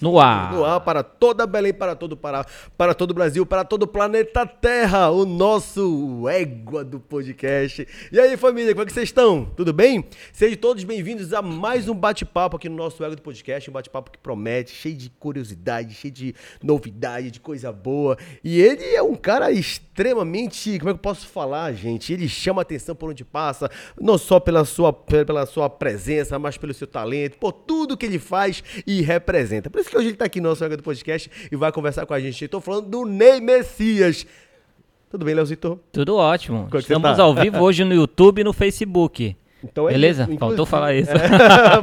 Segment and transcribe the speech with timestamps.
[0.00, 0.54] No ar.
[0.54, 3.86] No ar para toda Belém, para todo Pará, para todo o Brasil, para todo o
[3.86, 7.86] planeta Terra, o nosso égua do podcast.
[8.10, 9.44] E aí, família, como é que vocês estão?
[9.54, 10.06] Tudo bem?
[10.32, 14.10] Sejam todos bem-vindos a mais um bate-papo aqui no nosso égua do podcast, um bate-papo
[14.10, 18.16] que promete, cheio de curiosidade, cheio de novidade, de coisa boa.
[18.42, 22.10] E ele é um cara extremamente, como é que eu posso falar, gente?
[22.10, 23.70] Ele chama atenção por onde passa,
[24.00, 28.18] não só pela sua, pela sua presença, mas pelo seu talento, por tudo que ele
[28.18, 29.68] faz e representa.
[29.68, 32.14] Por isso que hoje ele está aqui no nosso do podcast e vai conversar com
[32.14, 32.44] a gente.
[32.44, 34.26] Estou falando do Ney Messias.
[35.10, 35.80] Tudo bem, Leozito?
[35.92, 36.64] Tudo ótimo.
[36.66, 37.22] Como é Estamos tá?
[37.22, 39.36] ao vivo hoje no YouTube e no Facebook.
[39.62, 40.26] Então é Beleza?
[40.28, 41.10] isso, Faltou falar isso.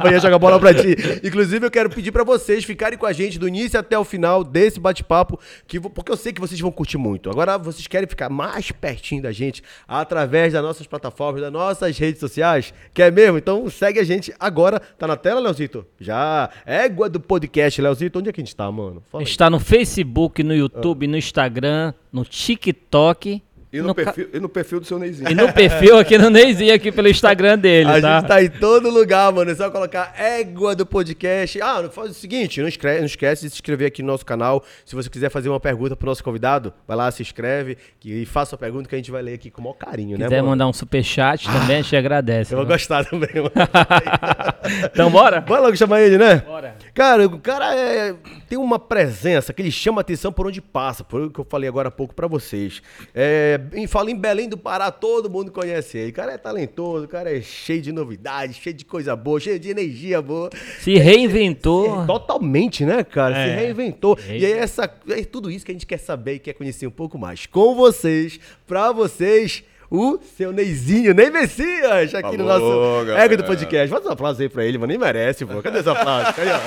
[0.08, 0.96] É, ia jogar bola pra ti.
[1.22, 4.42] Inclusive, eu quero pedir pra vocês ficarem com a gente do início até o final
[4.42, 7.30] desse bate-papo, que porque eu sei que vocês vão curtir muito.
[7.30, 12.20] Agora, vocês querem ficar mais pertinho da gente através das nossas plataformas, das nossas redes
[12.20, 12.72] sociais?
[12.94, 13.38] Quer mesmo?
[13.38, 14.80] Então segue a gente agora.
[14.80, 15.86] Tá na tela, Leozito?
[16.00, 16.50] Já.
[16.64, 18.18] Égua do podcast, Leozito.
[18.18, 19.02] Onde é que a gente tá, mano?
[19.10, 19.28] Fala aí.
[19.28, 24.40] Está no Facebook, no YouTube, no Instagram, no TikTok E no, no ca- perfil, e
[24.40, 25.30] no perfil do seu Neizinho.
[25.30, 28.18] e no perfil aqui no Neizinho, aqui pelo Instagram dele, A tá?
[28.20, 29.50] gente tá em todo lugar, mano.
[29.50, 31.60] É só colocar égua do podcast.
[31.60, 34.64] Ah, faz o seguinte, não, escreve, não esquece de se inscrever aqui no nosso canal.
[34.86, 38.24] Se você quiser fazer uma pergunta pro nosso convidado, vai lá, se inscreve que, e
[38.24, 40.24] faça a pergunta que a gente vai ler aqui com o maior carinho, Se né,
[40.26, 40.48] quiser mano?
[40.50, 42.54] mandar um superchat também, a gente agradece.
[42.54, 42.74] Eu vou viu?
[42.74, 43.50] gostar também, mano.
[44.92, 45.40] Então bora?
[45.40, 46.36] Bora logo chamar ele, né?
[46.46, 46.74] Bora.
[46.98, 48.12] Cara, o cara é-
[48.48, 51.68] tem uma presença que ele chama atenção por onde passa, por o que eu falei
[51.68, 52.82] agora há pouco pra vocês.
[53.14, 56.10] É, em, fala em Belém do Pará, todo mundo conhece ele.
[56.10, 59.60] O cara é talentoso, o cara é cheio de novidades, cheio de coisa boa, cheio
[59.60, 60.50] de energia boa.
[60.80, 62.04] Se reinventou.
[62.04, 63.32] Totalmente, né, cara?
[63.36, 63.54] Se É.
[63.60, 64.18] reinventou.
[64.28, 66.90] E é, essa, é tudo isso que a gente quer saber e quer conhecer um
[66.90, 67.46] pouco mais.
[67.46, 73.24] Com vocês, pra vocês, o seu Neizinho, Ney Messias, aqui no nosso galera.
[73.24, 73.88] Ego do Podcast.
[73.88, 74.88] Faz um aplauso aí pra ele, mano.
[74.90, 75.62] Nem merece, pô.
[75.62, 76.32] Cadê esse aplauso?
[76.34, 76.58] Cadê, ó?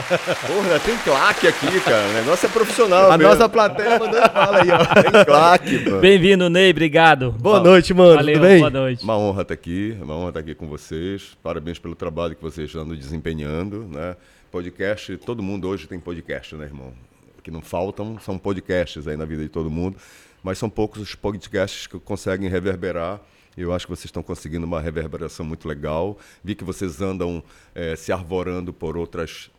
[0.47, 2.07] Porra, tem claque aqui, cara.
[2.09, 3.31] O negócio é profissional A mesmo.
[3.31, 5.01] nossa plateia mandando fala aí, ó.
[5.11, 5.99] Tem claque, mano.
[5.99, 7.31] Bem-vindo, Ney, obrigado.
[7.33, 8.15] Boa noite, mano.
[8.15, 8.59] Valeu, Tudo bem?
[8.59, 9.03] boa noite.
[9.03, 11.37] Uma honra estar aqui, uma honra estar aqui com vocês.
[11.43, 14.15] Parabéns pelo trabalho que vocês andam desempenhando, né?
[14.51, 16.91] Podcast, todo mundo hoje tem podcast, né, irmão?
[17.37, 19.95] O que não faltam são podcasts aí na vida de todo mundo,
[20.43, 23.19] mas são poucos os podcasts que conseguem reverberar.
[23.57, 26.17] Eu acho que vocês estão conseguindo uma reverberação muito legal.
[26.43, 27.43] Vi que vocês andam
[27.75, 29.51] eh, se arvorando por outras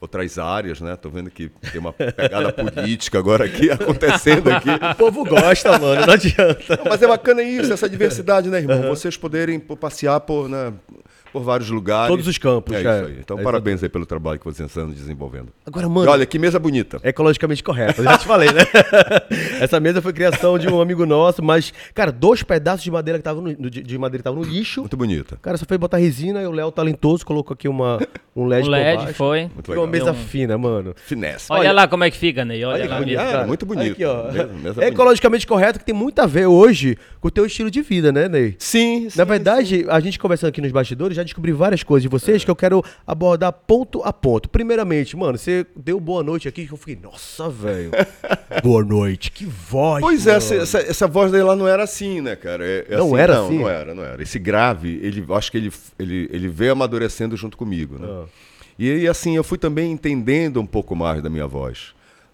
[0.00, 0.96] outras áreas, né?
[0.96, 4.70] Tô vendo que tem uma pegada política agora aqui acontecendo aqui.
[4.70, 6.06] O povo gosta, mano.
[6.06, 6.76] Não adianta.
[6.76, 8.82] Não, mas é bacana isso, essa diversidade, né, irmão?
[8.88, 10.72] Vocês poderem passear por, né,
[11.32, 12.08] por vários lugares.
[12.08, 13.02] Todos os campos, É cara.
[13.02, 13.16] isso aí.
[13.20, 15.48] Então, É parabéns aí pelo trabalho que vocês estão desenvolvendo.
[15.66, 16.10] Agora, E mano.
[16.10, 17.00] olha, que mesa bonita.
[17.02, 18.62] Ecologicamente correto, eu já te falei, né?
[19.60, 23.20] Essa mesa foi criação de um amigo nosso, mas, cara, dois pedaços de madeira que
[23.20, 24.80] estavam no, de de madeira estavam no lixo.
[24.80, 25.38] Muito bonita.
[25.42, 27.98] Cara, só foi botar resina e o Léo talentoso colocou aqui uma,
[28.36, 29.14] um LED, O por LED baixo.
[29.14, 29.40] foi.
[29.42, 30.06] Muito Ficou uma legal.
[30.12, 30.94] mesa fina, mano.
[30.96, 31.46] Finesse.
[31.50, 32.64] Olha, lá como é que fica, Ney.
[32.64, 33.20] Olha, Olha que lá bonito.
[33.20, 33.46] É, cara.
[33.46, 33.92] muito bonito.
[33.92, 34.24] Aqui, ó.
[34.24, 34.84] Mesa- mesa é bonita.
[34.86, 38.28] ecologicamente correto que tem muito a ver hoje com o teu estilo de vida, né,
[38.28, 38.56] Ney?
[38.58, 39.18] Sim, sim.
[39.18, 42.10] Na verdade, a gente conversando aqui nos bastidores, já descobri várias coisas de É.
[42.18, 44.48] vocês que eu quero abordar ponto a ponto.
[44.48, 47.90] Primeiramente, mano, você deu boa noite aqui que eu fiquei, nossa, velho.
[48.62, 50.00] boa noite, que voz.
[50.00, 50.38] Pois é, mano.
[50.38, 52.64] essa, essa, essa voz daí lá não era assim, né, cara?
[52.66, 53.58] É- é Não era não, assim?
[53.58, 54.22] Não era, não era.
[54.22, 58.06] Esse grave, ele, acho que ele, ele, ele veio amadurecendo junto comigo, né?
[58.10, 58.24] Ah.
[58.78, 61.92] E aí, assim, eu fui também entendendo um pouco mais da minha voz.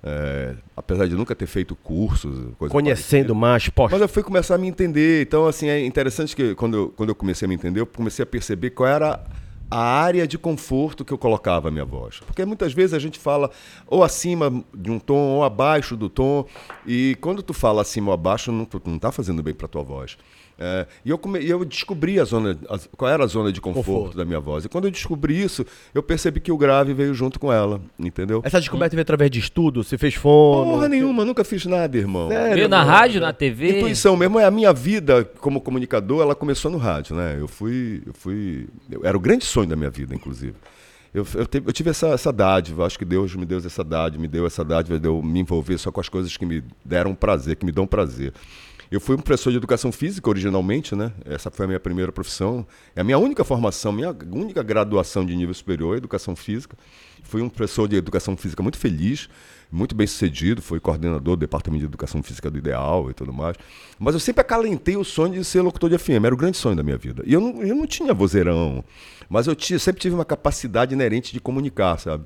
[0.09, 3.93] É, apesar de nunca ter feito cursos, Conhecendo mais, poxa.
[3.97, 5.23] Mas eu fui começar a me entender.
[5.23, 8.23] Então, assim, é interessante que quando eu, quando eu comecei a me entender, eu comecei
[8.23, 9.21] a perceber qual era
[9.69, 12.21] a área de conforto que eu colocava a minha voz.
[12.21, 13.51] Porque muitas vezes a gente fala
[13.85, 16.47] ou acima de um tom ou abaixo do tom.
[16.87, 19.83] E quando tu fala acima ou abaixo, não, tu não tá fazendo bem para tua
[19.83, 20.17] voz.
[20.59, 23.85] É, e eu, come, eu descobri a zona, a- qual era a zona de conforto,
[23.87, 24.17] Conforto.
[24.17, 24.65] da minha voz.
[24.65, 28.41] E quando eu descobri isso, eu percebi que o grave veio junto com ela, entendeu?
[28.43, 29.85] Essa descoberta veio através de estudo?
[29.85, 30.73] Você fez fono?
[30.73, 32.29] Porra nenhuma, nunca fiz nada, irmão.
[32.29, 32.91] Sério, Veio na mano?
[32.91, 33.79] rádio, na TV.
[33.81, 37.37] Intuição mesmo, é a minha vida como comunicador, ela começou no rádio, né?
[37.39, 40.55] Eu fui, eu fui, eu- era o grande sonho da minha vida, inclusive.
[41.13, 44.21] Eu, eu, te- eu tive essa, essa dádiva, acho que Deus me deu essa dádiva,
[44.21, 47.15] me deu essa dádiva de eu me envolver só com as coisas que me deram
[47.15, 48.33] prazer, que me dão prazer.
[48.91, 51.13] Eu fui um professor de educação física originalmente, né?
[51.25, 52.67] Essa foi a minha primeira profissão.
[52.95, 56.77] É a minha única formação, minha única graduação de nível superior, educação física.
[57.23, 59.29] Fui um professor de educação física muito feliz,
[59.71, 63.57] muito bem sucedido, fui coordenador do departamento de educação física do Ideal e tudo mais.
[63.99, 66.77] Mas eu sempre acalentei o sonho de ser locutor de FM, era o grande sonho
[66.77, 67.25] da minha vida.
[67.27, 68.85] E eu não, eu não tinha vozeirão,
[69.29, 72.25] mas eu tinha, sempre tive uma capacidade inerente de comunicar, sabe?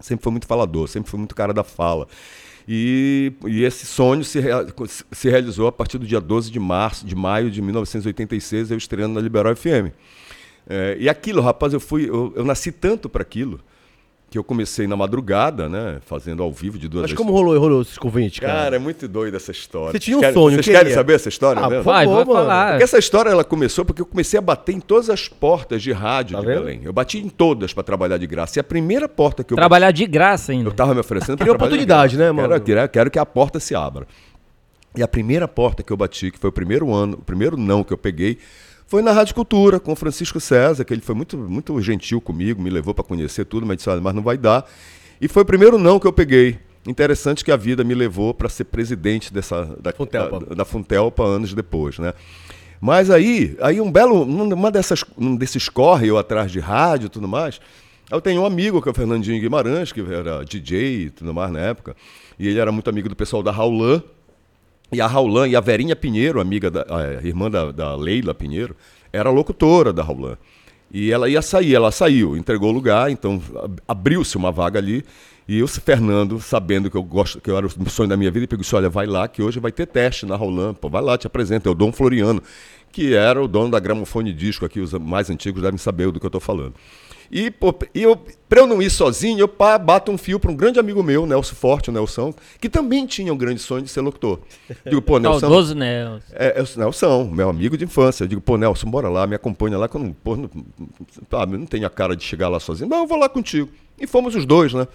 [0.00, 2.08] Sempre foi muito falador, sempre foi muito cara da fala.
[2.66, 4.66] E, e esse sonho se, rea-
[5.12, 9.14] se realizou a partir do dia 12 de março, de maio de 1986, eu estreando
[9.14, 9.92] na Liberal FM.
[10.66, 13.60] É, e aquilo, rapaz, eu fui, eu, eu nasci tanto para aquilo
[14.34, 15.98] que eu comecei na madrugada, né?
[16.04, 17.16] Fazendo ao vivo de duas Mas vezes.
[17.24, 18.52] como rolou, rolou esse convite, cara?
[18.64, 19.92] Cara, é muito doida essa história.
[19.92, 20.78] Você tinha um Vocês sonho, querem- Vocês queria?
[20.80, 21.84] querem saber essa história Ah, mesmo?
[21.84, 22.68] Vai, vai falar.
[22.70, 25.92] Porque essa história ela começou porque eu comecei a bater em todas as portas de
[25.92, 26.64] rádio Tá de vendo?
[26.64, 26.80] Belém.
[26.82, 28.58] Eu bati em todas para trabalhar de graça.
[28.58, 30.68] E a primeira porta que eu Trabalhar de graça ainda.
[30.68, 32.32] eu tava me oferecendo pra Queria trabalhar de oportunidade, graça.
[32.32, 32.48] né, mano?
[32.60, 34.04] Quero, quero, quero que a porta se abra.
[34.96, 37.84] E a primeira porta que eu bati, que foi o primeiro ano, o primeiro não
[37.84, 38.36] que eu peguei,
[38.86, 42.62] foi na Rádio Cultura, com o Francisco César, que ele foi muito, muito gentil comigo,
[42.62, 44.68] me levou para conhecer tudo, mas disse, olha, mas não vai dar.
[45.20, 46.58] E foi o primeiro não que eu peguei.
[46.86, 50.40] Interessante que a vida me levou para ser presidente dessa, da, Funtelpa.
[50.40, 52.12] da, da Funtelpa anos depois, né?
[52.78, 57.08] Mas aí, aí um belo, numa dessas, um desses corre eu atrás de rádio e
[57.08, 57.58] tudo mais,
[58.10, 61.50] eu tenho um amigo que é o Fernandinho Guimarães, que era DJ e tudo mais
[61.50, 61.96] na época,
[62.38, 64.02] e ele era muito amigo do pessoal da Raulan,
[64.94, 68.74] e a Raulan e a Verinha Pinheiro, amiga da a irmã da, da Leila Pinheiro,
[69.12, 70.36] era locutora da Raulan.
[70.92, 75.04] E ela ia sair, ela saiu, entregou o lugar, então ab- abriu-se uma vaga ali.
[75.46, 78.46] E eu, Fernando, sabendo que eu gosto, que eu era o sonho da minha vida,
[78.46, 80.72] pegou disse: olha, vai lá que hoje vai ter teste na Raulan.
[80.72, 81.68] Pô, vai lá, te apresenta.
[81.68, 82.40] É o Dom Floriano,
[82.92, 86.24] que era o dono da gramofone disco aqui, os mais antigos devem saber do que
[86.24, 86.74] eu estou falando.
[87.36, 88.16] E, pô, e eu,
[88.48, 91.26] pra eu não ir sozinho, eu pá, bato um fio para um grande amigo meu,
[91.26, 94.38] Nelson Forte, o Nelson, que também tinha um grande sonho de ser locutor.
[94.86, 95.40] Digo, pô, Nelson.
[95.40, 96.22] Saudoso Nelson.
[96.32, 98.22] É, é o Nelson, meu amigo de infância.
[98.22, 100.48] Eu digo, pô, Nelson, bora lá, me acompanha lá, que eu não, pô, não,
[101.58, 102.88] não tenho a cara de chegar lá sozinho.
[102.88, 103.68] Não, eu vou lá contigo.
[104.00, 104.86] E fomos os dois, né?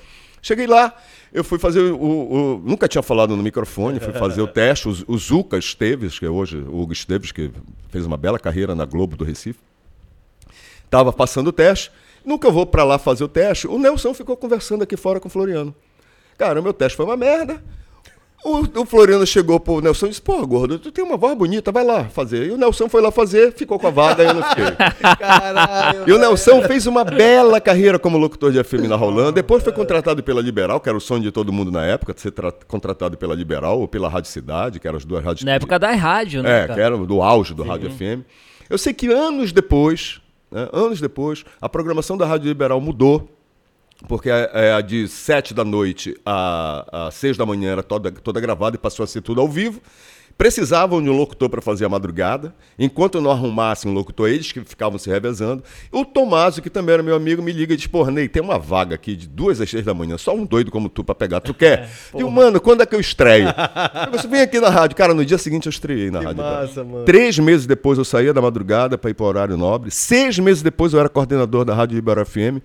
[0.42, 0.96] Cheguei lá,
[1.34, 1.98] eu fui fazer o.
[2.02, 4.88] o- o- nunca tinha falado no microfone, fui fazer o teste.
[4.88, 7.52] O, o Zuca Esteves, que é hoje o Hugo Esteves, que
[7.90, 9.60] fez uma bela carreira na Globo do Recife,
[10.86, 11.92] estava passando o teste.
[12.26, 13.68] Nunca vou para lá fazer o teste.
[13.68, 15.74] O Nelson ficou conversando aqui fora com o Floriano.
[16.38, 17.62] Cara, o meu teste foi uma merda.
[18.42, 21.74] O, o Floriano chegou pro Nelson e disse: Pô, gordo, tu tem uma voz bonita,
[21.74, 22.48] vai lá fazer.
[22.48, 24.64] E o Nelson foi lá fazer, ficou com a vaga e eu não fiquei.
[25.20, 26.04] Caralho.
[26.08, 29.34] E o Nelson fez uma bela carreira como locutor de FM na Rolando.
[29.34, 32.22] Depois foi contratado pela Liberal, que era o sonho de todo mundo na época, de
[32.22, 35.52] ser tra- contratado pela Liberal ou pela Rádio Cidade, que eram as duas rádios Na
[35.54, 36.60] época da rádio, né?
[36.60, 36.74] é, cara?
[36.76, 38.24] que era do auge do Rádio FM.
[38.70, 40.22] Eu sei que anos depois,
[40.52, 43.30] né, anos depois, a programação da Rádio Liberal mudou,
[44.08, 48.12] porque é, é, a de sete da noite a, a seis da manhã era toda,
[48.12, 49.82] toda gravada e passou a ser tudo ao vivo.
[50.40, 52.56] Precisavam de um locutor para fazer a madrugada.
[52.80, 55.62] Enquanto não arrumassem um locutor, eles que ficavam se revezando.
[55.92, 58.58] O Tomásio, que também era meu amigo, me liga e diz: Porra, Ney, tem uma
[58.58, 61.42] vaga aqui de duas às seis da manhã, só um doido como tu para pegar.
[61.42, 61.90] Tu quer?
[62.16, 63.50] e o mano, quando é que eu estreio?
[64.08, 64.96] eu disse, vem aqui na rádio.
[64.96, 66.42] Cara, no dia seguinte eu estreiei na Que rádio.
[66.42, 67.04] massa, mano.
[67.04, 69.92] Três meses depois eu saía da madrugada para ir para o horário nobre.
[69.92, 72.64] Seis meses depois eu era coordenador da Rádio Liberal FM.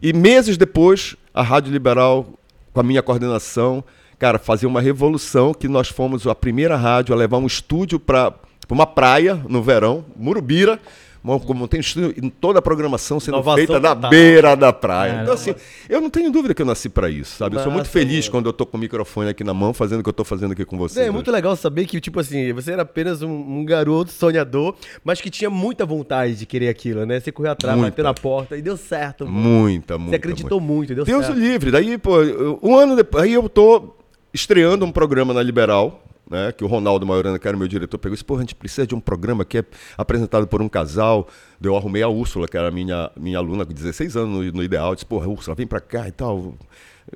[0.00, 2.24] E meses depois, a Rádio Liberal,
[2.72, 3.82] com a minha coordenação,
[4.20, 8.32] cara, fazia uma revolução que nós fomos a primeira rádio a levar um estúdio para
[8.70, 10.78] uma praia no verão, Murubira.
[11.22, 14.10] Mo- Como tem estúdio em toda a programação sendo Inovação feita na total.
[14.10, 15.10] beira da praia.
[15.12, 15.22] Caramba.
[15.24, 15.54] Então, assim,
[15.86, 17.56] eu não tenho dúvida que eu nasci para isso, sabe?
[17.56, 20.02] Eu sou muito feliz quando eu tô com o microfone aqui na mão, fazendo o
[20.02, 21.04] que eu tô fazendo aqui com vocês.
[21.04, 24.74] É, é muito legal saber que, tipo assim, você era apenas um, um garoto sonhador,
[25.04, 27.20] mas que tinha muita vontade de querer aquilo, né?
[27.20, 27.90] Você correu atrás, Muita.
[27.90, 29.26] bateu na porta e deu certo.
[29.26, 30.12] Muita, muita.
[30.12, 31.38] Você acreditou muito, e deu Deus o certo.
[31.38, 31.70] livre.
[31.70, 32.14] Daí, pô,
[32.62, 33.94] um ano depois, aí eu tô
[34.32, 36.52] estreando um programa na Liberal, né?
[36.52, 38.86] Que o Ronaldo Maiorana, que era meu diretor, pegou e disse, pô, a gente precisa
[38.86, 39.64] de um programa que é
[39.98, 41.28] apresentado por um casal.
[41.60, 44.94] Eu arrumei a Úrsula, que era minha, minha aluna com 16 anos no, no ideal.
[44.94, 46.54] Disse, porra, Úrsula, vem pra cá e tal.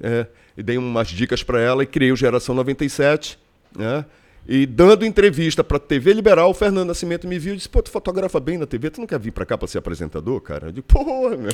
[0.02, 0.26] É,
[0.56, 3.38] e dei umas dicas pra ela e criei o Geração 97,
[3.77, 4.05] né?
[4.46, 7.91] E dando entrevista pra TV Liberal, o Fernando Nascimento me viu e disse: Pô, tu
[7.91, 10.69] fotografa bem na TV, tu não quer vir pra cá pra ser apresentador, cara?
[10.69, 11.50] Eu digo: Pô, meu.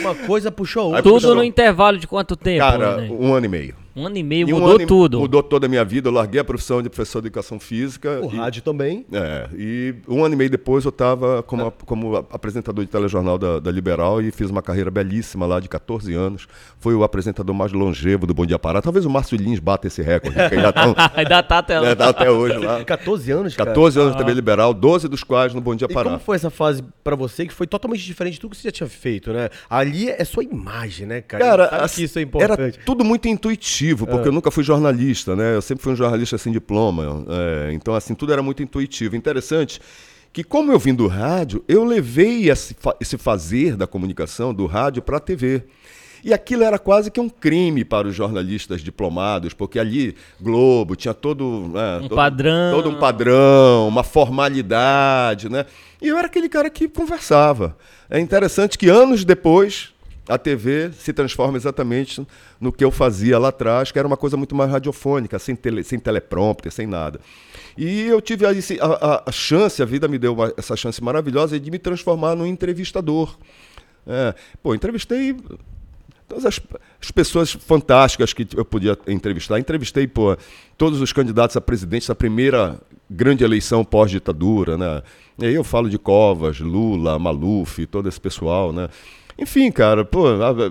[0.00, 1.02] Uma coisa puxou a outra.
[1.02, 1.34] Tudo puxou.
[1.34, 2.60] no intervalo de quanto tempo?
[2.60, 3.08] Cara, né?
[3.10, 3.81] um ano e meio.
[3.94, 5.20] Um ano e meio, E um mudou ano e- tudo.
[5.20, 6.08] Mudou toda a minha vida.
[6.08, 8.20] Eu larguei a profissão de professor de educação física.
[8.22, 9.04] O e, rádio também.
[9.12, 12.90] É, e um ano e meio depois eu estava como, a- como a- apresentador de
[12.90, 16.46] telejornal da, da Liberal e fiz uma carreira belíssima lá de 14 anos.
[16.78, 18.80] Fui o apresentador mais longevo do Bom Dia Pará.
[18.80, 21.88] Talvez o Márcio Lins bata esse recorde, que ainda tão, Ainda tá até lá.
[21.88, 22.84] né, tá até hoje lá.
[22.84, 23.70] 14 anos, cara.
[23.70, 26.10] 14 anos de TV Liberal, 12 dos quais no Bom Dia E Pará.
[26.10, 28.72] como foi essa fase pra você que foi totalmente diferente de tudo que você já
[28.72, 29.50] tinha feito, né?
[29.68, 31.44] Ali é sua imagem, né, cara?
[31.44, 32.78] Cara, Sabe assim, que isso é era importante.
[32.86, 35.54] tudo muito intuitivo, porque eu nunca fui jornalista, né?
[35.56, 37.24] Eu sempre fui um jornalista sem diploma.
[37.28, 39.16] é, então, assim, tudo era muito intuitivo.
[39.16, 39.80] Interessante
[40.32, 45.02] que, como eu vim do rádio, eu levei esse, esse fazer da comunicação do rádio
[45.02, 45.64] para a TV.
[46.24, 51.12] E aquilo era quase que um crime para os jornalistas diplomados, porque ali, Globo, tinha
[51.12, 51.68] todo.
[51.74, 52.70] né, todo- padrão.
[52.72, 55.66] Todo um padrão, uma formalidade, né?
[56.00, 57.76] E eu era aquele cara que conversava.
[58.08, 59.92] É interessante que anos depois
[60.28, 62.24] a TV se transforma exatamente
[62.60, 65.82] no que eu fazia lá atrás, que era uma coisa muito mais radiofônica, sem, tele,
[65.82, 67.20] sem teleprompter, sem nada.
[67.76, 68.50] E eu tive a,
[68.84, 72.46] a- a chance, a vida me deu uma- essa chance maravilhosa de me transformar num
[72.46, 73.36] entrevistador.
[74.06, 75.36] É, pô, entrevistei
[76.28, 76.60] todas as,
[77.00, 79.58] as pessoas fantásticas que eu podia entrevistar.
[79.58, 80.36] Entrevistei, pô,
[80.78, 85.02] todos os candidatos a presidente da primeira grande eleição pós-ditadura, né?
[85.38, 88.88] E aí eu falo de Covas, Lula, Maluf, todo esse pessoal, né?
[89.38, 90.24] Enfim, cara, pô,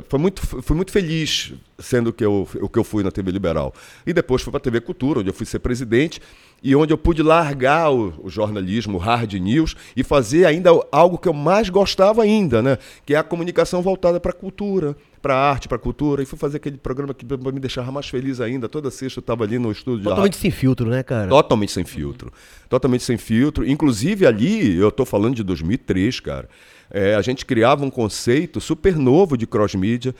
[0.07, 3.73] foi muito, fui muito feliz sendo que eu, o que eu fui na TV Liberal.
[4.05, 6.21] E depois fui para a TV Cultura, onde eu fui ser presidente
[6.63, 11.17] e onde eu pude largar o, o, jornalismo, o hard news e fazer ainda algo
[11.17, 12.77] que eu mais gostava ainda, né?
[13.05, 16.23] Que é a comunicação voltada para a cultura, para a arte, para a cultura.
[16.23, 18.67] E fui fazer aquele programa que me deixava mais feliz ainda.
[18.67, 20.03] Toda sexta eu estava ali no estúdio.
[20.03, 21.27] Totalmente sem filtro, né, cara?
[21.27, 22.31] Totalmente sem filtro.
[22.67, 23.67] Totalmente sem filtro.
[23.67, 26.49] Inclusive ali, eu estou falando de 2003, cara.
[26.89, 30.13] É, a gente criava um conceito super novo de cross-mídia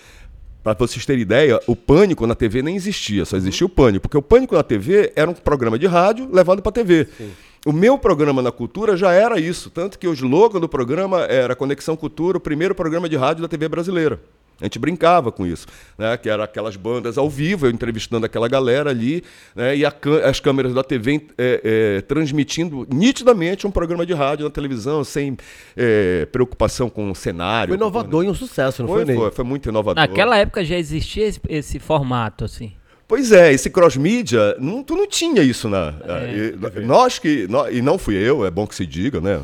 [0.63, 4.17] para vocês terem ideia, o pânico na TV nem existia, só existia o pânico, porque
[4.17, 7.07] o pânico na TV era um programa de rádio levado para a TV.
[7.17, 7.31] Sim.
[7.65, 11.55] O meu programa na cultura já era isso, tanto que o slogan do programa era
[11.55, 14.19] Conexão Cultura, o primeiro programa de rádio da TV brasileira.
[14.59, 15.65] A gente brincava com isso,
[15.97, 16.15] né?
[16.17, 19.23] que era aquelas bandas ao vivo, eu entrevistando aquela galera ali,
[19.55, 19.75] né?
[19.75, 19.93] e a,
[20.29, 21.61] as câmeras da TV é,
[21.97, 25.35] é, transmitindo nitidamente um programa de rádio na televisão, sem
[25.75, 27.69] é, preocupação com o cenário.
[27.69, 29.03] Foi inovador e um sucesso, não foi?
[29.03, 29.95] Foi, foi, foi muito inovador.
[29.95, 32.73] Naquela época já existia esse, esse formato, assim.
[33.07, 34.55] Pois é, esse cross-mídia,
[34.87, 35.95] tu não tinha isso na.
[36.05, 37.45] É, e, nós que.
[37.49, 39.41] Nós, e não fui eu, é bom que se diga, né?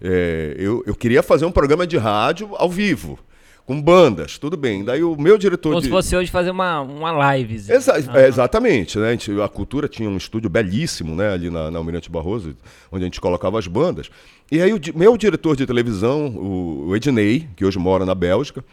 [0.00, 3.18] É, eu, eu queria fazer um programa de rádio ao vivo
[3.66, 4.84] com bandas, tudo bem.
[4.84, 5.70] Daí o meu diretor.
[5.70, 5.86] Como de...
[5.86, 7.54] se fosse hoje fazer uma, uma live.
[7.54, 8.20] Exa ah.
[8.20, 9.08] é, exatamente, né?
[9.08, 11.32] A, gente, a, cultura tinha um estúdio belíssimo, né?
[11.32, 12.56] Ali na, na Almirante Barroso,
[12.90, 14.10] onde a gente colocava as bandas.
[14.50, 18.64] E aí o meu diretor de televisão, o, o Ednei, que hoje mora na Bélgica,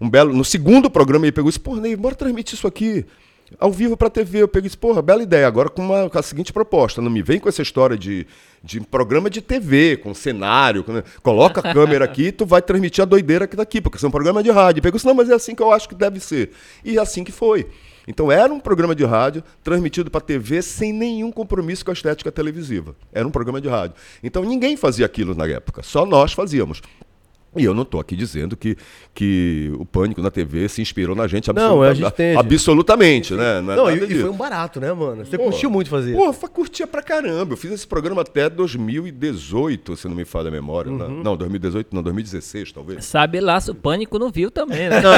[0.00, 0.34] um belo.
[0.34, 3.04] No segundo programa ele pegou e disse, pô, Ney, bora transmitir isso aqui
[3.58, 4.42] ao vivo para a TV.
[4.42, 5.46] Eu peguei disse, porra, bela ideia.
[5.46, 8.26] Agora com, uma, com a seguinte proposta: não me vem com essa história de,
[8.62, 10.84] de programa de TV, com cenário.
[10.84, 11.02] Com, né?
[11.22, 14.08] Coloca a câmera aqui e tu vai transmitir a doideira aqui daqui, porque isso é
[14.08, 14.82] um programa de rádio.
[14.86, 16.50] E disse, não, mas é assim que eu acho que deve ser.
[16.84, 17.66] E é assim que foi.
[18.06, 22.32] Então era um programa de rádio transmitido para TV sem nenhum compromisso com a estética
[22.32, 22.96] televisiva.
[23.12, 23.94] Era um programa de rádio.
[24.22, 26.82] Então ninguém fazia aquilo na época, só nós fazíamos.
[27.56, 28.76] E eu não estou aqui dizendo que,
[29.12, 33.34] que o Pânico na TV se inspirou na gente, absoluta, não, a gente tem, absolutamente,
[33.34, 33.60] né?
[33.60, 35.26] Não, é não e, e, foi um barato, né, mano?
[35.26, 37.54] Você pô, curtiu muito fazer Pô, curtia pra caramba.
[37.54, 40.92] Eu fiz esse programa até 2018, se não me falha a memória.
[40.92, 41.04] Né?
[41.04, 41.16] Uhum.
[41.16, 41.22] Né?
[41.24, 43.04] Não, 2018, não, 2016, talvez.
[43.04, 45.00] Sabe lá se o Pânico não viu também, né?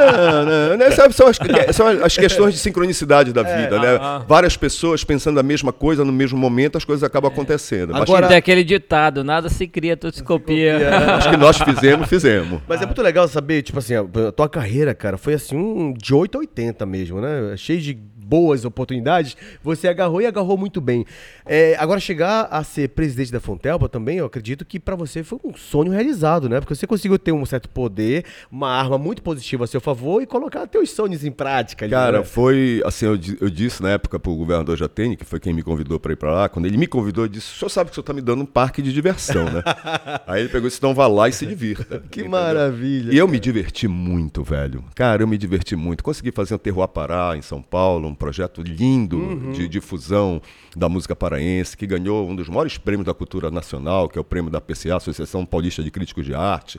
[0.00, 1.36] Não, não, não, Sabe, são, as,
[1.74, 3.98] são as questões de sincronicidade da é, vida, é, né?
[4.00, 7.34] Ah, Várias pessoas pensando a mesma coisa no mesmo momento, as coisas acabam é.
[7.34, 7.94] acontecendo.
[7.94, 10.99] Agora, tem aquele ditado, nada se cria, tudo se copia.
[11.16, 12.60] Acho que nós fizemos, fizemos.
[12.68, 16.14] Mas é muito legal saber, tipo assim, a tua carreira, cara, foi assim, um de
[16.14, 17.56] 8 a 80 mesmo, né?
[17.56, 17.98] Cheio de
[18.30, 21.04] boas oportunidades, você agarrou e agarrou muito bem.
[21.44, 25.40] É, agora, chegar a ser presidente da Fontelpa também, eu acredito que para você foi
[25.44, 26.60] um sonho realizado, né?
[26.60, 30.26] Porque você conseguiu ter um certo poder, uma arma muito positiva a seu favor e
[30.26, 31.88] colocar teus sonhos em prática.
[31.88, 32.24] Cara, né?
[32.24, 35.98] foi assim, eu, eu, disse na época pro governador Jatene, que foi quem me convidou
[35.98, 37.94] para ir para lá, quando ele me convidou, eu disse: o senhor sabe que o
[37.96, 39.62] senhor tá me dando um parque de diversão, né?
[40.26, 41.98] Aí ele pegou e disse: então vá lá e se divirta.
[42.10, 42.30] que entendeu?
[42.30, 43.12] maravilha.
[43.12, 44.84] E eu me diverti muito, velho.
[44.94, 46.04] Cara, eu me diverti muito.
[46.04, 49.52] Consegui fazer um Terroir Pará em São Paulo, um projeto lindo uhum.
[49.52, 50.42] de difusão
[50.76, 54.24] da música paraense, que ganhou um dos maiores prêmios da cultura nacional, que é o
[54.24, 56.78] prêmio da PCA, Associação Paulista de Críticos de Arte.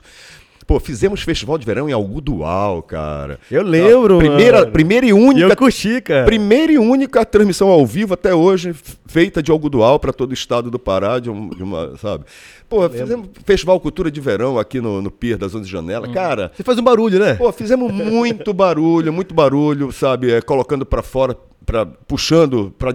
[0.66, 3.38] Pô, fizemos festival de verão em Algodual, cara.
[3.50, 4.72] Eu lembro, primeira, mano.
[4.72, 5.48] primeira e única.
[5.48, 6.24] eu curti, cara.
[6.24, 8.74] Primeira e única transmissão ao vivo até hoje,
[9.06, 12.24] feita de Algodual para todo o estado do Pará, de, um, de uma, sabe?
[12.68, 16.08] Pô, fizemos festival Cultura de Verão aqui no, no Pier das Onze Janela.
[16.08, 16.12] Hum.
[16.12, 16.52] Cara.
[16.54, 17.34] Você faz um barulho, né?
[17.34, 20.32] Pô, fizemos muito barulho, muito barulho, sabe?
[20.32, 22.94] É, colocando para fora, pra, puxando pra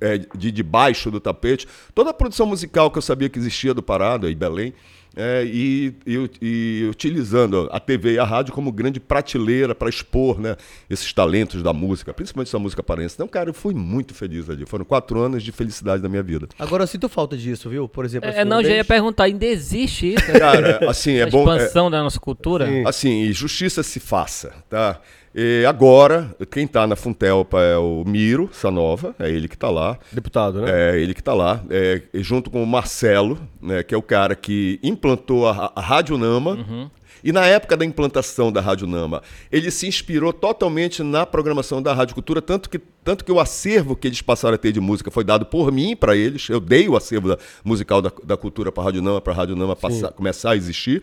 [0.00, 1.66] é, de, de baixo do tapete.
[1.94, 4.74] Toda a produção musical que eu sabia que existia do Parada e Belém
[5.16, 10.38] é, e, e, e, utilizando a TV e a rádio como grande prateleira para expor
[10.38, 10.56] né,
[10.90, 13.14] esses talentos da música, principalmente essa música paraense.
[13.14, 14.66] Então, cara, eu fui muito feliz ali.
[14.66, 16.46] Foram quatro anos de felicidade da minha vida.
[16.58, 17.88] Agora eu sinto falta disso, viu?
[17.88, 18.28] Por exemplo.
[18.28, 20.32] É, assim, não, já ia perguntar, ainda existe isso?
[20.38, 21.40] Cara, assim, é bom.
[21.40, 22.66] expansão é, da nossa cultura?
[22.66, 22.86] Sim.
[22.86, 25.00] Assim, e justiça se faça, tá?
[25.38, 29.98] E agora, quem está na Funtelpa é o Miro Sanova, é ele que está lá.
[30.10, 30.94] Deputado, né?
[30.94, 34.34] É ele que está lá, é, junto com o Marcelo, né, que é o cara
[34.34, 36.52] que implantou a, a Rádio Nama.
[36.52, 36.90] Uhum.
[37.22, 39.20] E na época da implantação da Rádio Nama,
[39.52, 43.94] ele se inspirou totalmente na programação da Rádio Cultura, tanto que, tanto que o acervo
[43.94, 46.48] que eles passaram a ter de música foi dado por mim para eles.
[46.48, 49.36] Eu dei o acervo da, musical da, da cultura para a Rádio Nama, para a
[49.36, 51.02] Rádio Nama passar, começar a existir.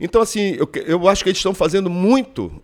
[0.00, 2.60] Então, assim, eu, eu acho que eles estão fazendo muito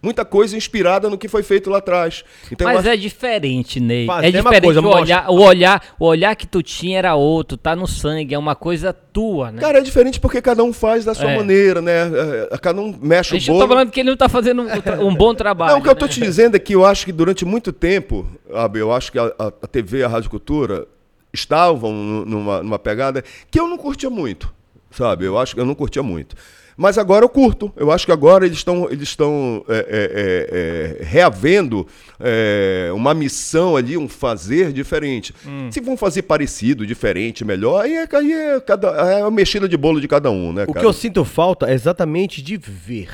[0.00, 2.24] Muita coisa inspirada no que foi feito lá atrás.
[2.52, 4.06] Então, Mas acho- é diferente, Ney.
[4.06, 4.62] Fazer é uma diferente.
[4.64, 7.84] coisa, o, mostra- olhar, o, olhar, o olhar que tu tinha era outro, tá no
[7.86, 9.60] sangue, é uma coisa tua, né?
[9.60, 11.36] Cara, é diferente porque cada um faz da sua É.
[11.36, 12.08] maneira, né?
[12.52, 13.58] É, Cada um mexe o gente bolo.
[13.60, 15.72] tá falando que ele não tá fazendo um, um bom trabalho.
[15.72, 16.12] Não, o que eu tô né?
[16.12, 18.24] te dizendo é que eu acho que durante muito tempo,
[18.54, 20.86] Abel, eu acho que a, a, a TV e a Rádio Cultura
[21.32, 24.52] estavam nu- numa, numa pegada que eu não curtia muito,
[24.90, 25.24] sabe?
[25.24, 26.36] Eu acho que eu não curtia muito.
[26.78, 27.72] Mas agora eu curto.
[27.76, 31.84] Eu acho que agora eles estão eles estão é, é, é, é, reavendo
[32.20, 35.34] é, uma missão ali, um fazer diferente.
[35.44, 35.68] Hum.
[35.72, 39.76] Se vão fazer parecido, diferente, melhor, aí é, aí é, cada, é a mexida de
[39.76, 40.78] bolo de cada um, né, O cara?
[40.78, 43.10] que eu sinto falta é exatamente de ver.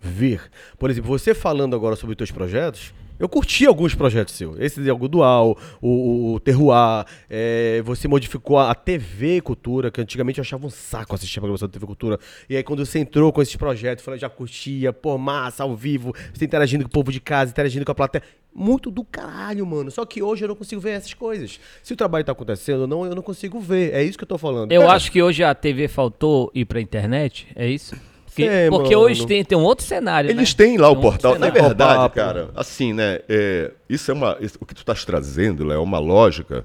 [0.00, 0.40] Ver.
[0.78, 4.58] Por exemplo, você falando agora sobre os teus projetos, eu curti alguns projetos seus.
[4.58, 10.00] Esse de Algo Dual, o, o, o Terroir, é, você modificou a, TV Cultura, que
[10.00, 12.18] antigamente eu achava um saco assistir a programação da TV Cultura.
[12.48, 16.14] E aí quando você entrou com esses projetos, falou, já curtia, pô, massa, ao vivo,
[16.32, 18.22] você interagindo com o povo de casa, interagindo com a plateia.
[18.54, 19.90] Muito do caralho, mano.
[19.90, 21.58] Só que hoje eu não consigo ver essas coisas.
[21.82, 23.94] Se o trabalho tá acontecendo ou não, eu não consigo ver.
[23.94, 24.72] É isso que eu tô falando.
[24.72, 27.96] Eu Cara, acho que hoje a TV faltou ir pra internet, é isso?
[28.34, 29.06] Porque, Sei, porque mano.
[29.06, 30.30] hoje tem, tem um outro cenário.
[30.30, 30.56] Eles né?
[30.56, 31.32] têm lá o Tem um portal.
[31.32, 33.18] outro Na verdade, cara, assim, né?
[33.28, 34.38] é, isso é uma.
[34.40, 36.64] isso- o que tu estás trazendo Léo, é uma lógica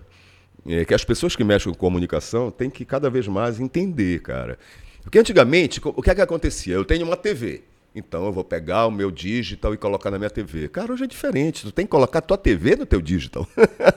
[0.66, 4.58] é, que as pessoas que mexem com comunicação têm que cada vez mais entender, cara.
[5.04, 6.74] Porque antigamente, o que é que acontecia?
[6.74, 7.64] Eu tenho uma TV.
[7.98, 10.68] Então eu vou pegar o meu digital e colocar na minha TV.
[10.68, 11.64] Cara, hoje é diferente.
[11.64, 13.48] Tu tem que colocar a tua TV no teu digital.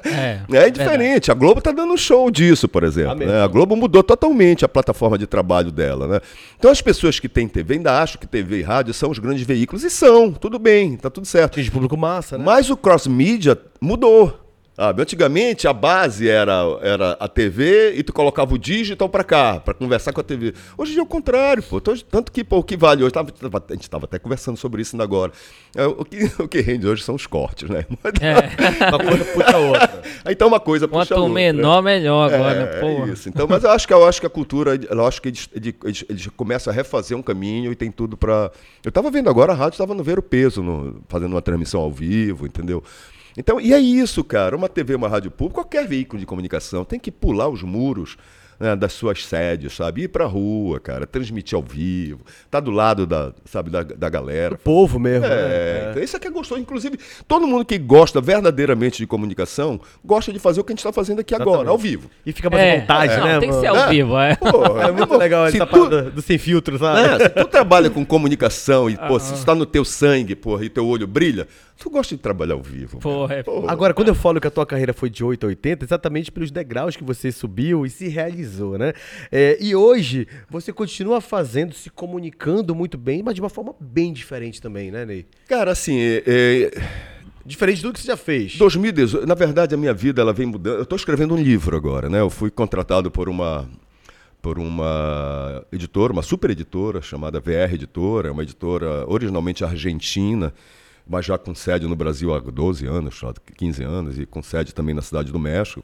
[0.05, 1.31] É, É, diferente.
[1.31, 3.15] A Globo tá dando um show disso, por exemplo.
[3.27, 3.43] né?
[3.43, 6.21] A Globo mudou totalmente a plataforma de trabalho dela, né?
[6.59, 9.47] Então as pessoas que têm TV ainda acham que TV e rádio são os grandes
[9.47, 9.85] veículos.
[9.85, 11.53] E são, tudo bem, tá tudo certo.
[11.55, 12.45] Atinge público massa, né?
[12.45, 14.50] Mas o cross-mídia mudou.
[14.81, 15.03] Sabe?
[15.03, 19.75] Antigamente a base era, era a TV e tu colocava o digital pra cá, pra
[19.75, 20.55] conversar com a TV.
[20.79, 21.77] Hoje em dia é o contrário, pô.
[21.77, 24.57] Então, Tanto que, pô, o que vale hoje, tava- tava- a gente estava até conversando
[24.57, 25.33] sobre isso ainda agora.
[25.77, 27.85] É, o, que, o que rende hoje são os cortes, né?
[28.23, 28.89] É.
[28.89, 30.03] Uma coisa puxa a outra.
[30.31, 31.35] Então uma coisa puxa a Quanto outra.
[31.35, 32.81] menor, melhor agora, É, né?
[32.81, 33.13] Porra.
[33.13, 33.29] isso.
[33.29, 36.05] Então, mas eu acho que eu acho que a cultura, eu acho que eles, eles,
[36.09, 38.51] eles começam a refazer um caminho e tem tudo pra.
[38.83, 41.83] Eu tava vendo agora a rádio estava no ver o peso, no- fazendo uma transmissão
[41.83, 42.83] ao vivo, entendeu?
[43.41, 44.55] Então, e é isso, cara.
[44.55, 48.19] Uma TV, uma rádio pública, qualquer veículo de comunicação tem que pular os muros
[48.59, 50.03] né, das suas sedes, sabe?
[50.03, 54.57] Ir pra rua, cara, transmitir ao vivo, tá do lado da, sabe, da, da galera.
[54.57, 55.25] O povo mesmo.
[55.25, 55.87] É, né?
[55.93, 56.61] então isso é que é gostoso.
[56.61, 60.81] Inclusive, todo mundo que gosta verdadeiramente de comunicação gosta de fazer o que a gente
[60.81, 61.71] está fazendo aqui agora, Exatamente.
[61.71, 62.11] ao vivo.
[62.27, 63.41] E fica mais à É, vontade, não, né?
[63.41, 63.89] tem que ser ao É.
[63.89, 64.37] vivo, é.
[64.37, 67.01] Pô, É muito legal se essa tu- parada do sem filtro, sabe?
[67.01, 70.67] né, se tu trabalha com comunicação e, pô, se isso tá no teu sangue, porra,
[70.67, 71.49] e teu olho brilha,
[71.81, 72.99] tu gosta de trabalhar ao vivo.
[72.99, 75.49] Porra, é Pô, Agora, quando eu falo que a tua carreira foi de 8 a
[75.49, 78.93] 80, exatamente pelos degraus que você subiu e se realizou, né?
[79.33, 84.13] É, e hoje, você continua fazendo, se comunicando muito bem, mas de uma forma bem
[84.13, 85.27] diferente também, né, Ney?
[85.49, 86.83] Cara, assim, é, é,
[87.45, 88.57] Diferente de tudo que você já fez.
[88.59, 90.77] 2018, na verdade, a minha vida ela vem mudando.
[90.77, 92.21] Eu estou escrevendo um livro agora, né?
[92.21, 93.67] Eu fui contratado por uma
[94.43, 100.53] por uma editora, uma super editora chamada VR Editora, é uma editora originalmente argentina,
[101.11, 104.73] mas já com sede no Brasil há 12 anos, há 15 anos, e com sede
[104.73, 105.83] também na cidade do México.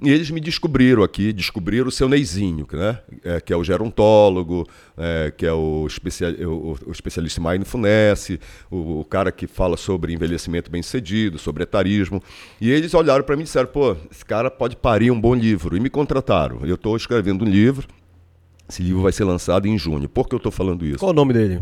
[0.00, 2.98] E eles me descobriram aqui, descobriram o seu Neizinho, né?
[3.24, 4.66] É, que é o gerontólogo,
[4.96, 8.38] é, que é o, especia o, o especialista em mindfulness,
[8.70, 12.20] o, o cara que fala sobre envelhecimento bem-sucedido, sobre etarismo.
[12.60, 15.76] E eles olharam para mim e disseram, pô, esse cara pode parir um bom livro.
[15.76, 16.60] E me contrataram.
[16.64, 17.86] Eu estou escrevendo um livro,
[18.68, 20.08] esse livro vai ser lançado em junho.
[20.08, 20.98] Por que eu estou falando isso?
[20.98, 21.60] Qual o nome dele?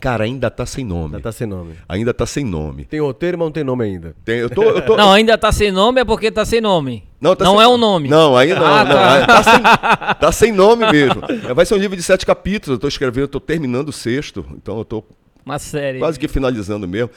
[0.00, 1.16] Cara, ainda tá sem nome.
[1.16, 1.74] Ainda tá sem nome.
[1.88, 2.84] Ainda tá sem nome.
[2.84, 4.14] Tem roteiro, mas não tem nome ainda.
[4.24, 7.04] Tem- eu tô, eu tô- Não, ainda tá sem nome é porque tá sem nome.
[7.20, 8.08] Não, tá sem- é um nome.
[8.08, 8.64] Não, aí não.
[8.66, 9.12] Ah, não, tá.
[9.14, 9.60] aí tá, sem,
[10.20, 11.20] tá sem nome mesmo.
[11.48, 12.76] É, Vai ser um livro de sete capítulos.
[12.76, 14.44] Eu tô escrevendo, eu tô terminando o sexto.
[14.54, 15.04] Então eu tô
[15.44, 15.98] Uma série.
[15.98, 17.10] quase que finalizando mesmo.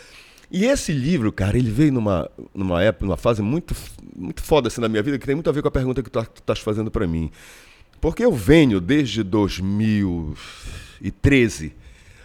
[0.51, 3.73] E esse livro, cara, ele veio numa, numa época, numa fase muito,
[4.15, 6.09] muito foda assim na minha vida, que tem muito a ver com a pergunta que
[6.09, 7.31] tu, tu estás fazendo para mim.
[8.01, 11.73] Porque eu venho desde 2013,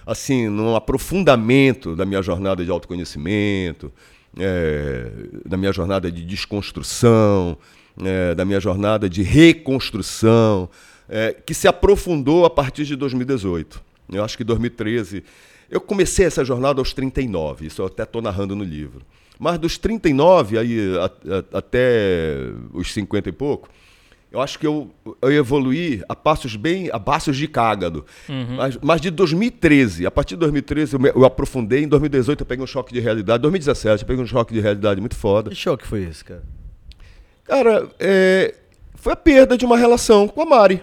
[0.06, 3.92] assim, num aprofundamento da minha jornada de autoconhecimento,
[4.38, 5.10] é,
[5.44, 7.58] da minha jornada de desconstrução,
[8.02, 10.68] é, da minha jornada de reconstrução,
[11.08, 13.82] é, que se aprofundou a partir de 2018.
[14.12, 15.24] Eu acho que 2013.
[15.70, 19.02] Eu comecei essa jornada aos 39, isso eu até estou narrando no livro.
[19.38, 21.04] Mas dos 39 aí, a-
[21.54, 22.36] a- até
[22.72, 23.68] os 50 e pouco,
[24.32, 24.90] eu acho que eu,
[25.22, 28.04] eu evoluí a passos bem, a passos de cágado.
[28.56, 32.46] Mas, mas de 2013, a partir de 2013 eu, me- eu aprofundei, em 2018 eu
[32.46, 35.50] peguei um choque de realidade, 2017 eu peguei um choque de realidade muito foda.
[35.50, 36.42] Que choque foi esse, cara?
[37.44, 38.54] Cara, é,
[38.94, 40.82] foi a perda de uma relação com a Mari.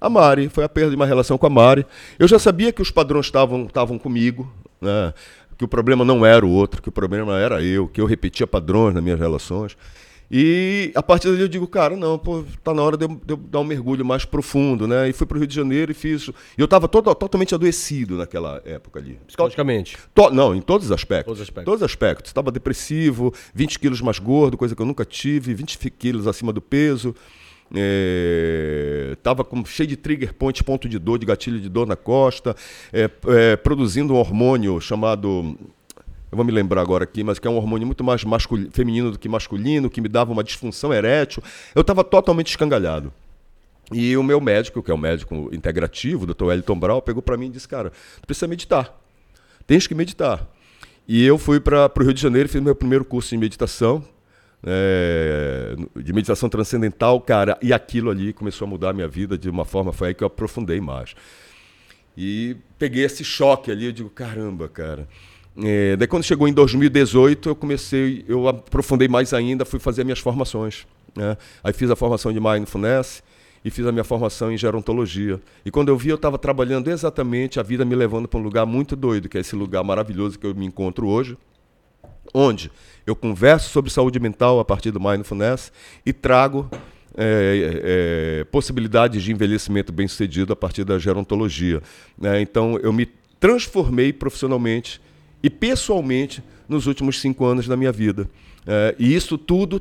[0.00, 1.86] A Mari, foi a perda de uma relação com a Mari.
[2.18, 4.50] Eu já sabia que os padrões estavam comigo,
[4.80, 5.12] né?
[5.56, 8.46] que o problema não era o outro, que o problema era eu, que eu repetia
[8.46, 9.76] padrões nas minhas relações.
[10.36, 13.34] E a partir dali eu digo, cara, não, pô, tá na hora de eu, de
[13.34, 15.08] eu dar um mergulho mais profundo, né?
[15.08, 16.26] E fui pro Rio de Janeiro e fiz.
[16.26, 19.16] E eu tava todo, totalmente adoecido naquela época ali.
[19.28, 19.96] Psicologicamente.
[20.12, 21.26] To- não, em todos os aspectos.
[21.26, 21.64] Todos os aspectos.
[21.66, 22.30] Todos os aspectos.
[22.30, 26.52] Estava depressivo, 20 quilos mais gordo, coisa que eu nunca tive, 20 fi- quilos acima
[26.52, 27.14] do peso.
[27.76, 31.96] É, tava com, cheio de trigger point, ponto de dor, de gatilho de dor na
[31.96, 32.56] costa,
[32.92, 35.56] é, é, produzindo um hormônio chamado.
[36.34, 39.12] Eu vou me lembrar agora aqui, mas que é um hormônio muito mais masculi- feminino
[39.12, 41.40] do que masculino, que me dava uma disfunção erétil.
[41.76, 43.12] Eu estava totalmente escangalhado.
[43.92, 46.46] E o meu médico, que é um médico integrativo, o Dr.
[46.46, 49.00] Wellington Brau, pegou para mim e disse: Cara, tu precisa meditar.
[49.64, 50.44] Tens que meditar.
[51.06, 54.04] E eu fui para o Rio de Janeiro e fiz meu primeiro curso de meditação,
[54.66, 57.56] é, de meditação transcendental, cara.
[57.62, 60.24] E aquilo ali começou a mudar a minha vida de uma forma, foi aí que
[60.24, 61.14] eu aprofundei mais.
[62.16, 65.06] E peguei esse choque ali, eu digo, caramba, cara.
[65.62, 70.18] É, daí quando chegou em 2018, eu comecei, eu aprofundei mais ainda, fui fazer minhas
[70.18, 70.86] formações.
[71.14, 71.36] Né?
[71.62, 73.22] Aí fiz a formação de Mindfulness
[73.64, 75.40] e fiz a minha formação em gerontologia.
[75.64, 78.66] E quando eu vi, eu estava trabalhando exatamente a vida me levando para um lugar
[78.66, 81.38] muito doido, que é esse lugar maravilhoso que eu me encontro hoje,
[82.32, 82.70] onde
[83.06, 85.72] eu converso sobre saúde mental a partir do Mindfulness
[86.04, 86.68] e trago
[87.16, 91.80] é, é, possibilidades de envelhecimento bem-sucedido a partir da gerontologia.
[92.18, 92.40] né?
[92.40, 93.06] Então, eu me
[93.38, 95.00] transformei profissionalmente
[95.44, 98.26] e pessoalmente nos últimos cinco anos da minha vida.
[98.66, 99.80] É, e isso tudo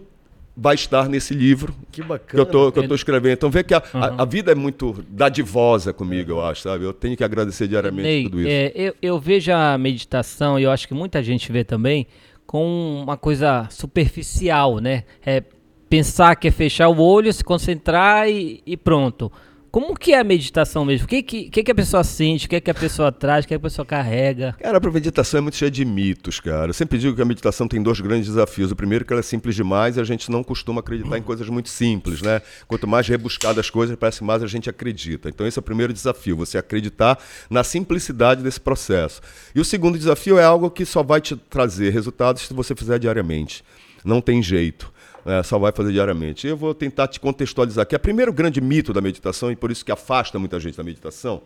[0.56, 2.46] vai estar nesse livro Que bacana.
[2.72, 3.34] que eu tô escrevendo.
[3.34, 6.84] Então, vê que a, a, a vida é muito dadivosa comigo, eu acho, sabe?
[6.84, 8.50] Eu tenho que agradecer diariamente Ney, tudo isso.
[8.50, 12.06] é, eu, eu vejo a meditação, e eu acho que muita gente vê também,
[12.46, 15.06] com uma coisa superficial, né?
[15.26, 15.42] É
[15.90, 19.32] pensar que é fechar o olho, se concentrar e, e pronto.
[19.74, 21.06] Como que é a meditação mesmo?
[21.06, 22.46] O que, que, que, a pessoa sente?
[22.46, 23.44] O que, que a pessoa traz?
[23.44, 24.56] O que a pessoa carrega?
[24.62, 26.70] Cara, a meditação é muito cheia de mitos, cara.
[26.70, 28.72] Eu sempre digo que a meditação tem dois grandes desafios.
[28.72, 31.24] O primeiro é que ela é simples demais e a gente não costuma acreditar em
[31.24, 32.44] coisas muito simples, né?
[32.68, 35.28] Quanto mais rebuscadas as coisas, parece mais a gente acredita.
[35.28, 37.18] Então esse é o primeiro desafio, você acreditar
[37.50, 39.22] na simplicidade desse processo.
[39.56, 43.00] E o segundo desafio é algo que só vai te trazer resultados se você fizer
[43.00, 43.64] diariamente.
[44.06, 44.93] Não tem jeito.
[45.26, 46.48] É, só vai fazer diariamente.
[46.48, 47.96] Eu vou tentar te contextualizar aqui.
[47.96, 51.42] O primeiro grande mito da meditação, e por isso que afasta muita gente da meditação,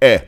[0.00, 0.26] é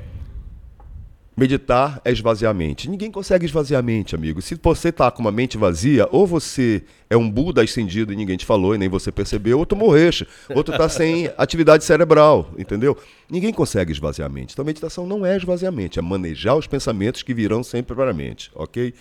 [1.36, 2.88] Meditar é esvaziar a mente.
[2.88, 4.40] Ninguém consegue esvaziar a mente, amigo.
[4.40, 8.36] Se você tá com uma mente vazia, ou você é um Buda ascendido e ninguém
[8.36, 12.52] te falou e nem você percebeu, ou tu morreste, ou tu tá sem atividade cerebral,
[12.56, 12.96] entendeu?
[13.28, 14.52] Ninguém consegue esvaziar a mente.
[14.52, 17.96] Então, a meditação não é esvaziar a mente, é manejar os pensamentos que virão sempre
[17.96, 18.94] para a mente, ok?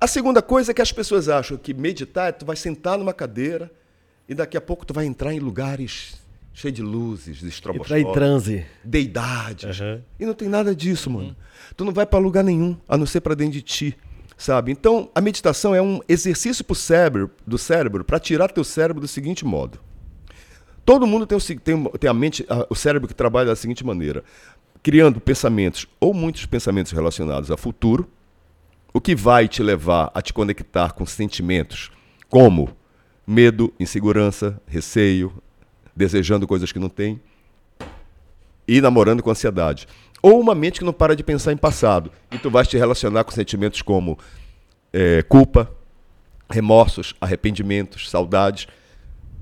[0.00, 3.14] A segunda coisa é que as pessoas acham que meditar, é tu vai sentar numa
[3.14, 3.70] cadeira
[4.28, 6.16] e daqui a pouco tu vai entrar em lugares
[6.52, 8.64] cheios de luzes, de Entrar em estroboscópio transe.
[8.84, 9.80] deidades.
[9.80, 10.02] Aham.
[10.20, 11.36] E não tem nada disso, mano.
[11.76, 13.96] Tu não vai para lugar nenhum, a não ser para dentro de ti,
[14.36, 14.70] sabe?
[14.72, 19.08] Então, a meditação é um exercício pro cérebro, do cérebro para tirar teu cérebro do
[19.08, 19.78] seguinte modo.
[20.84, 23.84] Todo mundo tem, o, tem, tem a mente, a- o cérebro que trabalha da seguinte
[23.84, 24.22] maneira,
[24.82, 28.08] criando pensamentos ou muitos pensamentos relacionados a futuro,
[28.96, 31.90] o que vai te levar a te conectar com sentimentos
[32.30, 32.74] como
[33.26, 35.34] medo, insegurança, receio,
[35.94, 37.20] desejando coisas que não tem
[38.66, 39.86] e namorando com ansiedade.
[40.22, 42.10] Ou uma mente que não para de pensar em passado.
[42.32, 44.18] E tu vais te relacionar com sentimentos como
[44.94, 45.70] eh, culpa,
[46.48, 48.66] remorsos, arrependimentos, saudades.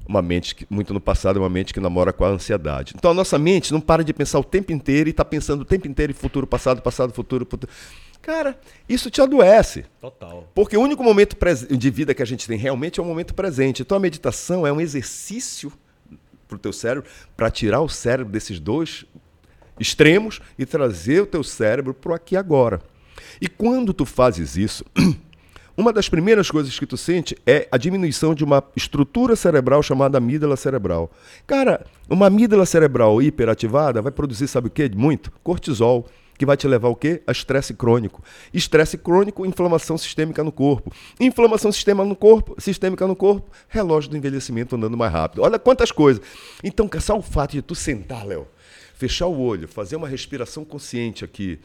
[0.04, 2.92] Uma mente que, muito no passado, é uma mente que namora com a ansiedade.
[2.96, 5.64] Então a nossa mente não para de pensar o tempo inteiro e está pensando o
[5.64, 7.72] tempo inteiro em futuro, passado, passado, futuro, futuro.
[8.24, 8.58] Cara,
[8.88, 9.84] isso te adoece.
[10.00, 10.48] Total.
[10.54, 11.36] Porque o único momento
[11.76, 13.82] de vida que a gente tem realmente é o momento presente.
[13.82, 15.70] Então a meditação é um exercício
[16.48, 19.04] para o teu cérebro para tirar o cérebro desses dois
[19.78, 22.80] extremos e trazer o teu cérebro para o aqui e agora.
[23.40, 24.86] E quando tu fazes isso,
[25.76, 30.16] uma das primeiras coisas que tu sente é a diminuição de uma estrutura cerebral chamada
[30.16, 31.10] amígdala cerebral.
[31.46, 34.88] Cara, uma amígdala cerebral hiperativada vai produzir, sabe o que?
[34.88, 35.30] Muito?
[35.42, 36.08] Cortisol,
[36.38, 37.22] que vai te levar o quê?
[37.26, 38.22] A estresse crônico.
[38.52, 40.92] Estresse crônico, inflamação sistêmica no corpo.
[41.20, 45.42] Inflamação sistema no corpo, sistêmica no corpo, relógio do envelhecimento andando mais rápido.
[45.42, 46.22] Olha quantas coisas.
[46.62, 48.46] Então, só o fato de tu sentar, Léo,
[48.94, 51.60] fechar o olho, fazer uma respiração consciente aqui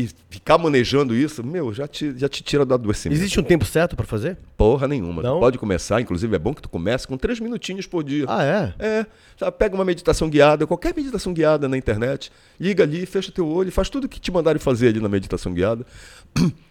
[0.00, 3.18] e ficar manejando isso, meu, já te, já te tira do adoecimento.
[3.20, 4.38] Existe um tempo certo pra fazer?
[4.56, 5.22] Porra nenhuma.
[5.22, 5.36] Não?
[5.36, 8.24] Tu pode começar, inclusive é bom que tu comece com três minutinhos por dia.
[8.28, 8.74] Ah, é?
[8.78, 13.46] É, sabe, pega uma meditação guiada, qualquer meditação guiada na internet, liga ali, fecha teu
[13.46, 15.84] olho, faz tudo o que te mandarem fazer ali na meditação guiada.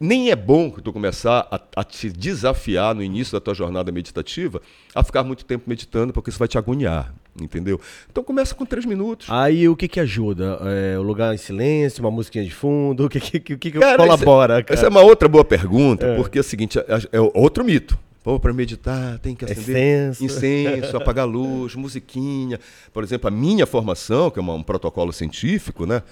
[0.00, 3.92] nem é bom que tu começar a, a, te desafiar no início da tua jornada
[3.92, 4.62] meditativa
[4.94, 7.80] a ficar muito tempo meditando, porque isso vai te agoniar, entendeu?
[8.10, 9.26] Então começa com três minutos.
[9.30, 10.58] Aí o que que ajuda?
[10.62, 13.96] É, o lugar em silêncio, uma musiquinha de fundo, o que que, que, que Cara,
[13.96, 14.54] colabora?
[14.54, 14.74] essa, cara?
[14.78, 17.98] essa é uma outra boa pergunta, porque é o seguinte, é, é outro mito.
[18.22, 20.24] Pô, para meditar tem que acender Incenso.
[20.24, 22.60] incenso, apagar luz, musiquinha.
[22.92, 26.02] Por exemplo, a minha formação, que é uma- um protocolo científico, né?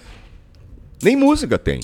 [1.03, 1.79] Nem música tem.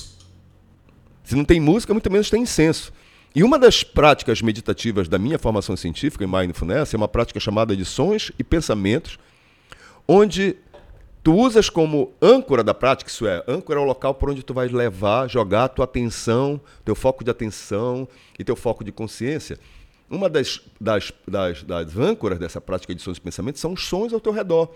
[1.22, 2.92] Se não tem música, muito menos tem incenso.
[3.34, 7.76] E uma das práticas meditativas da minha formação científica em Mindfulness é uma prática chamada
[7.76, 9.18] de sons e pensamentos,
[10.06, 10.56] onde
[11.22, 14.54] tu usas como âncora da prática, isso é, âncora é o local por onde tu
[14.54, 18.06] vai levar, jogar tua atenção, teu foco de atenção
[18.38, 19.58] e teu foco de consciência.
[20.08, 24.12] Uma das, das, das, das âncoras dessa prática de sons e pensamentos são os sons
[24.12, 24.70] ao teu redor.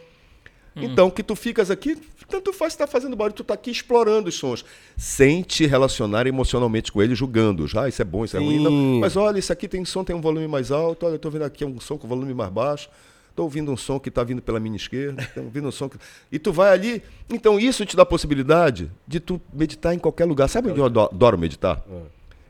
[0.77, 1.97] Então, que tu ficas aqui,
[2.29, 4.65] tanto faz se tá fazendo barulho, tu tá aqui explorando os sons,
[4.97, 7.75] sem te relacionar emocionalmente com eles, julgando-os.
[7.77, 8.63] Ah, isso é bom, isso é ruim.
[8.63, 11.31] Não, mas olha, isso aqui tem som, tem um volume mais alto, olha, eu tô
[11.31, 12.89] vendo aqui um som com volume mais baixo.
[13.31, 15.97] Estou ouvindo um som que está vindo pela minha esquerda, tô ouvindo um som que...
[16.31, 17.03] E tu vai ali.
[17.29, 20.49] Então, isso te dá a possibilidade de tu meditar em qualquer lugar.
[20.49, 21.83] Sabe onde eu ado- adoro meditar?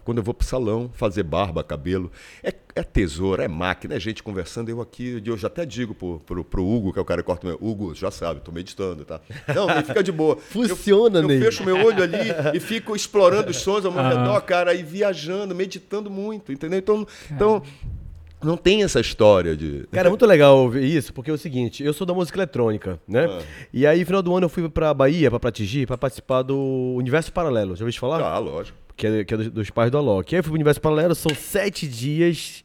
[0.02, 2.10] Quando eu vou pro salão fazer barba, cabelo.
[2.42, 4.68] É, é tesoura, é máquina, é gente conversando.
[4.70, 7.26] Eu aqui, eu já até digo pro, pro, pro Hugo, que é o cara que
[7.26, 7.58] corta meu.
[7.60, 9.20] Hugo, já sabe, tô meditando, tá?
[9.54, 10.36] Não, fica de boa.
[10.40, 11.40] Funciona, eu, eu Ney.
[11.40, 12.16] fecho meu olho ali
[12.54, 16.78] e fico explorando os sons ao meu redor, cara, e viajando, meditando muito, entendeu?
[16.78, 17.62] Então, então
[18.42, 19.86] não tem essa história de.
[19.90, 23.00] Cara, é muito legal ouvir isso, porque é o seguinte, eu sou da música eletrônica,
[23.06, 23.26] né?
[23.26, 23.42] Ah.
[23.72, 26.94] E aí, no final do ano, eu fui pra Bahia, pra Pratigi, pra participar do
[26.96, 27.76] Universo Paralelo.
[27.76, 28.20] Já ouviu falar?
[28.22, 28.76] Ah, lógico.
[28.96, 30.32] Que é, que é dos, dos pais do Alok.
[30.32, 32.64] E aí eu fui pro Universo Paralelo, são sete dias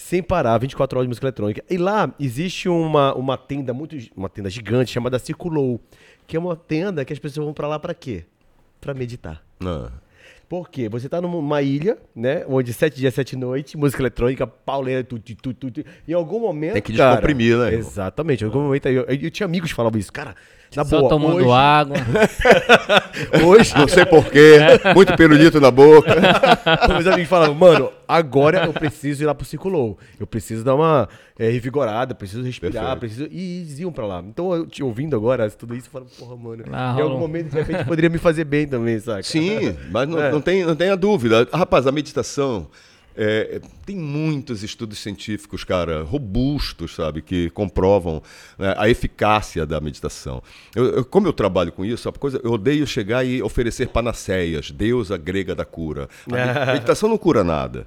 [0.00, 1.62] sem parar, 24 horas de música eletrônica.
[1.68, 5.80] E lá existe uma, uma tenda muito, uma tenda gigante chamada Circulou,
[6.26, 8.24] que é uma tenda que as pessoas vão pra lá pra quê?
[8.80, 9.44] Pra meditar.
[9.60, 9.90] Não.
[10.50, 10.88] Por quê?
[10.88, 12.44] Você tá numa ilha, né?
[12.48, 15.84] Onde sete dias, sete noites, música eletrônica, pauleira, tu, tu, tu, tu, tu.
[16.08, 16.72] Em algum momento.
[16.72, 17.78] Tem que cara, descomprimir, né, irmão?
[17.78, 18.42] Exatamente.
[18.42, 20.12] Em algum momento eu, eu, eu tinha amigos que falavam isso.
[20.12, 20.34] Cara,
[20.76, 21.08] na Só boa.
[21.08, 21.96] tomando hoje, água.
[23.44, 24.56] hoje Não sei porquê,
[24.94, 26.14] muito pirulito na boca.
[26.88, 29.98] Meus amigos falavam, mano, agora eu preciso ir lá pro Circulou.
[30.18, 32.98] Eu preciso dar uma é, revigorada, preciso respirar, Perfeito.
[33.00, 33.28] preciso.
[33.32, 34.22] E eles iam pra lá.
[34.26, 36.64] Então, eu te ouvindo agora tudo isso, eu falo, porra, mano.
[36.72, 39.22] Ah, em algum um- momento, de repente, poderia me fazer bem também, saca?
[39.22, 40.30] Sim, mas não, É.
[40.30, 41.48] não, tem, não tenha dúvida.
[41.52, 42.68] Rapaz, a meditação.
[43.16, 48.22] É, tem muitos estudos científicos, cara, robustos, sabe, que comprovam
[48.58, 50.42] né, a eficácia da meditação.
[50.74, 54.70] Eu, eu- como eu trabalho com isso, a coisa, eu odeio chegar e oferecer panaceias,
[54.70, 56.08] deusa grega da cura.
[56.30, 57.86] A me- meditação não cura nada.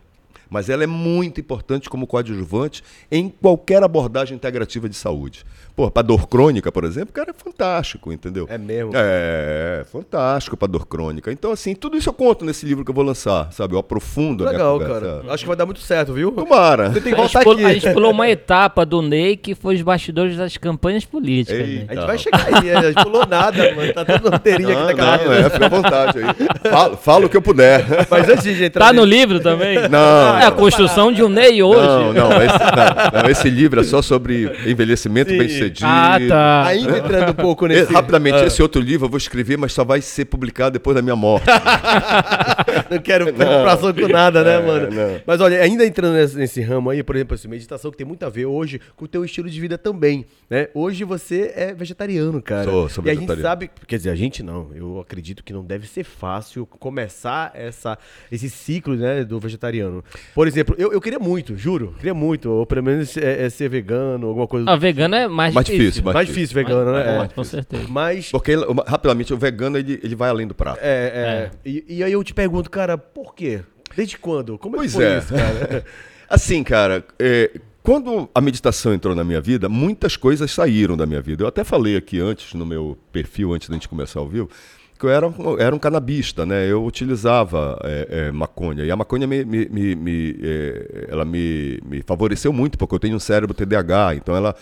[0.49, 5.43] Mas ela é muito importante como coadjuvante em qualquer abordagem integrativa de saúde.
[5.75, 8.45] Pô, para dor crônica, por exemplo, cara, é fantástico, entendeu?
[8.47, 8.91] É mesmo?
[8.93, 11.31] É, fantástico para dor crônica.
[11.31, 13.73] Então, assim, tudo isso eu conto nesse livro que eu vou lançar, sabe?
[13.73, 15.21] Eu aprofundo a minha Legal, conversa.
[15.21, 15.33] cara.
[15.33, 16.31] Acho que vai dar muito certo, viu?
[16.31, 16.89] Tomara.
[16.89, 17.65] Você tem que A gente, voltar pulou, aqui.
[17.65, 21.67] a gente pulou uma etapa do Ney que foi os bastidores das campanhas políticas.
[21.67, 21.85] Né?
[21.89, 23.93] A gente vai chegar aí, a gente pulou nada, mano.
[23.93, 26.71] Tá tudo roteirinho Não, aqui daquela não, é, fica à vontade aí.
[26.71, 27.83] Falo, falo o que eu puder.
[28.11, 28.85] Mas antes de entrar.
[28.87, 29.89] Tá no livro também?
[29.89, 30.37] Não.
[30.37, 31.81] É a construção de um Ney hoje.
[31.81, 35.37] Não, não esse, não, não, esse livro é só sobre envelhecimento Sim.
[35.69, 35.85] Bem-sucedido.
[35.87, 36.65] Ah, tá.
[36.67, 37.91] Ainda entrando um pouco nesse.
[37.93, 41.01] Rapidamente, Ah, esse outro livro eu vou escrever, mas só vai ser publicado depois da
[41.01, 41.45] minha morte.
[42.89, 44.91] Não quero preocupação com nada, né, É, mano?
[44.91, 45.21] não.
[45.25, 48.23] Mas olha, ainda entrando nesse, nesse ramo aí, por exemplo, assim, meditação que tem muito
[48.25, 50.67] a ver hoje com o teu estilo de vida também, né?
[50.73, 52.63] Hoje você é vegetariano, cara.
[52.65, 53.49] Sou, sou E a gente vegetariano.
[53.49, 57.97] sabe, quer dizer, a gente não, eu acredito que não deve ser fácil começar essa,
[58.31, 60.03] esse ciclo, né, do vegetariano.
[60.35, 63.69] Por exemplo, eu, eu queria muito, juro, queria muito, ou pelo menos é, é ser
[63.69, 64.69] vegano, alguma coisa.
[64.69, 65.85] A vegana é mais, Mais difícil.
[65.85, 67.17] difícil, mais difícil vegano, Mais- né?
[67.17, 67.33] mais, É.
[67.35, 67.83] Com certeza.
[67.89, 68.55] Mas Porque,
[68.87, 70.79] rapidamente, o vegano ele, ele vai além do prato.
[70.81, 71.69] É, é.
[71.69, 73.61] E, e aí eu te pergunto, cara, por quê?
[73.95, 74.57] Desde quando?
[74.57, 75.17] Como é que Pois foi é.
[75.19, 75.85] isso, cara?
[76.29, 77.51] Assim, cara, é,
[77.83, 81.43] quando a meditação entrou na minha vida, muitas coisas saíram da minha vida.
[81.43, 84.49] Eu até falei aqui antes, no meu perfil, antes da gente começar ao vivo,
[84.97, 86.65] que eu era, um- era um canabista, né?
[86.65, 88.83] Eu utilizava é, é, maconha.
[88.85, 92.99] E a maconha me, me- me- me, é, ela me, me favoreceu muito, porque eu
[92.99, 94.55] tenho um cérebro TDAH, então ela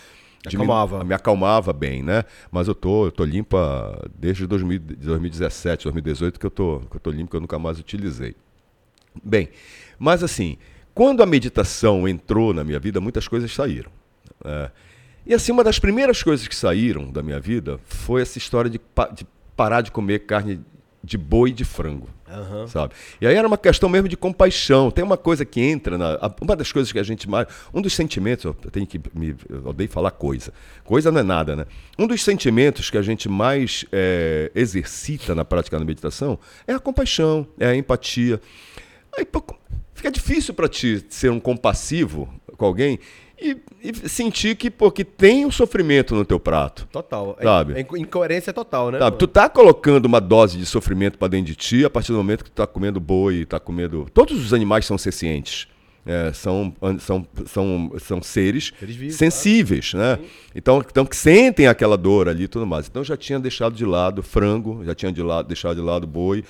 [0.46, 1.04] Acalmava.
[1.04, 2.24] me acalmava bem, né?
[2.50, 7.00] Mas eu tô, eu tô limpa desde 2000 2017, 2018, que eu tô, que eu
[7.00, 8.34] tô limpo, que eu nunca mais utilizei.
[9.22, 9.48] Bem,
[9.98, 10.56] mas assim,
[10.94, 13.90] quando a meditação entrou na minha vida, muitas coisas saíram.
[14.44, 14.70] né?
[15.24, 18.78] E assim, uma das primeiras coisas que saíram da minha vida foi essa história de,
[18.80, 19.24] pa- de
[19.56, 20.60] parar de comer carne
[21.04, 22.08] de boi e de frango.
[22.32, 22.66] Aham.
[22.66, 22.94] Sabe?
[23.20, 24.90] E aí era uma questão mesmo de compaixão.
[24.90, 26.18] Tem uma coisa que entra na.
[26.40, 27.46] Uma das coisas que a gente mais.
[27.72, 29.00] Um dos sentimentos, eu tenho que.
[29.14, 30.52] Me, eu odeio falar coisa.
[30.84, 31.66] Coisa não é nada, né?
[31.98, 36.80] Um dos sentimentos que a gente mais é, exercita na prática da meditação é a
[36.80, 38.40] compaixão, é a empatia.
[39.16, 39.26] Aí
[39.94, 42.98] fica difícil para ti ser um compassivo com alguém
[43.42, 46.86] e, e sentir que, pô, que tem um sofrimento no teu prato.
[46.92, 47.36] Total.
[47.38, 47.74] É- Sabe?
[47.74, 48.98] É, inco- incoerência total, né?
[48.98, 49.04] Sabe?
[49.10, 49.16] mano?
[49.18, 52.44] Tu tá colocando uma dose de sofrimento para dentro de ti a partir do momento
[52.44, 54.06] que tu tá comendo boi, tá comendo.
[54.14, 55.66] Todos os animais são sencientes.
[56.04, 58.72] É, são, são, são, são seres,
[59.12, 60.18] sensíveis, né?
[60.52, 62.88] Então, então, que sentem aquela dor ali e tudo mais.
[62.88, 66.42] Então, já tinha deixado de lado frango, já tinha de lado, deixado de lado boi.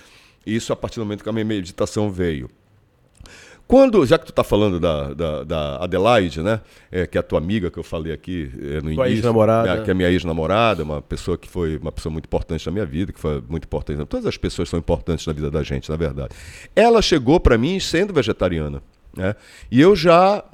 [0.46, 2.48] Isso a partir do momento que a minha meditação veio.
[3.66, 6.60] Quando, já que tu tá falando da, da, da Adelaide, né?
[6.90, 9.06] É, que é a tua amiga que eu falei aqui é, no Tua início.
[9.08, 9.70] ex-namorada.
[9.70, 12.84] é, Que é minha ex-namorada, uma pessoa que foi uma pessoa muito importante na minha
[12.84, 14.04] vida, que foi muito importante.
[14.06, 16.34] Todas as pessoas são importantes na vida da gente, na verdade.
[16.76, 18.82] Ela chegou para mim sendo vegetariana,
[19.16, 19.34] né?
[19.70, 20.44] E eu já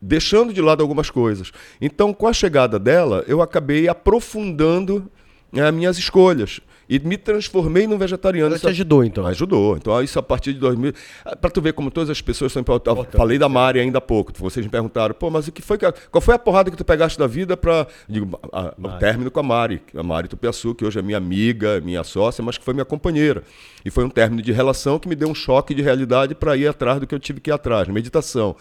[0.00, 1.50] deixando de lado algumas coisas.
[1.80, 5.10] Então, com a chegada dela, eu acabei aprofundando
[5.52, 8.48] né, minhas escolhas e me transformei num vegetariano.
[8.48, 9.26] Ela Isso te ajudou, então.
[9.26, 9.76] Ajudou.
[9.76, 10.92] Então, isso a partir de 2000.
[11.40, 13.04] Para tu ver como todas as pessoas são importantes.
[13.12, 14.32] Eu Falei da Mari ainda há pouco.
[14.36, 16.84] Vocês me perguntaram, pô, mas o que foi que, qual foi a porrada que tu
[16.84, 19.82] pegaste da vida para Digo, a- o término com a Mari.
[19.96, 23.42] A Mari Tupiaçu, que hoje é minha amiga, minha sócia, mas que foi minha companheira.
[23.84, 26.66] E foi um término de relação que me deu um choque de realidade para ir
[26.66, 28.56] atrás do que eu tive que ir atrás, meditação.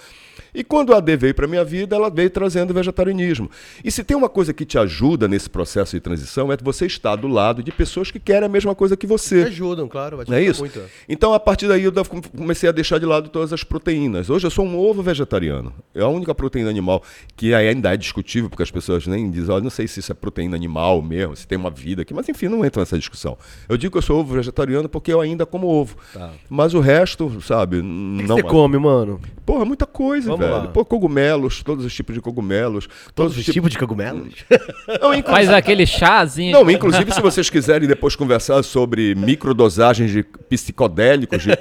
[0.54, 3.50] E quando a AD veio para minha vida, ela veio trazendo o vegetarianismo.
[3.84, 7.16] E se tem uma coisa que te ajuda nesse processo de transição, é você estar
[7.16, 9.44] do lado de pessoas que querem a mesma coisa que Te você.
[9.44, 10.18] ajudam, claro.
[10.18, 10.60] Vai te Não é isso?
[10.62, 10.80] muito.
[11.10, 11.94] Então, a partir daí, eu
[12.36, 14.30] comecei a deixar de lado todas as proteínas.
[14.30, 15.74] Hoje eu sou um ovo vegetariano.
[15.94, 17.04] É a única proteína animal
[17.36, 20.16] que ainda é discutível, porque as pessoas nem dizem, olha, não sei se isso é
[20.16, 23.38] proteína animal mesmo, se tem uma vida aqui, mas enfim, não entra nessa discussão.
[23.68, 25.96] Eu digo que eu sou ovo vegetariano porque eu ainda como ovo.
[26.14, 26.32] Tá.
[26.50, 28.36] Mas o resto, sabe, O que, não.
[28.38, 29.20] você come, mano?
[29.46, 30.58] Porra, muita coisa, Vamos velho.
[30.58, 30.68] lá.
[30.68, 32.88] Pô, cogumelos, todos os tipos de cogumelos.
[33.16, 34.34] Todos os tipos de cogumelos?
[35.02, 36.52] Não, inclu- Faz aquele chazinho.
[36.54, 41.52] Não, inclusive, se vocês quiserem depois conversar sobre microdosagens de psicodélicos, de-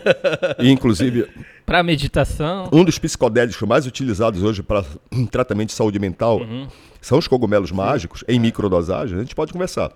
[0.58, 1.28] e inclusive
[1.66, 2.68] Pra meditação.
[2.72, 4.84] um dos psicodélicos mais utilizados hoje para
[5.30, 6.40] tratamento de saúde mental
[7.00, 9.90] são os cogumelos mágicos em microdosagem, a gente pode conversar.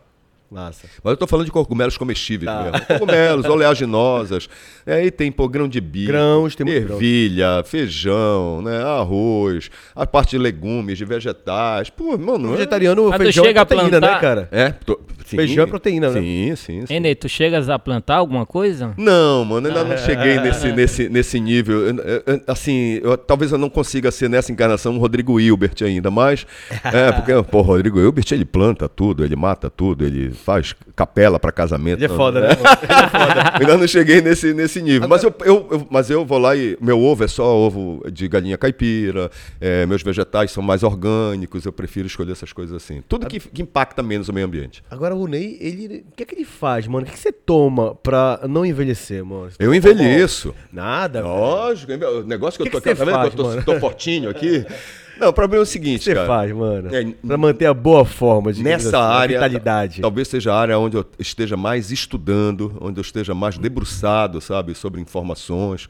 [0.50, 0.86] Massa.
[1.02, 2.62] Mas eu estou falando de cogumelos comestíveis Tá.
[2.62, 2.86] mesmo.
[2.86, 4.48] Cogumelos, oleaginosas.
[4.86, 6.94] Aí tem pô, grão de bico, Grãos, tem muito grão.
[6.96, 11.90] ervilha, feijão, né, arroz, a parte de legumes, de vegetais.
[11.90, 14.48] Pô, mano, é- Vegetariano, Mas tu feijão é chega a proteína, plantar- né, cara?
[14.52, 15.36] É, tô- sim.
[15.36, 16.20] Feijão é proteína, né?
[16.20, 18.94] Sim, sim, Ney, tu chegas a plantar alguma coisa?
[18.96, 21.86] Não, mano, ainda não cheguei nesse, nesse, nesse nível.
[21.88, 25.74] Eu- eu- eu- Assim, eu- talvez eu não consiga ser nessa encarnação um Rodrigo Hilbert
[25.82, 26.46] ainda, mas.
[26.84, 31.38] É, porque, pô, o Rodrigo Hilbert, ele planta tudo, ele mata tudo, ele faz capela
[31.40, 31.98] para casamento.
[31.98, 32.48] Ele é foda, né?
[32.48, 32.60] mano?
[32.82, 33.52] Ele é foda.
[33.60, 35.08] Ainda não cheguei nesse, nesse nível.
[35.08, 36.76] Mas eu, eu- eu- mas eu vou lá e.
[36.80, 41.72] Meu ovo é só ovo de galinha caipira, é, meus vegetais são mais orgânicos, eu
[41.72, 43.02] prefiro escolher essas coisas assim.
[43.08, 44.82] Tudo que, que impacta menos o meio ambiente.
[44.90, 46.04] Agora o Ney, ele.
[46.10, 47.04] O que é que ele faz, mano?
[47.04, 49.50] O que, que você toma pra não envelhecer, mano?
[49.50, 50.54] Você Eu toma envelheço.
[50.72, 51.34] Nada, velho.
[51.34, 53.80] Lógico, o negócio que, Que eu tô que aqui, tá vendo faz, que eu tô,
[53.80, 54.64] fortinho aqui?
[55.18, 56.26] Não, o problema é o O seguinte, que você cara.
[56.26, 56.94] faz, mano?
[56.94, 60.02] É, pra manter a boa forma, de Nessa área, vitalidade.
[60.02, 64.74] talvez seja a área onde eu esteja mais estudando, onde eu esteja mais debruçado, sabe,
[64.74, 65.88] sobre informações.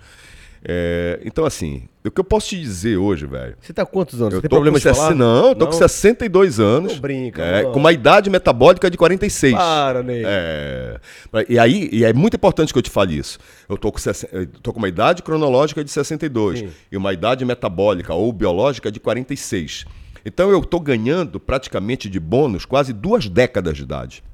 [0.69, 3.57] É, então, assim, o que eu posso te dizer hoje, velho?
[3.61, 4.35] Você tá quantos anos?
[4.35, 5.09] Eu Você tô problema com de falar?
[5.11, 6.95] 60 Não, eu tô com 62 anos.
[6.95, 9.55] Não brinca, é, com uma idade metabólica de 46.
[9.55, 10.25] Para, Ney.
[10.27, 11.01] É.
[11.49, 13.39] E aí, e é muito importante que eu te fale isso.
[13.69, 13.99] Eu tô com,
[14.33, 16.69] eu tô com uma idade cronológica de 62 Sim.
[16.91, 19.85] e uma idade metabólica ou biológica de 46.
[20.25, 24.25] Então eu tô ganhando praticamente de bônus quase duas décadas de idade.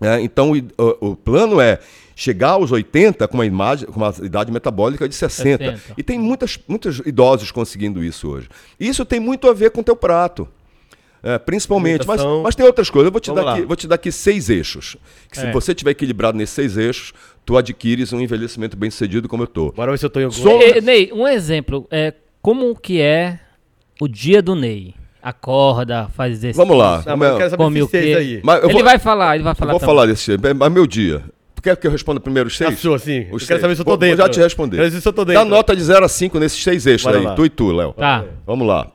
[0.00, 1.78] É, então o, o- o plano é
[2.14, 5.64] chegar aos 80 com uma, imagem, com uma idade metabólica de 60.
[5.64, 5.94] 60.
[5.96, 8.48] E tem muitas, muitos idosos conseguindo isso hoje.
[8.78, 10.48] Isso tem muito a ver com o teu prato.
[11.20, 13.06] É, principalmente, mas, mas tem outras coisas.
[13.08, 14.96] Eu vou te, Vamos dar aqui, vou te dar aqui seis eixos.
[15.28, 15.52] Que se É.
[15.52, 17.12] você tiver equilibrado nesses seis eixos,
[17.44, 19.72] tu adquires um envelhecimento bem sucedido como eu tô.
[19.72, 20.36] Bora ver se eu tô em algum...
[20.36, 21.88] Sou- Eh, Ney, um exemplo.
[21.90, 23.40] É, como que é
[24.00, 24.94] o dia do Ney?
[25.28, 26.64] Acorda, faz exercício.
[26.64, 27.02] Vamos lá.
[27.06, 28.14] Não, mas eu quero saber Come o seis quê?
[28.14, 28.40] aí.
[28.42, 29.94] Mas eu ele vou- vai falar, ele vai Eu falar vou também.
[29.94, 31.22] falar desse mas meu dia.
[31.62, 32.78] Quer que eu responda primeiro os A seis?
[32.78, 33.26] sua, sim.
[33.28, 33.60] Eu Os quero seis.
[33.60, 34.16] saber se eu tô Vou- dentro.
[34.16, 34.76] Vou já te responder.
[34.76, 35.48] Quero saber se eu tô Dá dentro.
[35.48, 37.34] nota de 0 a 5 nesses seis eixos Bora aí, lá.
[37.34, 37.92] tu e tu, Léo.
[37.94, 38.86] Tá, Vamos lá.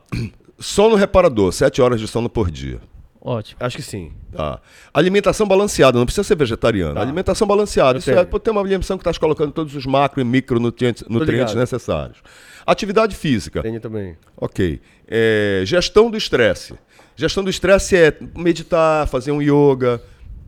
[0.59, 2.79] Sono reparador, 7 horas de sono por dia.
[3.23, 3.57] Ótimo.
[3.59, 4.11] Acho que sim.
[4.31, 4.59] Tá.
[4.93, 6.99] Alimentação balanceada, não precisa ser vegetariano.
[6.99, 8.19] Alimentação balanceada, isso tenho.
[8.19, 12.17] é ter uma alimentação que estás colocando todos os macro e micronutrientes nutrientes necessários.
[12.65, 14.15] Atividade física, Tenho também.
[14.37, 14.81] ok.
[15.07, 16.73] É, gestão do estresse.
[17.15, 20.01] Gestão do estresse é meditar, fazer um yoga,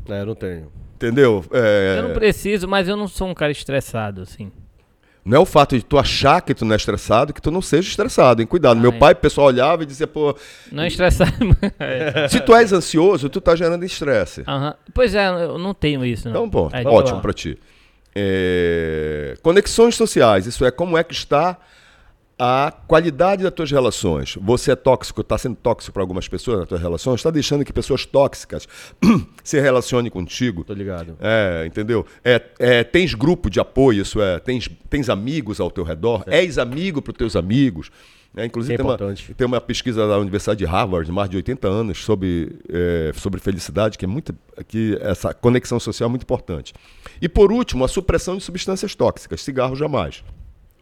[0.09, 0.71] É, eu não tenho.
[0.95, 1.43] entendeu?
[1.51, 4.51] É, Eu não preciso, mas eu não sou um cara estressado, assim.
[5.25, 7.59] Não é o fato de tu achar que tu não é estressado, que tu não
[7.59, 8.47] seja estressado, hein?
[8.47, 8.79] Cuidado.
[8.79, 8.99] Meu Ah, é.
[8.99, 10.35] pai, o pessoal olhava e dizia, pô,
[10.71, 11.31] Não é estressado.
[12.29, 14.43] se tu és ansioso, tu tá gerando estresse.
[14.93, 16.29] Pois é, eu não tenho isso.
[16.29, 16.45] Não.
[16.45, 17.57] Então, pô, É, ótimo pra ti.
[18.15, 21.57] é, conexões sociais, isso é, como é que está
[22.37, 24.37] a qualidade das tuas relações.
[24.41, 27.71] Você é tóxico, está sendo tóxico para algumas pessoas nas tuas relações, está deixando que
[27.71, 28.67] pessoas tóxicas
[29.43, 30.63] se relacionem contigo.
[30.63, 31.17] Tô ligado.
[31.21, 32.05] É, entendeu?
[32.23, 36.57] É, é, tens grupo de apoio, isso é, tens, tens amigos ao teu redor, és
[36.57, 37.89] amigo para os teus amigos.
[38.37, 39.33] É, inclusive, É tem, uma, importante.
[39.33, 43.39] tem uma pesquisa da Universidade de Harvard, de mais de 80 anos, sobre, é, sobre
[43.39, 44.35] felicidade, que é muito,
[44.67, 46.73] que essa conexão social é muito importante.
[47.21, 50.21] E por último, a supressão de substâncias tóxicas, cigarro jamais.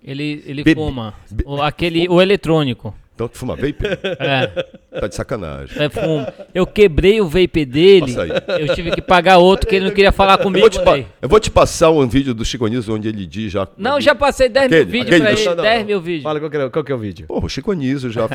[0.03, 1.13] Ele, ele Bebe- fuma.
[1.45, 2.93] O, aquele, o eletrônico.
[3.23, 3.77] Então tu fuma vape?
[4.19, 5.81] É, tá de sacanagem.
[5.81, 6.25] é fumo.
[6.53, 8.13] Eu quebrei o vape dele.
[8.59, 10.61] Eu tive que pagar outro que ele não queria falar Eu comigo.
[10.69, 13.67] vou, te eu vou te passar um vídeo do Chico Anísio onde ele diz já.
[13.77, 15.45] Não, já passei 10 mil Aquele- vídeos aquele pra ele.
[15.49, 15.85] Não, não, 10 não.
[15.87, 16.23] mil vídeos.
[16.23, 17.27] Fala qual que, é, qual que é o vídeo.
[17.27, 18.27] Porra, o Chico Anísio já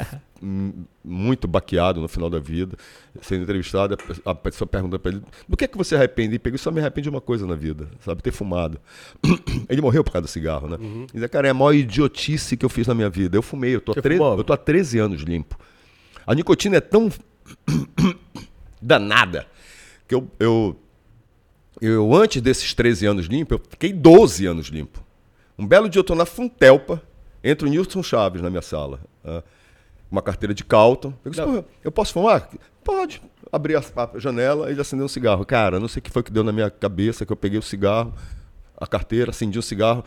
[1.05, 2.77] muito baqueado no final da vida,
[3.21, 6.33] sendo entrevistado, a pe- a pessoa pergunta pra ele, do que é que você arrepende?
[6.33, 8.79] Ele pegou, só me arrepende de uma coisa na vida, sabe, ter fumado.
[9.69, 10.77] Ele morreu por causa do cigarro, né?
[10.79, 11.03] Uhum.
[11.03, 13.37] Ele disse, cara, é a maior idiotice que eu fiz na minha vida.
[13.37, 15.59] Eu fumei, eu tô, há tre- eu tô há 13 anos limpo.
[16.27, 17.11] A nicotina é tão
[18.81, 19.47] danada
[20.07, 20.77] que eu, eu,
[21.81, 25.03] eu, antes desses 13 anos limpo, eu fiquei 12 anos limpo.
[25.59, 27.03] Um belo dia eu tô na Funtelpa,
[27.43, 29.01] entra o Nilson Chaves na minha sala.
[29.25, 29.43] ah,
[30.11, 31.13] uma carteira de Calton.
[31.23, 32.49] Eu disse, "Pô, eu posso fumar?
[32.83, 33.21] Pode.
[33.53, 33.81] Abri a,
[34.15, 35.45] a janela e ele acendeu um cigarro.
[35.45, 37.63] Cara, não sei o que foi que deu na minha cabeça, que eu peguei o
[37.63, 38.15] cigarro,
[38.75, 40.03] a carteira, acendi o cigarro,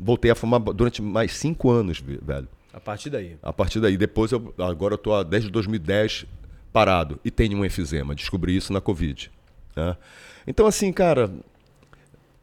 [0.00, 2.48] voltei a fumar durante mais cinco anos, ve- velho.
[2.72, 3.36] A partir daí.
[3.42, 6.24] A partir daí, depois eu, agora eu há- desde 2010
[6.72, 8.14] parado e tenho um enfisema.
[8.14, 9.30] Descobri isso na Covid.
[9.76, 9.96] né?
[10.46, 11.30] Então assim, cara,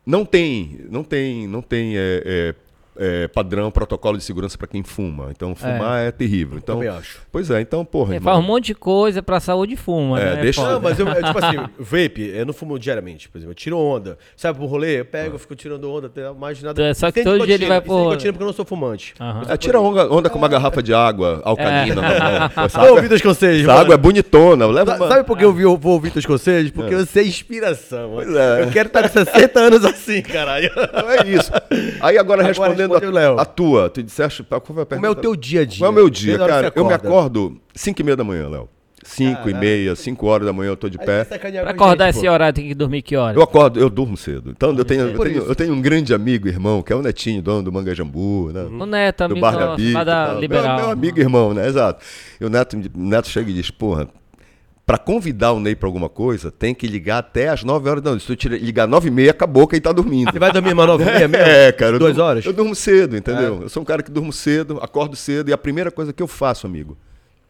[0.05, 2.55] não tem, não tem, não tem é, é,
[2.99, 5.29] é, padrão, protocolo de segurança para quem fuma.
[5.31, 6.57] Então fumar é, terrível.
[6.57, 7.19] Então, Também acho.
[7.31, 8.09] pois é, então porra.
[8.09, 10.19] Ele irmão, faz um monte de coisa pra saúde e fuma.
[10.19, 10.41] É, né?
[10.41, 10.61] deixa-.
[10.69, 13.77] Não, mas eu, é tipo assim, vape, eu não fumo diariamente, por exemplo, eu tiro
[13.77, 14.17] onda.
[14.35, 14.99] Sabe pro rolê?
[14.99, 16.83] Eu pego, eu fico tirando onda, mais nada.
[16.83, 19.13] É, só que todo dia ele vai sem pro- nicotina porque eu não sou fumante.
[19.19, 19.43] Aham.
[19.47, 22.01] É, tira onda, onda com uma garrafa de água alcalina.
[22.53, 23.79] Pô, Essa Vou água, teus conselhos, essa mano.
[23.81, 24.65] água é bonitona.
[24.67, 25.07] Leva uma...
[25.07, 26.71] Sabe por que eu vi- eu vou ouvir teus conselhos?
[26.71, 28.19] Porque eu sei inspiração.
[28.21, 28.63] é.
[28.63, 30.69] Eu quero estar com 60 anos assim, caralho.
[30.75, 31.51] Então é isso.
[32.01, 33.39] Aí agora, Agora respondendo responde o Léo.
[33.39, 34.43] a, a tua, tu disseste.
[34.43, 35.21] Qual foi a Como é o pergunta?
[35.21, 35.79] teu dia a dia?
[35.79, 36.73] Qual é o meu dia, Desde a cara?
[36.75, 38.69] Eu me acordo 5 e meia da manhã, Léo.
[39.01, 41.23] 5 e meia, 5 horas da manhã eu tô de Aí pé.
[41.23, 42.33] você Pra com a acordar gente, esse pô.
[42.33, 43.37] horário tem que dormir que horas?
[43.37, 44.51] Eu acordo, eu durmo cedo.
[44.51, 45.47] Então eu tenho, eu Por tenho, isso.
[45.49, 48.63] eu tenho um grande amigo, irmão, que é o Netinho, dono do Manga Jambu, né?
[48.63, 49.93] O Neto, do amigo Bar da Gabi.
[49.93, 50.75] lá da Liberal.
[50.75, 51.65] Meu, meu amigo irmão, né?
[51.67, 52.03] Exato.
[52.41, 54.07] E o Neto, o Neto chega e diz, porra,
[54.89, 58.09] pra convidar o Ney pra alguma coisa, tem que ligar até as 9 horas da
[58.09, 58.25] noite.
[58.25, 60.31] Se tira- ligar 9 e meia, acabou quem tá dormindo.
[60.31, 61.45] Você vai dormir uma nove e meia mesmo?
[61.45, 61.91] É, cara.
[61.97, 62.43] eu Duas horas?
[62.43, 63.61] Eu durmo cedo, entendeu?
[63.61, 66.27] Eu sou um cara que durmo cedo, acordo cedo, e a primeira coisa que eu
[66.27, 66.97] faço, amigo,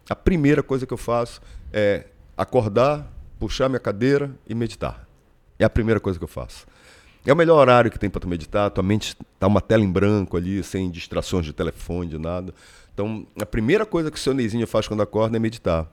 [0.09, 1.39] a primeira coisa que eu faço
[1.71, 3.09] é acordar,
[3.39, 5.07] puxar minha cadeira e meditar.
[5.57, 6.65] É a primeira coisa que eu faço.
[7.25, 9.89] É o melhor horário que tem para tu meditar, tua mente tá uma tela em
[9.89, 12.53] branco ali, sem distrações de telefone, de nada.
[12.93, 15.89] Então, a primeira coisa que o seu Neizinho faz quando acorda é meditar.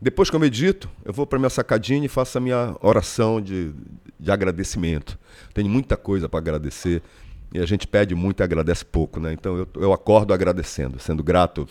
[0.00, 3.72] Depois que eu medito, eu vou para minha sacadinha e faço a minha oração de,
[4.18, 5.18] de agradecimento.
[5.52, 7.02] Tenho muita coisa para agradecer
[7.52, 9.32] e a gente pede muito e agradece pouco, né?
[9.32, 11.68] Então eu, eu acordo agradecendo, sendo grato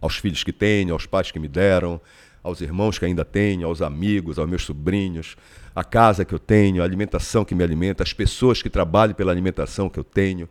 [0.00, 2.00] aos filhos que tenho, aos pais que me deram,
[2.42, 5.36] aos irmãos que ainda tenho, aos amigos, aos meus sobrinhos,
[5.74, 9.32] a casa que eu tenho, a alimentação que me alimenta, as pessoas que trabalham pela
[9.32, 10.48] alimentação que eu tenho,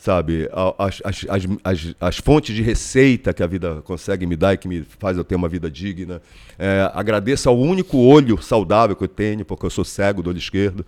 [0.00, 0.48] sabe?
[0.78, 1.26] As, as,
[1.62, 5.18] as, as, fontes de receita que a vida consegue me dar e que me faz
[5.18, 6.22] eu ter uma vida digna.
[6.58, 10.38] É, agradeço ao único olho saudável que eu tenho, porque eu sou cego do olho
[10.38, 10.86] esquerdo.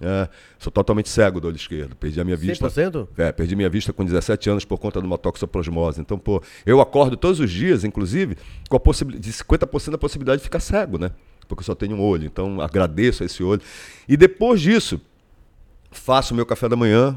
[0.00, 0.28] É,
[0.60, 1.96] sou totalmente cego do olho esquerdo.
[1.96, 2.68] Perdi a minha vista.
[2.68, 3.08] 100%?
[3.18, 6.00] É, perdi minha vista com 17 anos por conta de uma toxoplasmose.
[6.00, 8.36] Então, pô, eu acordo todos os dias, inclusive,
[8.68, 11.10] com a possibilidade de 50% da possibilidade de ficar cego, né?
[11.48, 12.26] Porque eu só tenho um olho.
[12.26, 13.60] Então, agradeço a esse olho.
[14.08, 15.00] E depois disso,
[15.90, 17.16] faço o meu café da manhã,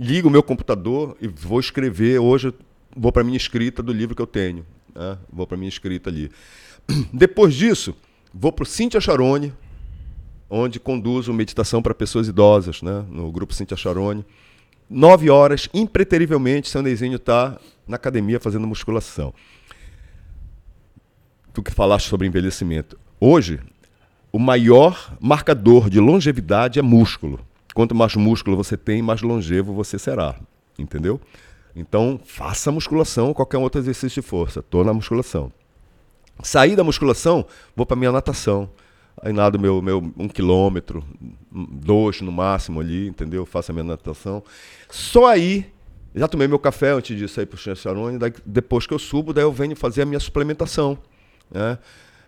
[0.00, 2.18] ligo o meu computador e vou escrever.
[2.18, 2.54] Hoje,
[2.96, 4.64] vou para minha escrita do livro que eu tenho.
[4.94, 5.18] né?
[5.30, 6.30] Vou para minha escrita ali.
[7.12, 7.94] Depois disso,
[8.32, 9.52] vou para o Cintia Charone,
[10.48, 13.04] onde conduzo meditação para pessoas idosas, né?
[13.10, 14.24] no grupo Cintia Charone.
[14.88, 19.34] Nove horas, impreterivelmente, seu Neizinho está na academia fazendo musculação.
[21.52, 22.98] Tu que falaste sobre envelhecimento.
[23.20, 23.60] Hoje,
[24.32, 27.38] o maior marcador de longevidade é músculo.
[27.74, 30.36] Quanto mais músculo você tem, mais longevo você será.
[30.78, 31.20] Entendeu?
[31.74, 34.60] Então, faça musculação ou qualquer outro exercício de força.
[34.60, 35.52] Estou na musculação.
[36.42, 37.44] Saí da musculação,
[37.76, 38.70] vou para minha natação.
[39.22, 41.04] Aí nado meu, meu um quilômetro,
[41.50, 43.44] dois no máximo ali, entendeu?
[43.44, 44.42] Faço a minha natação.
[44.88, 45.70] Só aí,
[46.14, 49.44] já tomei meu café antes disso aí pro Chancerone, daí depois que eu subo, daí
[49.44, 50.96] eu venho fazer a minha suplementação.
[51.50, 51.78] Né?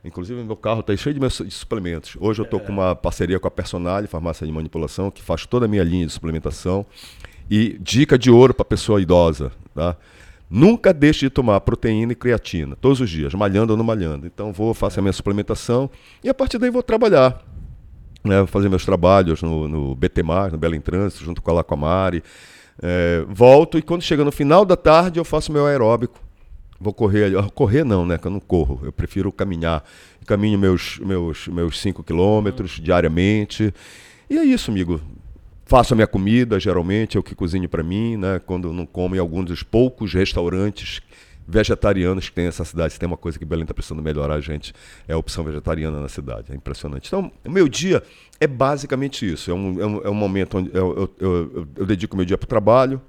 [0.04, 2.16] Inclusive, meu carro está cheio de, meus, de suplementos.
[2.18, 5.66] Hoje eu estou com uma parceria com a Personale, farmácia de manipulação, que faz toda
[5.66, 6.84] a minha linha de suplementação.
[7.48, 9.96] E dica de ouro para pessoa idosa, tá?
[10.50, 14.26] Nunca deixe de tomar proteína e creatina, todos os dias, malhando ou não malhando.
[14.26, 15.88] Então vou, faço a minha suplementação
[16.22, 17.42] e a partir daí vou trabalhar.
[18.22, 22.22] Né, vou fazer meus trabalhos no, no no Belo em Trânsito, junto com a Lacomari.
[22.82, 26.21] É, volto e quando chega no final da tarde eu faço meu aeróbico.
[26.82, 28.18] Vou correr, correr não, né?
[28.18, 28.80] Que eu não corro.
[28.82, 29.84] Eu prefiro caminhar.
[30.26, 33.72] Caminho meus meus meus 5 quilômetros diariamente.
[34.28, 35.00] E é isso, amigo.
[35.64, 38.40] Faço a minha comida, geralmente, eu que cozinho para mim, né?
[38.44, 41.00] Quando não como em alguns dos poucos restaurantes
[41.46, 42.94] vegetarianos que tem nessa cidade.
[42.94, 44.74] Se tem uma coisa que Belém está precisando melhorar, gente,
[45.06, 46.50] é a opção vegetariana na cidade.
[46.50, 47.06] É impressionante.
[47.06, 48.02] Então, o meu dia
[48.40, 49.50] é basicamente isso.
[49.50, 52.36] É um, é um, é um momento onde eu, eu, eu, eu dedico meu dia
[52.36, 53.00] para o trabalho,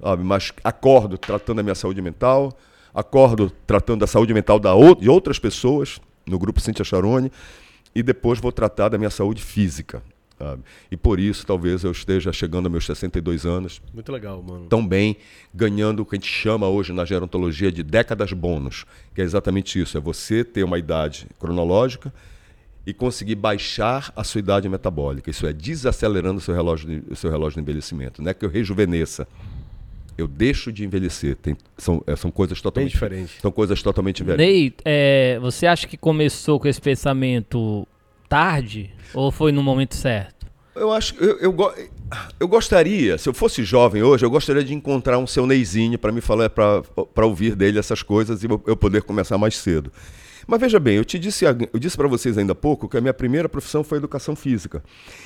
[0.00, 0.22] sabe?
[0.22, 2.56] mas acordo tratando da minha saúde mental,
[2.94, 7.30] acordo tratando da saúde mental da, de outras pessoas, no grupo Cintia Charone,
[7.94, 10.02] e depois vou tratar da minha saúde física.
[10.38, 10.62] Sabe?
[10.90, 13.80] E por isso, talvez eu esteja chegando aos meus 62 anos.
[13.92, 14.66] Muito legal, mano.
[14.66, 15.16] Tão bem,
[15.54, 18.84] ganhando o que a gente chama hoje na gerontologia de décadas bônus,
[19.14, 22.12] que é exatamente isso: é você ter uma idade cronológica
[22.86, 25.30] e conseguir baixar a sua idade metabólica.
[25.30, 28.20] Isso é desacelerando o seu relógio de, o seu relógio de envelhecimento.
[28.20, 29.26] Não é que eu rejuvenesça.
[30.16, 31.36] Eu deixo de envelhecer.
[31.36, 33.36] Tem, são, é, são coisas totalmente diferentes.
[33.40, 34.46] São coisas totalmente diferentes.
[34.46, 37.86] Ney, é, você acha que começou com esse pensamento
[38.28, 40.46] tarde ou foi no momento certo?
[40.74, 41.56] Eu acho eu, eu,
[42.40, 46.10] eu gostaria, se eu fosse jovem hoje, eu gostaria de encontrar um seu Neizinho para
[46.10, 49.92] me falar, para ouvir dele essas coisas e eu poder começar mais cedo.
[50.46, 53.00] Mas veja bem, eu te disse, eu disse para vocês ainda há pouco que a
[53.00, 54.82] minha primeira profissão foi educação física.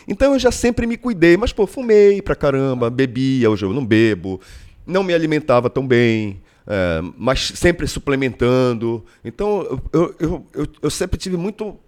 [0.07, 3.85] Então eu já sempre me cuidei, mas pô, fumei pra caramba, bebia, hoje eu não
[3.85, 4.41] bebo,
[4.89, 9.05] não me alimentava tão bem, é, mas sempre suplementando.
[9.25, 11.79] Então eu, eu, eu, eu sempre tive muito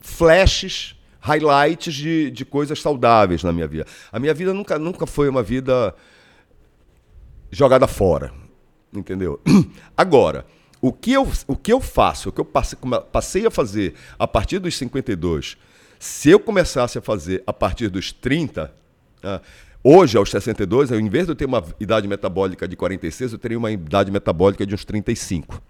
[0.00, 3.86] flashes, highlights de, de coisas saudáveis na minha vida.
[4.10, 5.94] A minha vida nunca, nunca foi uma vida
[7.50, 8.32] jogada fora,
[8.92, 9.40] entendeu?
[9.96, 10.46] Agora,
[10.80, 14.58] o que eu, o que eu faço, o que eu passei, a fazer a partir
[14.58, 15.56] dos 52,
[16.00, 18.74] se eu começasse a fazer a partir dos 30,
[19.22, 19.40] ah,
[19.82, 23.38] hoje, aos 62, eu, em vez de eu ter uma idade metabólica de 46, eu
[23.38, 25.60] teria uma idade metabólica de uns 35.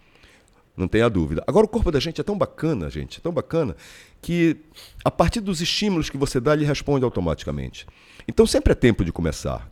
[0.76, 1.44] Não tenha dúvida.
[1.46, 3.76] Agora, o corpo da gente é tão bacana, gente, é tão bacana,
[4.20, 4.56] que
[5.04, 7.86] a partir dos estímulos que você dá, ele responde automaticamente.
[8.26, 9.68] Então, sempre é tempo de começar.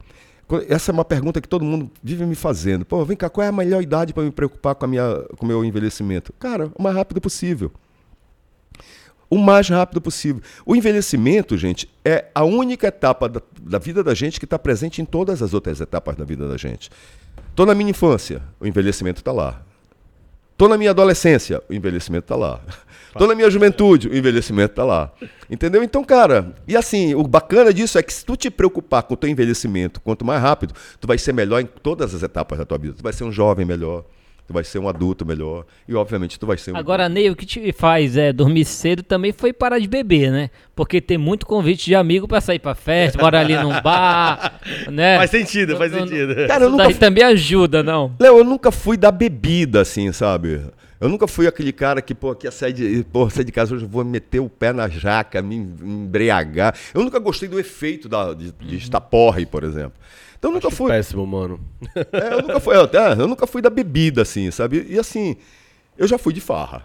[0.69, 2.85] Essa é uma pergunta que todo mundo vive me fazendo.
[2.85, 5.45] Pô, vem cá, qual é a melhor idade para me preocupar com, a minha, com
[5.45, 6.33] o meu envelhecimento?
[6.39, 7.71] Cara, o mais rápido possível.
[9.31, 10.43] O mais rápido possível.
[10.67, 15.01] O envelhecimento, gente, é a única etapa da, da vida da gente que está presente
[15.01, 16.91] em todas as outras etapas da vida da gente.
[17.49, 19.63] Estou na minha infância, o envelhecimento está lá.
[20.61, 22.61] Estou na minha adolescência, o envelhecimento está lá.
[23.09, 25.11] Estou na minha juventude, o envelhecimento está lá.
[25.49, 25.83] Entendeu?
[25.83, 29.17] Então, cara, e assim, o bacana disso é que se tu te preocupar com o
[29.17, 32.79] teu envelhecimento, quanto mais rápido, tu vai ser melhor em todas as etapas da tua
[32.79, 32.95] vida.
[32.95, 34.05] Tu vai ser um jovem melhor,
[34.51, 37.37] tu vai ser um adulto melhor e obviamente tu vai ser um Agora, Ney, o
[37.37, 40.51] que te faz é dormir cedo também foi parar de beber, né?
[40.75, 45.19] Porque tem muito convite de amigo para sair para festa, bora ali num bar, né?
[45.19, 46.35] Faz sentido, faz sentido.
[46.49, 48.13] Cara, eu nunca daí também ajuda, não?
[48.19, 50.61] Léo, eu nunca fui da bebida assim, sabe?
[51.01, 53.87] Eu nunca fui aquele cara que, pô, que sair de, pô, sair de casa hoje,
[53.87, 56.77] vou meter o pé na jaca, me embriagar.
[56.93, 59.95] Eu nunca gostei do efeito da, de, de estar porre, por exemplo.
[60.39, 60.91] Então eu nunca fui.
[60.91, 61.59] Péssimo, mano.
[62.13, 62.77] É, eu nunca fui.
[62.77, 64.87] Eu, é, eu nunca fui da bebida, assim, sabe?
[64.91, 65.37] E assim,
[65.97, 66.85] eu já fui de farra.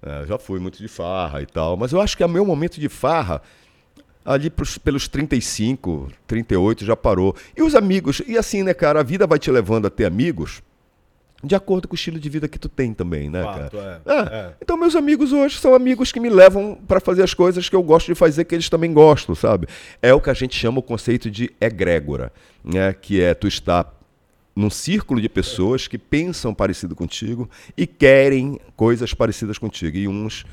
[0.00, 1.76] É, já fui muito de farra e tal.
[1.76, 3.42] Mas eu acho que o meu momento de farra,
[4.24, 7.34] ali pros, pelos 35, 38, já parou.
[7.56, 10.62] E os amigos, e assim, né, cara, a vida vai te levando a ter amigos
[11.46, 14.02] de acordo com o estilo de vida que tu tem também, né, Fato, cara?
[14.04, 14.38] É, é.
[14.38, 14.52] É.
[14.60, 17.82] Então, meus amigos hoje são amigos que me levam para fazer as coisas que eu
[17.82, 19.66] gosto de fazer, que eles também gostam, sabe?
[20.02, 22.32] É o que a gente chama o conceito de egrégora,
[22.64, 22.92] né?
[22.92, 23.94] Que é tu estar
[24.54, 29.96] num círculo de pessoas que pensam parecido contigo e querem coisas parecidas contigo.
[29.96, 30.46] E uns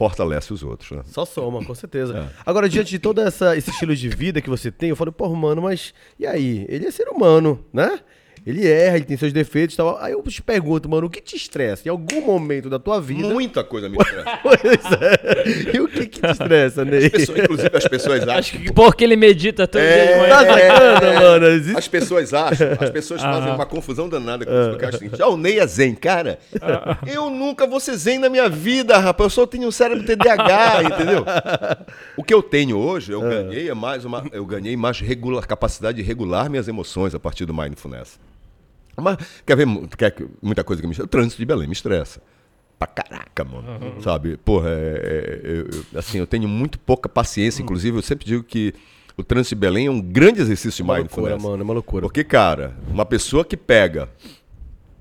[0.00, 0.90] fortalece os outros.
[0.92, 1.02] Né?
[1.04, 2.16] Só soma, com certeza.
[2.16, 2.42] É.
[2.46, 5.28] Agora, diante de todo essa, esse estilo de vida que você tem, eu falo, pô,
[5.34, 6.64] mano, mas e aí?
[6.70, 8.00] Ele é ser humano, né?
[8.46, 9.98] Ele erra, ele tem seus defeitos e tal.
[10.00, 11.86] Aí eu te pergunto, mano, o que te estressa?
[11.86, 13.28] Em algum momento da tua vida.
[13.28, 14.38] Muita coisa me estressa.
[14.42, 15.76] pois é.
[15.76, 17.06] E o que, que te estressa, Ney?
[17.06, 18.34] As pessoas, inclusive, as pessoas acham.
[18.38, 20.30] Acho que porque ele medita todo é, dia de manhã.
[20.30, 21.46] Tá é, mano.
[21.46, 21.78] Existe...
[21.78, 23.32] As pessoas acham, as pessoas ah.
[23.32, 24.70] fazem uma confusão danada com isso.
[24.70, 25.94] Porque acham assim, já o Ney é zen.
[25.94, 26.98] Cara, ah.
[27.06, 29.26] eu nunca vou ser zen na minha vida, rapaz.
[29.26, 31.24] Eu só tenho um cérebro TDAH, entendeu?
[32.16, 33.28] O que eu tenho hoje, eu ah.
[33.28, 34.24] ganhei é mais uma.
[34.32, 38.18] Eu ganhei mais regular, capacidade de regular minhas emoções a partir do Mindfulness.
[39.00, 41.06] Mas quer ver quer, muita coisa que me estressa?
[41.06, 42.20] O trânsito de Belém me estressa.
[42.78, 44.00] pra caraca, mano.
[44.02, 44.38] Sabe?
[44.38, 47.62] Porra, é, é, eu- eu- assim, eu tenho muito pouca paciência.
[47.62, 48.72] Inclusive, eu sempre digo que
[49.18, 51.42] o trânsito de Belém é um grande exercício de Uma loucura, mindfulness.
[51.50, 52.02] mano, é uma loucura.
[52.06, 54.08] Porque, cara, uma pessoa que pega,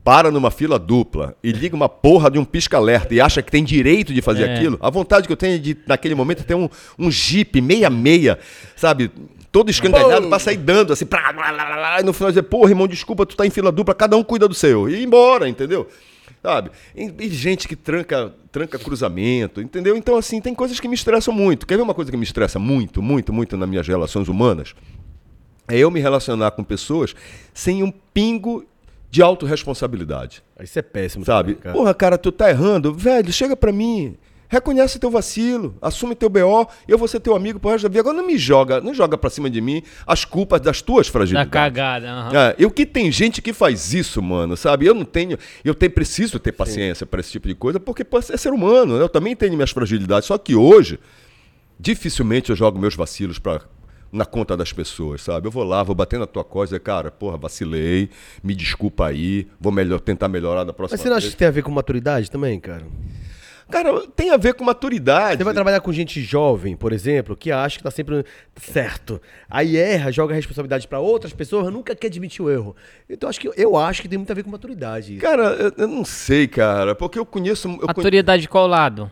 [0.04, 3.64] para numa fila dupla e liga uma porra de um pisca-alerta e acha que tem
[3.64, 4.56] direito de fazer É.
[4.56, 8.40] aquilo, a vontade que eu tenho é de, naquele momento, ter um, um jeep meia-meia,
[8.76, 9.12] sabe?
[9.52, 12.70] Todo escangalhado pra sair dando, assim, pra, lá, lá, lá, e no final dizer, porra,
[12.70, 14.88] irmão, desculpa, tu tá em fila dupla, cada um cuida do seu.
[14.88, 15.88] E ir embora, entendeu?
[16.42, 16.70] Sabe?
[16.96, 19.98] E, e gente que tranca, tranca cruzamento, entendeu?
[19.98, 21.66] Então, assim, tem coisas que me estressam muito.
[21.66, 24.76] Quer ver uma coisa que me estressa muito, muito, muito nas minhas relações humanas?
[25.68, 27.16] É eu me relacionar com pessoas
[27.54, 28.66] sem um pingo
[29.10, 30.44] de autorresponsabilidade.
[30.62, 31.26] Isso é péssimo.
[31.26, 31.54] Sabe?
[31.54, 31.76] também, cara.
[31.76, 32.94] Porra, cara, tu tá errando.
[32.94, 34.16] Velho, chega pra mim.
[34.52, 38.00] Reconhece teu vacilo, assume teu BO, eu vou ser teu amigo pro resto da vida.
[38.00, 41.14] Agora não me joga, não joga pra cima de mim as culpas das tuas Da
[41.14, 41.52] fragilidades.
[41.52, 42.10] cagada.
[42.10, 42.36] aham.
[42.36, 44.88] É, eu que tem gente que faz isso, mano, sabe?
[44.88, 48.18] Eu não tenho, eu tenho, preciso ter paciência pra esse tipo de coisa, porque pô,
[48.18, 49.04] é ser humano, né?
[49.04, 51.00] Eu também tenho minhas fragilidades, só que hoje
[51.80, 53.62] dificilmente eu jogo meus vacilos pra,
[54.12, 55.48] na conta das pessoas, sabe?
[55.48, 58.10] Eu vou lá, vou bater na tua coisa, e, cara, porra, vacilei,
[58.44, 61.34] me desculpa aí, vou melhor, tentar melhorar na próxima Mas você não acha vez.
[61.36, 62.84] que tem a ver com maturidade também, cara?
[63.70, 65.38] Cara, tem a ver com maturidade.
[65.38, 69.22] Você vai trabalhar com gente jovem, por exemplo, que acha que tá sempre certo.
[69.50, 72.76] Aí erra, joga a responsabilidade pra outras pessoas, nunca quer admitir o erro.
[73.10, 75.14] Então acho que eu acho que tem muito a ver com maturidade.
[75.14, 75.22] isso.
[75.22, 77.68] Cara, eu, eu não sei, cara, porque eu conheço...
[77.68, 79.10] Eu conhe- Maturidade de qual lado?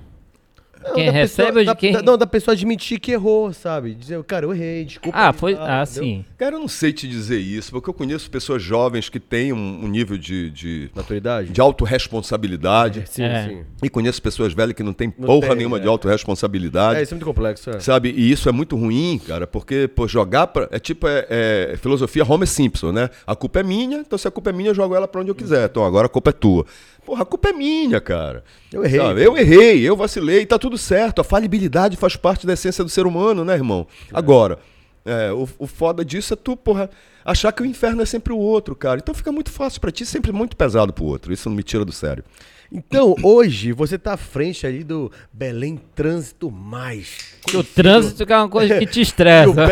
[0.83, 3.11] Não, quem da recebe pessoa- ou de da- quem- da- não, da pessoa admitir que
[3.11, 3.93] errou, sabe?
[3.93, 5.17] Dizer, cara, eu errei, desculpa.
[5.17, 5.53] Ah, foi.
[5.59, 6.03] Ah, entendeu?
[6.03, 6.25] sim.
[6.37, 9.85] Cara, eu não sei te dizer isso, porque eu conheço pessoas jovens que têm um,
[9.85, 11.49] um nível de, de, Maturidade?
[11.51, 13.03] de autorresponsabilidade.
[13.07, 13.47] Sim, É.
[13.47, 13.61] sim.
[13.83, 15.81] E conheço pessoas velhas que não têm Não porra tem, nenhuma é.
[15.81, 16.99] de autorresponsabilidade.
[16.99, 17.69] É, isso é muito complexo.
[17.69, 17.79] É.
[17.79, 18.13] Sabe?
[18.15, 20.67] E isso é muito ruim, cara, porque, pô, jogar pra.
[20.71, 23.09] É tipo, é, é filosofia Homer Simpson, né?
[23.25, 25.29] A culpa é minha, então se a culpa é minha, eu jogo ela pra onde
[25.31, 25.65] eu quiser.
[25.69, 26.65] Então agora a culpa é tua.
[27.07, 28.43] Porra, a culpa é minha, cara.
[28.69, 28.99] Eu errei.
[28.99, 29.23] Sabe?
[29.23, 31.21] Eu errei, eu vacilei, tá tudo certo.
[31.21, 33.87] A falibilidade faz parte da essência do ser humano, né, irmão?
[34.11, 34.59] Agora,
[35.05, 36.89] é, o, o foda disso é tu, porra,
[37.23, 38.99] achar que o inferno é sempre o outro, cara.
[39.01, 41.31] Então fica muito fácil pra ti, sempre muito pesado pro outro.
[41.31, 42.25] Isso não me tira do sério.
[42.69, 47.37] Então, hoje, você tá à frente ali do Belém Trânsito Mais.
[47.47, 49.65] Que o trânsito que é uma coisa que te estressa.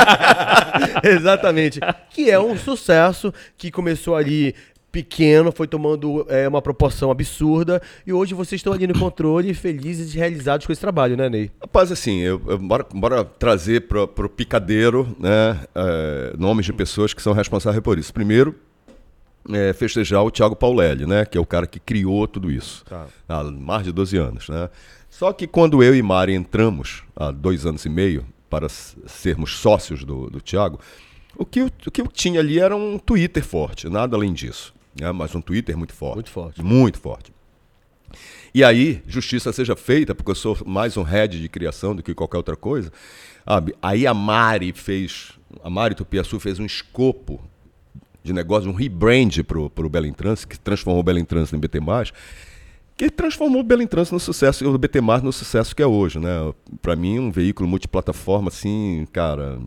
[1.04, 1.80] Exatamente.
[2.08, 4.54] Que é um sucesso que começou ali
[5.00, 10.14] pequeno, foi tomando é, uma proporção absurda e hoje vocês estão ali no controle, felizes
[10.14, 11.50] e realizados com esse trabalho, né, Ney?
[11.60, 17.12] Rapaz, assim, eu, eu- bora, bora trazer pro, pro picadeiro né, é, nomes de pessoas
[17.12, 18.10] que são responsáveis por isso.
[18.14, 18.54] Primeiro,
[19.52, 23.06] é, festejar o Thiago Paulelli, né, que é o cara que criou tudo isso Tá.
[23.28, 24.48] há mais de 12 anos.
[24.48, 24.70] Né?
[25.10, 30.04] Só que quando eu e Mari entramos, há dois anos e meio, para sermos sócios
[30.04, 30.80] do, do Thiago,
[31.36, 34.74] o que, eu, o que eu tinha ali era um Twitter forte, nada além disso.
[35.00, 35.12] Né?
[35.12, 36.16] Mas um Twitter muito forte.
[36.16, 36.62] Muito forte.
[36.62, 37.32] Muito forte.
[38.54, 42.14] E aí, justiça seja feita, porque eu sou mais um head de criação do que
[42.14, 42.90] qualquer outra coisa.
[43.82, 45.32] Aí a Mari fez,
[45.62, 47.40] a Mari Tupiaçu fez um escopo
[48.22, 51.80] de negócio, um rebrand pro, pro Belém Trans, que transformou o Belém Trans em BT+,
[52.96, 56.18] que transformou o Belém Trans no sucesso, e o BT+, no sucesso que é hoje,
[56.18, 56.52] né?
[56.80, 59.58] Pra mim, um veículo multiplataforma, assim, cara...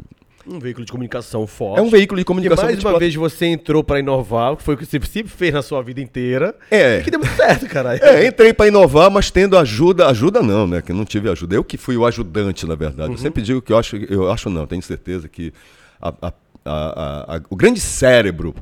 [0.51, 1.79] Um veículo de comunicação forte.
[1.79, 4.77] É um veículo de comunicação mais uma vez você entrou pra inovar, que foi o
[4.77, 6.55] que você sempre fez na sua vida inteira.
[6.71, 7.01] É.
[7.01, 8.03] Que deu muito certo, caralho.
[8.03, 10.81] É, entrei para inovar, mas tendo ajuda, ajuda não, né?
[10.81, 11.55] Que não tive ajuda.
[11.55, 13.11] Eu que fui o ajudante, na verdade.
[13.11, 15.53] Eu sempre digo que eu acho, eu acho não, tenho certeza que
[16.01, 16.33] a- a-
[16.65, 18.55] a- o grande cérebro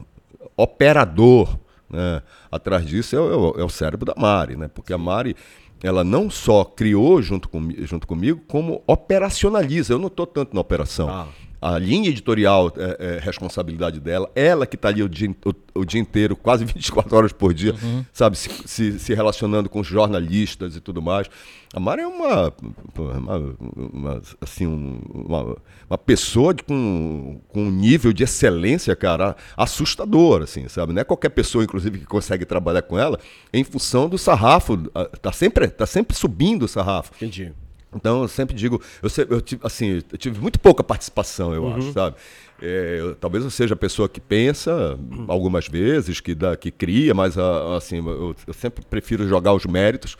[0.55, 1.57] operador,
[1.89, 2.21] né,
[2.51, 4.67] atrás disso é o, é o cérebro da Mari, né?
[4.73, 5.35] Porque a Mari
[5.83, 9.93] ela não só criou junto, comi junto comigo, como operacionaliza.
[9.93, 11.07] Eu não estou tanto na operação.
[11.09, 11.27] Ah.
[11.60, 15.86] A linha editorial é, é responsabilidade dela, ela que está ali o dia, o, o
[15.86, 17.74] dia inteiro, quase 24 horas por dia,
[18.14, 21.28] sabe, se, se, se relacionando com os jornalistas e tudo mais.
[21.74, 22.51] A Mara é uma,
[22.93, 25.58] pô, uma, uma, assim, um- uma,
[25.89, 30.93] uma pessoa de, com, com um nível de excelência, cara, assustador, assim, sabe?
[30.93, 33.20] Não é qualquer pessoa, inclusive, que consegue trabalhar com ela
[33.53, 37.12] em função do sarrafo, ah, tá sempre, tá sempre subindo o sarrafo.
[37.16, 37.51] Entendi.
[37.95, 41.93] Então, eu sempre digo, eu, eu tive, assim, eu tive muito pouca participação, eu acho,
[41.93, 42.15] sabe?
[42.61, 47.13] É, eu- talvez eu seja a pessoa que pensa algumas vezes, que, dá, que cria,
[47.13, 50.17] mas ah, assim, eu, eu sempre prefiro jogar os méritos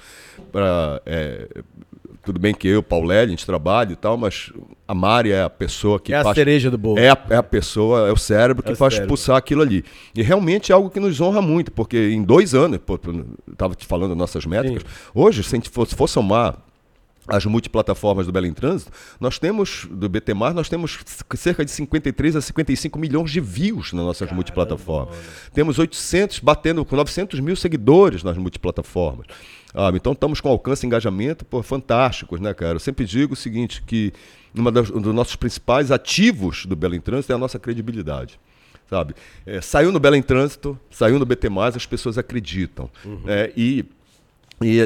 [0.52, 1.02] para.
[2.24, 4.52] tudo bem que eu, Paulelli, a gente trabalha e tal, mas
[4.88, 6.36] a Mari é a pessoa que É a faz.
[6.36, 7.00] cereja do bolo.
[7.00, 9.10] É a, é a pessoa, é o cérebro que É o faz cérebro.
[9.10, 9.84] pulsar aquilo ali.
[10.16, 12.80] E realmente é algo que nos honra muito, porque em dois anos,
[13.52, 16.56] estava te falando das nossas métricas, hoje, se a gente for, se for somar
[17.28, 21.00] as multiplataformas do Belém Trânsito, nós temos, do BT+, nós temos
[21.36, 25.16] cerca de 53 a 55 milhões de views nas nossas Caramba, multiplataformas.
[25.54, 29.28] Temos 800, batendo com 900 mil seguidores nas multiplataformas.
[29.74, 32.76] Ah, então estamos com alcance e engajamento pô, fantásticos, né, cara?
[32.76, 34.14] Eu sempre digo o seguinte, que
[34.72, 38.40] das, um dos nossos principais ativos do Belém Trânsito é a nossa credibilidade
[38.90, 39.14] sabe?
[39.46, 42.90] É, saiu no Belém Trânsito, saiu no BT+, as pessoas acreditam.
[43.04, 43.24] Uhum.
[43.28, 43.86] É, e
[44.62, 44.80] e,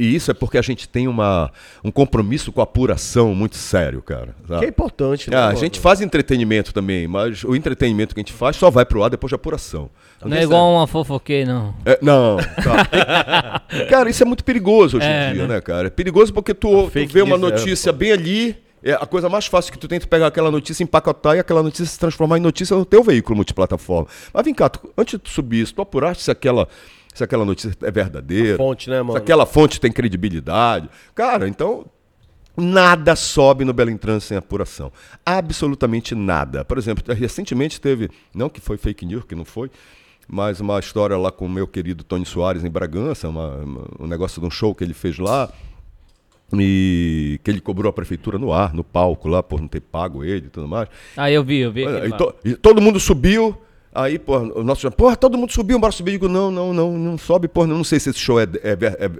[0.00, 1.50] e, isso é porque a gente tem uma,
[1.84, 4.34] um compromisso com a apuração muito sério, cara.
[4.48, 4.60] Sabe?
[4.60, 5.36] Que é importante, né?
[5.36, 8.84] Ah, a gente faz entretenimento também, mas o entretenimento que a gente faz só vai
[8.84, 9.88] pro ar depois de apuração.
[10.20, 11.74] Não, não é igual uma fofoqueira, não.
[11.84, 12.36] É, não.
[12.36, 13.62] Tá.
[13.88, 15.54] cara, isso é muito perigoso hoje é, em dia, né?
[15.54, 15.86] né, cara?
[15.86, 18.56] É perigoso porque tu, tu vê uma é notícia é, bem ali.
[18.84, 21.86] É a coisa mais fácil que tu tenta pegar aquela notícia, empacotar e aquela notícia
[21.86, 24.08] se transformar em notícia no teu veículo multiplataforma.
[24.34, 26.66] Mas vem cá, tu, antes de tu subir isso, tu apuraste se aquela
[27.12, 28.54] se aquela notícia é verdadeira.
[28.54, 29.12] A fonte, né, mano?
[29.12, 30.88] Se aquela fonte tem credibilidade.
[31.14, 31.86] Cara, então
[32.56, 34.92] nada sobe no Belém Trans sem apuração.
[35.24, 36.64] Absolutamente nada.
[36.64, 39.70] Por exemplo, recentemente teve, não que foi fake news, que não foi,
[40.28, 44.06] mas uma história lá com o meu querido Tony Soares em Bragança, uma, uma, um
[44.06, 45.50] negócio de um show que ele fez lá.
[46.54, 50.22] E que ele cobrou a prefeitura no ar, no palco lá, por não ter pago
[50.22, 50.86] ele e tudo mais.
[51.16, 51.82] Ah, eu vi, eu vi.
[51.82, 53.56] E, to, e todo mundo subiu,
[53.94, 56.12] Aí, pô, o nosso porra, todo mundo subiu, bora subir.
[56.12, 58.72] Eu digo, não, não, não, não sobe, porra, não sei se esse show é, é,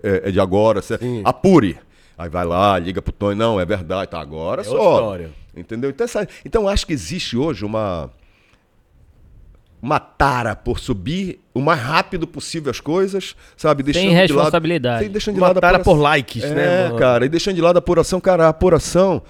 [0.03, 1.79] é, é de agora, se é, apure.
[2.17, 5.19] Aí vai lá, liga pro Tony, não, é verdade, tá agora é só.
[5.55, 5.91] Entendeu?
[5.91, 8.11] Então, essa, então acho que existe hoje uma
[9.83, 13.83] uma tara por subir o mais rápido possível as coisas, sabe?
[13.83, 14.99] Deixando sem responsabilidade.
[14.99, 16.87] De lado, deixando de uma lado tara por likes, é, né?
[16.87, 19.21] É, cara, e deixando de lado a apuração, cara, a apuração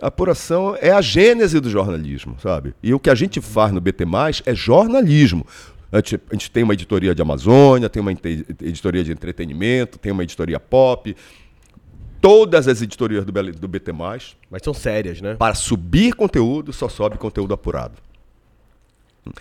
[0.00, 2.74] a apuração é a gênese do jornalismo, sabe?
[2.82, 4.04] E o que a gente faz no BT,
[4.46, 5.46] é jornalismo.
[5.92, 10.12] A gente, a gente tem uma editoria de Amazônia, tem uma editoria de entretenimento, tem
[10.12, 11.16] uma editoria pop.
[12.20, 13.92] Todas as editorias do, do BT.
[14.50, 15.34] Mas são sérias, né?
[15.34, 17.94] Para subir conteúdo, só sobe conteúdo apurado.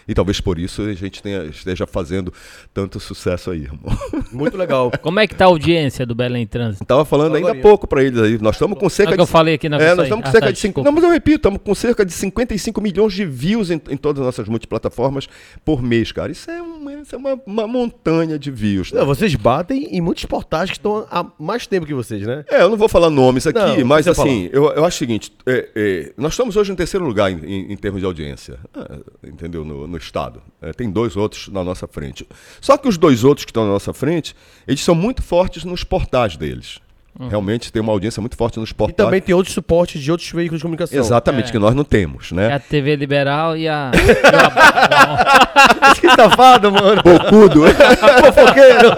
[0.08, 2.34] E talvez por isso a gente tenha, esteja fazendo
[2.74, 3.98] tanto sucesso aí, irmão.
[4.32, 4.92] Muito legal.
[5.02, 6.86] Como é que tá a audiência do Belém Trânsito?
[6.86, 8.38] Tava falando ainda há pouco para eles aí.
[8.42, 9.24] Nós estamos com cerca é que de.
[9.24, 10.60] eu falei aqui na É, nós estamos com ah, cerca tá, de.
[10.60, 13.98] Cinco, não, mas eu repito, estamos com cerca de 55 milhões de views em, em,
[13.98, 15.28] todas as nossas multiplataformas
[15.64, 16.32] por mês, cara.
[16.32, 18.92] Isso é, uma, isso é uma, uma montanha de views.
[18.92, 19.00] Né?
[19.00, 22.44] Não, vocês batem em muitos portais que estão há mais tempo que vocês, né?
[22.50, 25.32] É, eu não vou falar nomes aqui, não, mas assim, eu, eu acho o seguinte:
[25.46, 28.98] é, é, nós estamos hoje em terceiro lugar em, em, em termos de audiência, ah,
[29.24, 29.64] entendeu?
[29.70, 30.42] No, no estado.
[30.60, 32.28] É, tem dois outros na nossa frente.
[32.60, 34.36] Só que os dois outros que estão na nossa frente,
[34.68, 36.80] eles são muito fortes nos portais deles.
[37.18, 37.28] Uhum.
[37.28, 38.93] Realmente tem uma audiência muito forte nos portais.
[38.93, 40.97] E também tem outros suportes de outros veículos de comunicação.
[40.97, 41.51] Exatamente, é.
[41.51, 42.51] que nós não temos, né?
[42.51, 43.91] É a TV liberal e a.
[45.99, 47.01] que safado, mano.
[47.03, 47.64] Bocudo.
[48.24, 48.89] Fofoqueiro.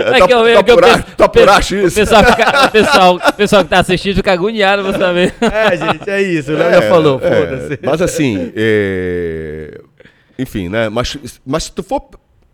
[0.00, 1.94] É tá, que eu vejo que o, isso.
[1.94, 5.34] Pessoal, fica, o, pessoal, o pessoal que tá assistindo fica agoniado pra saber.
[5.40, 6.52] É, gente, é isso.
[6.52, 7.78] O Léo é, já falou, é, foda-se.
[7.82, 9.80] Mas assim, é...
[10.38, 10.88] enfim, né?
[10.88, 11.16] Mas,
[11.46, 12.02] mas se tu for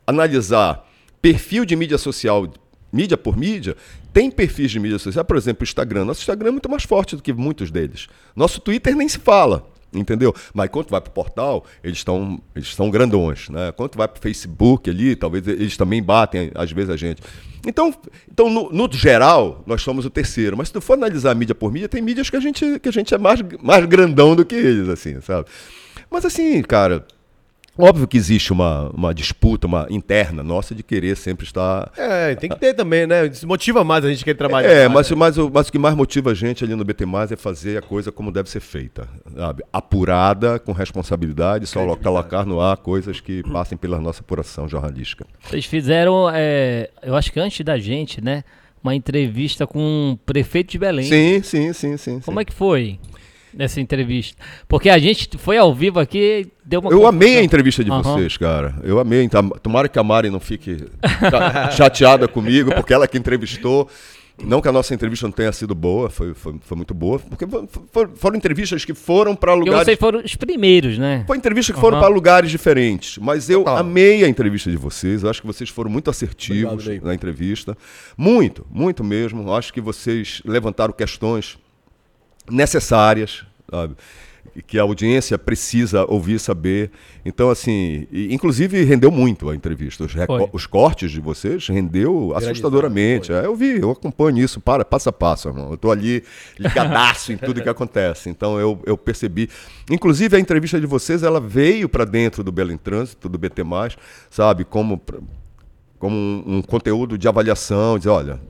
[0.07, 0.85] analisar
[1.23, 2.47] perfil de mídia social
[2.93, 3.77] mídia por mídia,
[4.13, 6.05] tem perfis de mídia social, por exemplo, o Instagram.
[6.05, 8.09] Nosso Instagram é muito mais forte do que muitos deles.
[8.35, 10.35] Nosso Twitter nem se fala, entendeu?
[10.53, 13.73] Mas quando vai para o portal, eles estão eles grandões, né?
[13.73, 17.23] Quando vai para o Facebook ali, talvez eles também batem às vezes a gente.
[17.67, 17.95] Então,
[18.31, 20.57] então no, no, geral, nós somos o terceiro.
[20.57, 22.93] Mas se tu for analisar mídia por mídia, tem mídias que a gente que a
[22.93, 25.49] gente é mais mais grandão do que eles, assim, sabe?
[26.11, 27.07] Mas assim, cara,
[27.79, 31.93] Óbvio que existe uma, uma disputa uma interna nossa de querer sempre estar.
[31.97, 33.27] É, tem que ter também, né?
[33.27, 34.69] Isso motiva mais a gente querer trabalhar.
[34.69, 35.43] É, mais, mas, né?
[35.45, 38.11] mas, mas o que mais motiva a gente ali no BT é fazer a coisa
[38.11, 39.09] como deve ser feita.
[39.33, 39.63] Sabe?
[39.73, 45.25] Apurada, com responsabilidade, só colocar no ar coisas que passem pela nossa apuração jornalística.
[45.41, 48.43] Vocês fizeram, é, eu acho que antes da gente, né?
[48.83, 51.07] Uma entrevista com o prefeito de Belém.
[51.07, 52.21] Sim, sim, sim, sim.
[52.21, 52.43] Como sim.
[52.43, 52.99] é que foi?
[53.53, 54.43] Nessa entrevista.
[54.67, 56.91] Porque a gente foi ao vivo aqui, deu uma.
[56.91, 57.09] Eu confusão.
[57.09, 58.03] amei a entrevista de uhum.
[58.03, 58.75] vocês, cara.
[58.83, 59.29] Eu amei.
[59.63, 60.85] Tomara que a Mari não fique
[61.77, 63.89] chateada comigo, porque ela que entrevistou.
[64.43, 67.45] Não que a nossa entrevista não tenha sido boa, foi, foi, foi muito boa, porque
[67.91, 69.85] foram, foram entrevistas que foram para lugares.
[69.85, 71.25] Vocês foram os primeiros, né?
[71.27, 71.85] Foi entrevistas que uhum.
[71.85, 75.25] foram para lugares diferentes, mas eu amei a entrevista de vocês.
[75.25, 77.77] Eu acho que vocês foram muito assertivos Obrigado, na entrevista,
[78.17, 79.43] muito, muito mesmo.
[79.43, 81.59] Eu acho que vocês levantaram questões
[82.51, 83.95] necessárias, sabe?
[84.67, 86.91] que a audiência precisa ouvir, saber.
[87.25, 90.05] Então, assim, e, inclusive rendeu muito a entrevista.
[90.05, 90.13] Os,
[90.53, 93.33] os cortes de vocês rendeu assustadoramente.
[93.33, 95.69] É, eu vi, eu acompanho isso para, passo a passo, irmão.
[95.69, 96.25] Eu estou ali
[96.59, 98.29] ligadaço em tudo que acontece.
[98.29, 99.49] Então, eu, eu percebi.
[99.91, 103.63] Inclusive, a entrevista de vocês, ela veio para dentro do Belo em Trânsito, do BT+,
[104.31, 104.65] sabe?
[104.65, 105.01] Como,
[105.99, 108.41] como um, um conteúdo de avaliação, dizer, olha,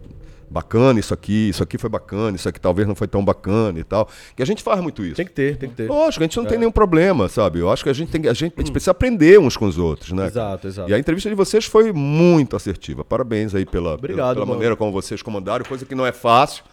[0.51, 3.85] bacana isso aqui, isso aqui foi bacana, isso aqui talvez não foi tão bacana e
[3.85, 4.09] tal.
[4.37, 5.17] Que a gente faz muito isso.
[5.17, 5.89] Tem que ter, tem que ter.
[5.89, 7.59] Lógico, a gente não tem nenhum problema, sabe?
[7.59, 9.79] Eu acho que a gente tem a gente, a gente precisa aprender uns com os
[9.79, 10.27] outros, né?
[10.27, 10.91] Exato, exato.
[10.91, 13.05] E a entrevista de vocês foi muito assertiva.
[13.05, 14.55] Parabéns aí pela, Obrigado, pela mano.
[14.55, 16.65] maneira como vocês comandaram, coisa que não é fácil.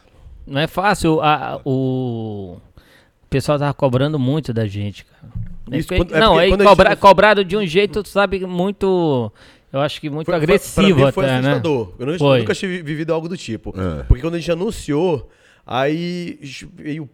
[0.48, 1.22] Não é fácil.
[1.22, 2.58] a- o...
[3.24, 5.34] o pessoal tava cobrando muito da gente, cara.
[5.72, 8.46] É Isso, porque- quando- é não, porque a cobra- gente- cobrado de um jeito, sabe,
[8.46, 9.32] muito.
[9.76, 11.50] Eu acho que muito Foi- foi- agressivo pra mim foi até, né?
[11.50, 11.94] assustador.
[12.00, 12.40] Eu, não- Foi.
[12.40, 13.74] nunca tive vivido algo do tipo.
[13.78, 14.04] É.
[14.04, 15.30] Porque quando a gente anunciou,
[15.68, 16.40] aí
[16.74, 17.10] veio,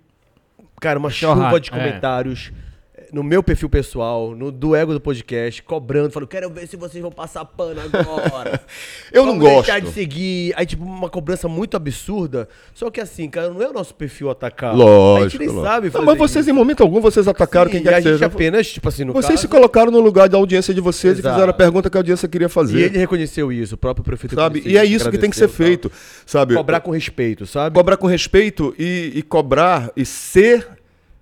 [0.80, 1.74] cara, uma chuva de é.
[1.74, 2.70] comentários eh,
[3.12, 7.01] no meu perfil pessoal, no do ego do podcast, cobrando, falando, quero ver se vocês
[7.01, 8.62] vão passar pano agora.
[9.12, 9.66] Eu não Vamos gosto.
[9.66, 10.53] deixar de seguir.
[10.55, 12.47] Aí, tipo, uma cobrança muito absurda.
[12.74, 14.76] Só que assim, cara, não é o nosso perfil atacar.
[14.76, 15.26] Lógico.
[15.26, 15.66] A gente nem lógico.
[15.66, 17.97] sabe Não, fazer mas vocês, em momento algum, vocês atacaram quem Sim, quer e a
[17.97, 18.26] que gente seja.
[18.28, 21.28] apenas, tipo assim, no Vocês se caso, colocaram no lugar da audiência de vocês Exato.
[21.28, 22.80] e fizeram a pergunta que a audiência queria fazer.
[22.80, 24.62] E ele reconheceu isso, o próprio prefeito sabe?
[24.66, 25.91] E é isso que tem que ser feito,
[26.26, 26.55] sabe?
[26.55, 27.76] Cobrar com respeito, sabe?
[27.76, 30.68] Cobrar com respeito e, e cobrar e ser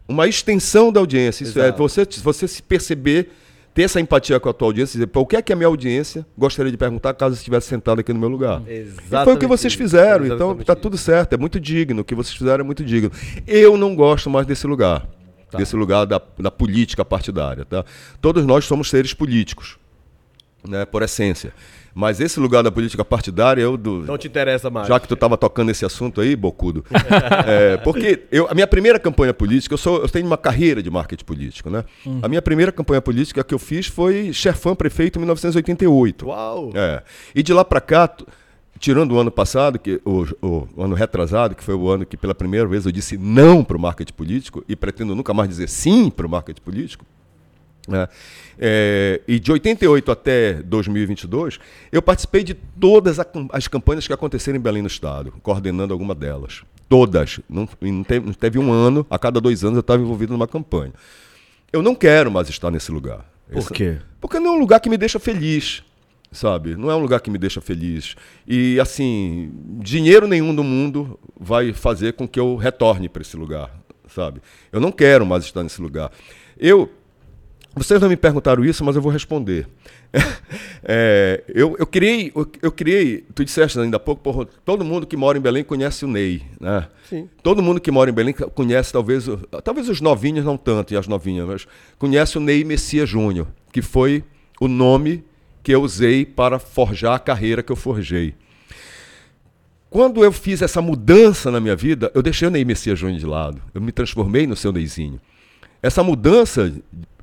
[0.10, 1.44] uma extensão da audiência.
[1.44, 1.78] Isso é Exato.
[1.78, 3.30] você, você se perceber,
[3.76, 6.26] ter essa empatia com a tua audiência dizer, o que é que a minha audiência
[6.36, 8.64] gostaria de perguntar caso estivesse sentado aqui no meu lugar?
[8.68, 8.88] E
[9.24, 10.82] foi o que vocês fizeram, então exatamente tá isso.
[10.82, 12.02] tudo certo, é muito digno.
[12.02, 13.12] O que vocês fizeram é muito digno.
[13.46, 15.08] Eu não gosto mais desse lugar.
[15.52, 15.58] Tá.
[15.58, 17.66] Desse lugar da, da política partidária.
[17.66, 17.86] Tá?
[18.20, 19.78] Todos nós somos seres políticos,
[20.68, 21.54] né, por essência.
[22.00, 24.88] Mas esse lugar da política partidária, eu do, Não te interessa mais.
[24.88, 26.86] já que tu estava tocando esse assunto aí, Bocudo.
[27.46, 30.90] é, porque eu, a minha primeira campanha política, eu, sou, eu tenho uma carreira de
[30.90, 31.84] marketing político, né?
[32.22, 36.26] A minha primeira campanha política que eu fiz foi Chefão Prefeito em 1988.
[36.26, 36.72] Uau!
[36.74, 37.04] É.
[37.36, 38.10] E de lá para cá,
[38.80, 42.16] tirando o ano passado, que o, o- o ano retrasado, que foi o ano que
[42.16, 45.68] pela primeira vez eu disse não para o marketing político e pretendo nunca mais dizer
[45.68, 47.06] sim para o marketing político.
[47.88, 48.08] Né?
[48.58, 51.60] É, e de 88 até 2022,
[51.92, 53.18] eu participei de todas
[53.52, 56.64] as campanhas que aconteceram em Belém no Estado, coordenando alguma delas.
[56.90, 57.40] Todas.
[57.50, 60.48] Não, não teve, não teve um ano, a cada dois anos eu estava envolvido numa
[60.48, 60.94] campanha.
[61.72, 63.26] Eu não quero mais estar nesse lugar.
[63.52, 63.98] Por Esse- quê?
[64.20, 65.84] porque não é um lugar que me deixa feliz,
[66.32, 66.76] sabe?
[66.76, 68.16] Não é um lugar que me deixa feliz.
[68.48, 69.52] E, assim,
[69.82, 73.72] dinheiro nenhum do mundo vai fazer com que eu retorne para esse lugar,
[74.08, 74.42] sabe?
[74.72, 76.12] Eu não quero mais estar nesse lugar.
[76.58, 76.92] Eu.
[77.76, 79.68] Vocês não me perguntaram isso, mas eu vou responder.
[80.82, 85.06] É, eu, eu criei, eu, eu criei, tu disseste ainda há pouco, porra, todo mundo
[85.06, 86.88] que mora em Belém conhece o Ney, né?
[87.10, 87.30] Sim.
[87.44, 89.26] Todo mundo que mora em Belém conhece, talvez,
[89.62, 91.68] talvez os novinhos não tanto, e as novinhas, mas
[92.00, 94.24] conhece o Ney Messias Júnior, que foi
[94.60, 95.22] o nome
[95.62, 98.34] que eu usei para forjar a carreira que eu forjei.
[99.90, 103.26] Quando eu fiz essa mudança na minha vida, eu deixei o Ney Messias Júnior de
[103.26, 103.62] lado.
[103.74, 105.20] Eu me transformei no seu Neyzinho.
[105.82, 106.74] Essa mudança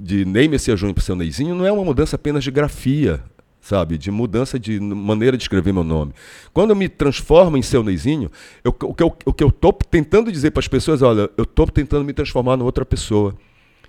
[0.07, 3.23] de Ney Messias Júnior para o seu Neyzinho não é uma mudança apenas de grafia,
[3.61, 3.99] sabe?
[3.99, 6.13] De mudança de maneira de escrever meu nome.
[6.53, 8.31] Quando eu me transformo em seu Neyzinho,
[8.63, 11.43] eu- o que eu- o que eu estou tentando dizer para as pessoas, olha, eu
[11.43, 13.35] estou tentando me transformar em outra pessoa.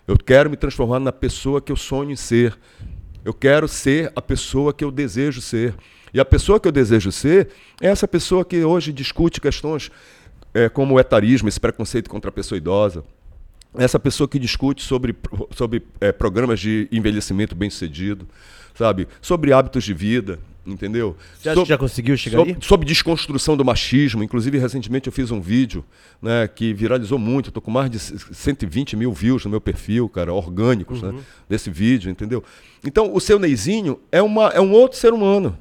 [0.07, 2.57] Eu quero me transformar na pessoa que eu sonho em ser.
[3.23, 5.75] Eu quero ser a pessoa que eu desejo ser.
[6.13, 7.49] E a pessoa que eu desejo ser
[7.81, 9.91] é essa pessoa que hoje discute questões
[10.53, 13.03] eh, como o etarismo, esse preconceito contra a pessoa idosa.
[13.77, 15.15] Essa pessoa que discute sobre,
[15.55, 18.27] sobre eh, programas de envelhecimento bem-sucedido,
[18.73, 19.07] sabe?
[19.21, 21.15] Sobre hábitos de vida, entendeu?
[21.39, 22.57] Você acha Sob- que já conseguiu chegar Sob- aí?
[22.61, 24.23] sobre desconstrução do machismo.
[24.23, 25.85] Inclusive, recentemente eu fiz um vídeo
[26.21, 27.49] né, que viralizou muito.
[27.49, 31.11] Estou com mais de c- 120 mil views no meu perfil, cara, orgânicos, Uhum.
[31.13, 32.43] né, desse vídeo, entendeu?
[32.83, 35.57] Então, o seu Neizinho é, uma, é um outro ser humano.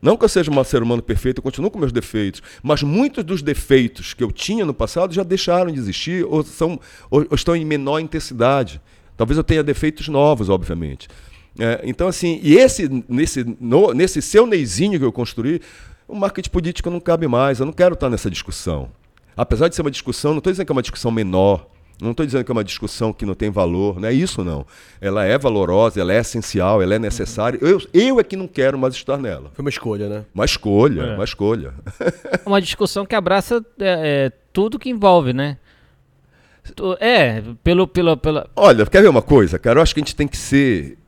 [0.00, 3.24] Não que eu seja um ser humano perfeito, eu continuo com meus defeitos, mas muitos
[3.24, 6.78] dos defeitos que eu tinha no passado já deixaram de existir ou, são,
[7.10, 8.80] ou, estão em menor intensidade.
[9.16, 11.08] Talvez eu tenha defeitos novos, obviamente.
[11.58, 15.60] É, então, assim, e esse, nesse, no- nesse seu Neizinho que eu construí,
[16.06, 17.58] o marketing político não cabe mais.
[17.58, 18.90] Eu não quero estar nessa discussão.
[19.36, 21.66] Apesar de ser uma discussão, não estou dizendo que é uma discussão menor,
[22.00, 24.66] não estou dizendo que é uma discussão que não tem valor, não é isso não.
[25.00, 27.58] Ela é valorosa, ela é essencial, ela é necessária.
[27.62, 29.50] Eu, eu é que não quero mais estar nela.
[29.54, 30.24] Foi uma escolha, né?
[30.34, 31.14] Uma escolha, É.
[31.14, 31.72] uma escolha.
[32.44, 35.56] Uma discussão que abraça é, é, tudo que envolve, né?
[37.00, 38.48] É, pelo, pelo, pela.
[38.54, 39.78] Olha, quer ver uma coisa, cara?
[39.78, 40.98] Eu acho que a gente tem que ser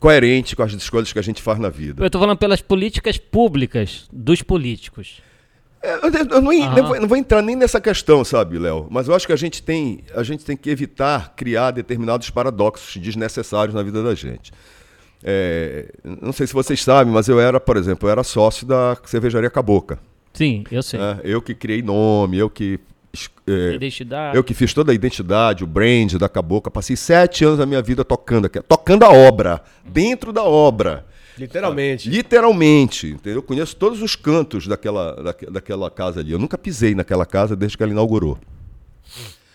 [0.00, 2.04] coerente com as escolhas que a gente faz na vida.
[2.04, 5.22] Eu tô falando pelas políticas públicas dos políticos.
[5.84, 8.86] É, Eu, eu não, não vou, entrar nem nessa questão, sabe, Léo?
[8.90, 12.96] Mas eu acho que a gente, tem, a gente tem que evitar criar determinados paradoxos
[12.96, 14.50] desnecessários na vida da gente.
[15.22, 18.96] É, não sei se vocês sabem, mas eu era, por exemplo, eu era sócio da
[19.04, 19.98] cervejaria Caboca.
[20.32, 20.98] Sim, eu sei.
[20.98, 21.20] né?
[21.22, 22.80] Eu que criei nome, eu que,
[23.46, 24.36] é, Identidade.
[24.36, 26.70] eu que fiz toda a identidade, o brand da Caboca.
[26.70, 31.06] Passei sete anos da minha vida tocando, aqui, tocando a obra, dentro da obra.
[31.36, 32.08] Literalmente.
[32.08, 33.38] Literalmente, entendeu?
[33.38, 36.32] Eu conheço todos os cantos daquela, daque- daquela casa ali.
[36.32, 38.38] Eu nunca pisei naquela casa desde que ela inaugurou.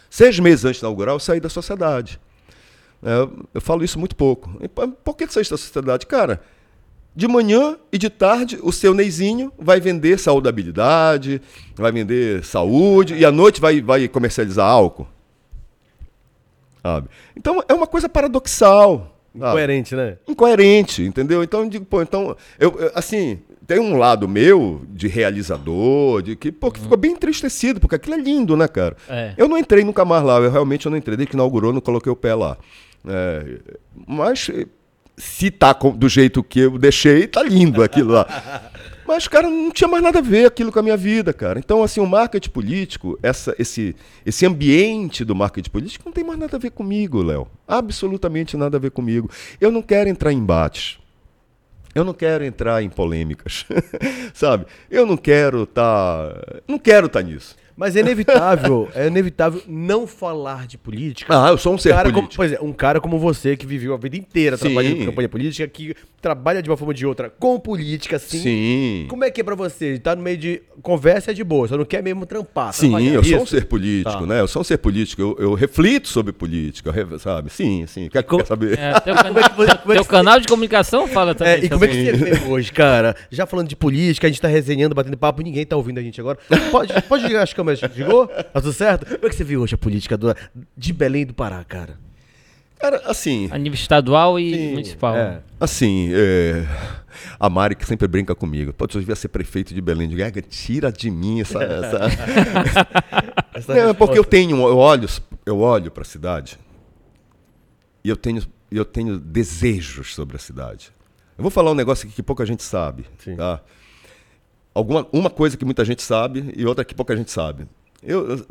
[0.09, 2.19] Seis meses antes de inaugurar, eu saí da sociedade.
[3.01, 4.57] É, eu, falo isso muito pouco.
[4.61, 6.05] E por- que saíste da sociedade?
[6.05, 6.41] Cara,
[7.15, 11.41] de manhã e de tarde, o seu Neizinho vai vender saudabilidade,
[11.75, 15.07] vai vender saúde, e à noite vai, vai comercializar álcool.
[16.81, 17.09] Sabe?
[17.35, 19.18] Então é uma coisa paradoxal.
[19.37, 19.51] Sabe?
[19.51, 20.17] Coerente, né?
[20.27, 21.43] incoerente, entendeu?
[21.43, 26.35] Então eu digo, pô, então, eu, eu, assim, tem um lado meu de realizador, de
[26.35, 28.95] que, pô, que ficou bem entristecido, porque aquilo é lindo, né, cara?
[29.07, 29.33] É.
[29.37, 31.81] Eu não entrei nunca mais lá, eu realmente eu não entrei, desde que inaugurou, não
[31.81, 32.57] coloquei o pé lá.
[33.07, 33.59] É,
[34.07, 34.49] mas
[35.15, 38.25] se tá com- do jeito que eu deixei, tá lindo aquilo lá.
[39.09, 41.57] Mas, cara, não tinha mais nada a ver aquilo com a minha vida, cara.
[41.57, 46.37] Então, assim, o marketing político, essa, esse, esse ambiente do marketing político não tem mais
[46.37, 47.47] nada a ver comigo, Léo.
[47.67, 49.27] Absolutamente nada a ver comigo.
[49.59, 50.99] Eu não quero entrar em embates.
[51.95, 53.65] Eu não quero entrar em polêmicas,
[54.31, 54.67] sabe?
[54.91, 57.55] Eu não quero estar, não quero estar nisso.
[57.79, 61.33] Mas é inevitável, é inevitável não falar de política.
[61.45, 62.35] Ah, eu sou um ser cara como, político.
[62.35, 64.65] pois é, um cara como você que viveu a vida inteira Sim.
[64.65, 68.39] trabalhando com campanha política, que trabalha de uma forma ou de outra com política, sim.
[68.39, 69.05] Sim.
[69.07, 69.97] Como é que é pra você?
[69.97, 72.73] Tá no meio de conversa é de boa, você não quer mesmo trampar.
[72.73, 73.55] Sim, eu sou um Isso.
[73.55, 74.25] ser político, Tá.
[74.25, 74.41] né?
[74.41, 75.21] Eu sou um ser político.
[75.21, 77.49] Eu, eu reflito sobre política, eu sabe?
[77.49, 78.09] Sim, sim.
[78.09, 78.77] Quer, como- quer saber?
[78.77, 81.53] É, teu, cana- Como é que como é teu canal de comunicação fala também.
[81.53, 83.15] É, e como é que você vê hoje, cara?
[83.29, 86.19] Já falando de política, a gente tá resenhando, batendo papo, ninguém tá ouvindo a gente
[86.19, 86.37] agora.
[86.71, 88.27] Pode, pode ligar as câmeras, ligou?
[88.27, 89.05] Tá tudo certo?
[89.05, 90.35] Como é que você viu hoje a política do-
[90.77, 91.97] de Belém do Pará, cara?
[92.79, 95.13] Cara, assim, A nível estadual e municipal.
[95.15, 95.41] É.
[95.59, 96.65] assim, é,
[97.37, 98.71] a Mari que sempre brinca comigo.
[98.71, 100.03] Pô, tu devia ser prefeito de Belém.
[100.05, 101.61] Eu digo, "Ega, tira de mim essa...
[101.61, 101.99] essa...
[103.53, 105.09] Essa Não, é porque eu tenho, eu olho,
[105.45, 106.57] eu olho para a cidade
[108.03, 108.41] e eu tenho,
[108.71, 110.91] eu tenho desejos sobre a cidade.
[111.37, 113.35] Eu vou falar um negócio aqui que pouca gente sabe, Sim.
[113.35, 113.59] tá?
[114.73, 117.67] Alguma, uma coisa que muita gente sabe e outra que pouca gente sabe.
[118.01, 118.45] Eu,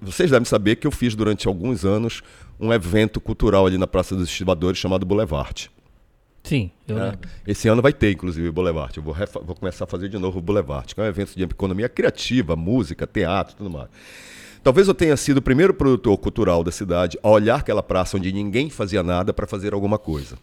[0.00, 2.22] vocês devem saber que eu fiz durante alguns anos
[2.60, 5.70] um evento cultural ali na Praça dos Estivadores chamado Boulevard.
[6.44, 7.28] Sim, eu lembro.
[7.46, 8.96] Esse ano vai ter, inclusive, o Boulevard.
[8.96, 11.42] Eu vou, vou começar a fazer de novo o Boulevard, que é um evento de
[11.42, 13.88] economia criativa, música, teatro, tudo mais.
[14.62, 18.30] Talvez eu tenha sido o primeiro produtor cultural da cidade a olhar aquela praça onde
[18.30, 20.36] ninguém fazia nada para fazer alguma coisa.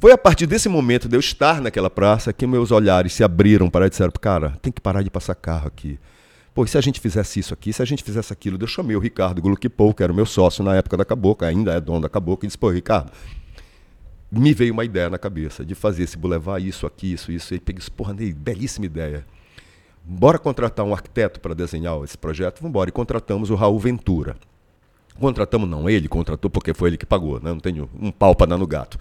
[0.00, 3.68] Foi a partir desse momento de eu estar naquela praça que meus olhares se abriram
[3.68, 5.98] para disseram, cara, tem que parar de passar carro aqui.
[6.54, 8.56] Pô, se a gente fizesse isso aqui, se a gente fizesse aquilo?
[8.60, 11.72] Eu chamei o Ricardo Gluckipou, que era o meu sócio na época da Cabocla, ainda
[11.72, 13.10] é dono da Cabocla, e disse, pô, Ricardo,
[14.30, 17.52] me veio uma ideia na cabeça de fazer esse boulevard, isso aqui, isso, isso.
[17.52, 19.26] E peguei porra, Ney, belíssima ideia.
[20.04, 22.60] Bora contratar um arquiteto para desenhar esse projeto?
[22.60, 22.88] Vamos embora.
[22.88, 24.36] E contratamos o Raul Ventura.
[25.20, 27.50] Contratamos não, ele contratou porque foi ele que pagou, né?
[27.50, 28.98] não tenho um pau para dar no gato.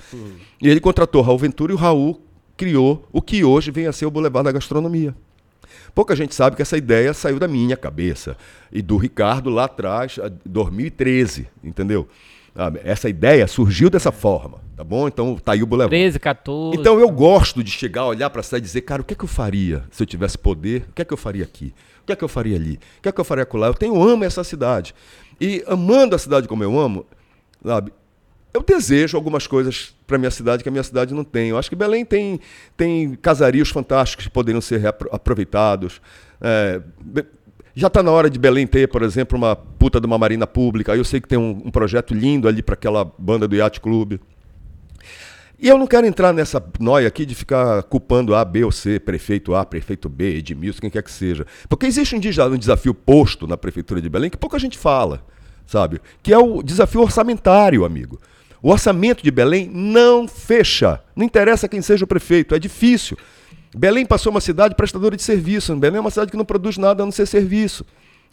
[0.61, 2.22] E ele contratou Raul Ventura e o Raul
[2.55, 5.15] criou o que hoje vem a ser o Boulevard da Gastronomia.
[5.93, 8.36] Pouca gente sabe que essa ideia saiu da minha cabeça
[8.72, 12.07] e do Ricardo lá atrás, em 2013, entendeu?
[12.55, 15.07] Ah, Essa ideia surgiu dessa forma, tá bom?
[15.07, 15.95] Então tá aí o Boulevard.
[15.95, 16.80] 13, 14.
[16.80, 19.18] Então eu gosto de chegar, olhar para a cidade e dizer, cara, o que é
[19.18, 20.88] que eu faria se eu tivesse poder?
[20.89, 21.74] O que é que eu faria aqui?
[22.01, 22.80] O que é que eu faria ali?
[22.97, 23.68] O que é que eu faria acolá?
[23.68, 24.95] Eu tenho amo essa cidade.
[25.39, 27.05] E amando a cidade como eu amo,
[27.63, 27.91] sabe?
[28.53, 31.49] Eu desejo algumas coisas para minha cidade que a minha cidade não tem.
[31.49, 32.39] Eu acho que Belém tem,
[32.75, 36.01] tem casarios fantásticos que poderiam ser aproveitados.
[36.41, 36.81] É,
[37.75, 40.95] já está na hora de Belém ter, por exemplo, uma puta de uma marina pública.
[40.95, 44.19] Eu sei que tem um, um projeto lindo ali para aquela banda do Yacht Clube.
[45.59, 48.99] E eu não quero entrar nessa noia aqui de ficar culpando A, B ou C,
[48.99, 51.47] prefeito A, prefeito B, Edmilson, quem quer que seja.
[51.67, 55.25] Porque existe um, desafio posto na Prefeitura de Belém que pouca gente fala,
[55.65, 55.99] sabe?
[56.21, 58.19] Que é o desafio orçamentário, amigo.
[58.61, 61.01] O orçamento de Belém não fecha.
[61.15, 63.17] Não interessa quem seja o prefeito, é difícil.
[63.75, 65.75] Belém passou uma cidade prestadora de serviço.
[65.75, 67.83] Belém é uma cidade que não produz nada a não ser serviço.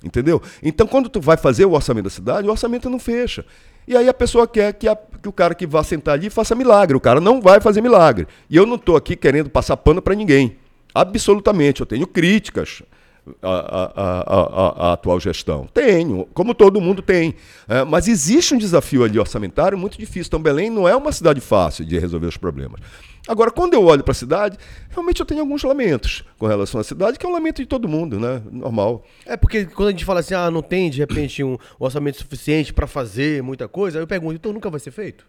[0.02, 0.42] Entendeu?
[0.62, 3.46] Então, quando tu vai fazer o orçamento da cidade, o orçamento não fecha.
[3.86, 6.54] E aí a pessoa quer que, a- que o cara que vá sentar ali faça
[6.54, 6.96] milagre.
[6.96, 8.26] O cara não vai fazer milagre.
[8.48, 10.56] E eu não estou aqui querendo passar pano para ninguém.
[10.94, 11.80] Absolutamente.
[11.80, 12.82] Eu tenho críticas
[13.42, 13.92] à, à-
[14.26, 15.66] à- à- atual gestão.
[15.72, 17.34] Tenho, como todo mundo tem.
[17.68, 20.28] É, mas existe um desafio ali orçamentário muito difícil.
[20.28, 22.80] Então, Belém não é uma cidade fácil de resolver os problemas.
[23.26, 24.58] Agora, quando eu olho para a cidade,
[24.90, 27.88] realmente eu tenho alguns lamentos com relação à cidade, que é um lamento de todo
[27.88, 28.42] mundo, né?
[28.52, 29.02] Normal.
[29.24, 32.72] É porque quando a gente fala assim, ah, não tem de repente um orçamento suficiente
[32.72, 35.24] pra fazer muita coisa, aí eu pergunto, então nunca vai ser feito?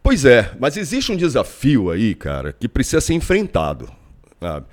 [0.00, 3.90] Pois é, mas existe um desafio aí, cara, que precisa ser enfrentado.
[4.40, 4.66] sabe?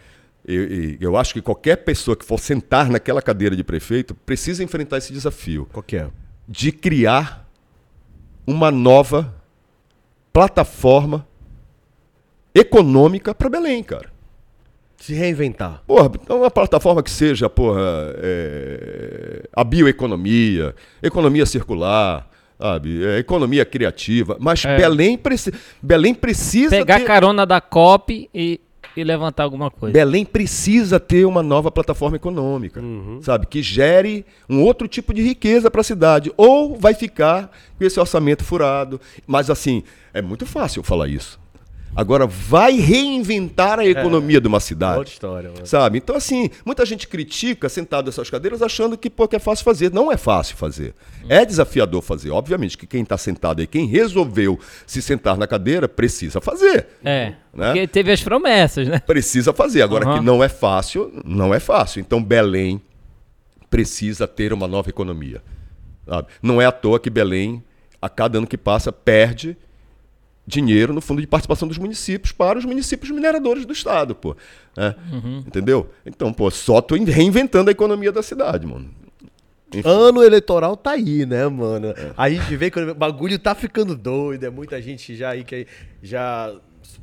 [0.47, 4.99] Eu, eu- acho que qualquer pessoa que for sentar naquela cadeira de prefeito precisa enfrentar
[4.99, 6.07] esse desafio Qual que é?
[6.47, 7.49] de criar
[8.45, 9.33] uma nova
[10.31, 11.27] plataforma
[12.55, 14.15] econômica para Belém, cara.
[14.97, 15.83] Se reinventar.
[15.85, 17.81] Porra, então uma plataforma que seja, porra,
[18.17, 22.27] é, a bioeconomia, economia circular,
[22.57, 23.05] sabe?
[23.05, 24.37] É, economia criativa.
[24.39, 24.77] Mas É.
[24.77, 27.05] Belém, preci Belém precisa Pegar ter...
[27.05, 28.61] carona da COP e,
[28.95, 29.93] e levantar alguma coisa.
[29.93, 32.81] Belém precisa ter uma nova plataforma econômica,
[33.21, 33.45] sabe?
[33.45, 36.31] Que gere um outro tipo de riqueza para a cidade.
[36.37, 38.99] Ou vai ficar com esse orçamento furado.
[39.27, 39.83] Mas, assim,
[40.13, 41.44] é muito fácil falar isso.
[41.95, 44.97] Agora, vai reinventar a economia de uma cidade.
[44.97, 45.65] Outra história, mano.
[45.65, 45.97] Sabe?
[45.97, 49.93] Então, assim, muita gente critica sentado nessas cadeiras achando que, pô, que é fácil fazer.
[49.93, 50.93] Não é fácil fazer.
[51.29, 52.31] É desafiador fazer.
[52.31, 56.87] Obviamente que quem está sentado aí, quem resolveu se sentar na cadeira, precisa fazer.
[57.03, 57.33] É.
[57.53, 57.67] Né?
[57.67, 58.99] Porque teve as promessas, né?
[58.99, 59.81] Precisa fazer.
[59.81, 60.19] Agora Aham.
[60.19, 62.01] que não é fácil, não é fácil.
[62.01, 62.81] Então, Belém
[63.69, 65.41] precisa ter uma nova economia.
[66.05, 66.27] sabe?
[66.41, 67.63] Não é à toa que Belém,
[68.01, 69.57] a cada ano que passa, perde
[70.47, 74.35] dinheiro no fundo de participação dos municípios para os municípios mineradores do estado, pô.
[74.77, 74.93] É.
[75.45, 75.89] Entendeu?
[76.05, 78.89] Então, pô, só tô reinventando a economia da cidade, mano.
[79.73, 79.89] Enfim.
[79.89, 81.93] Ano eleitoral tá aí, né, mano?
[82.15, 85.65] A gente vê que o bagulho tá ficando doido, é muita gente já aí que
[86.01, 86.53] já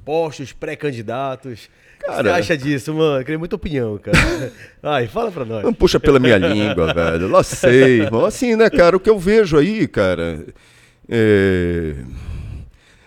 [0.04, 1.64] postos pré-candidatos.
[1.64, 3.24] O que você Cara- acha disso, mano?
[3.24, 4.16] Queria muita opinião, cara.
[4.82, 5.62] Ai, fala pra nós.
[5.64, 7.28] Não puxa pela minha língua, velho.
[7.28, 8.24] Lá sei, irmão.
[8.24, 8.96] Assim, né, cara?
[8.96, 10.44] O que eu vejo aí, cara.
[11.08, 11.94] é,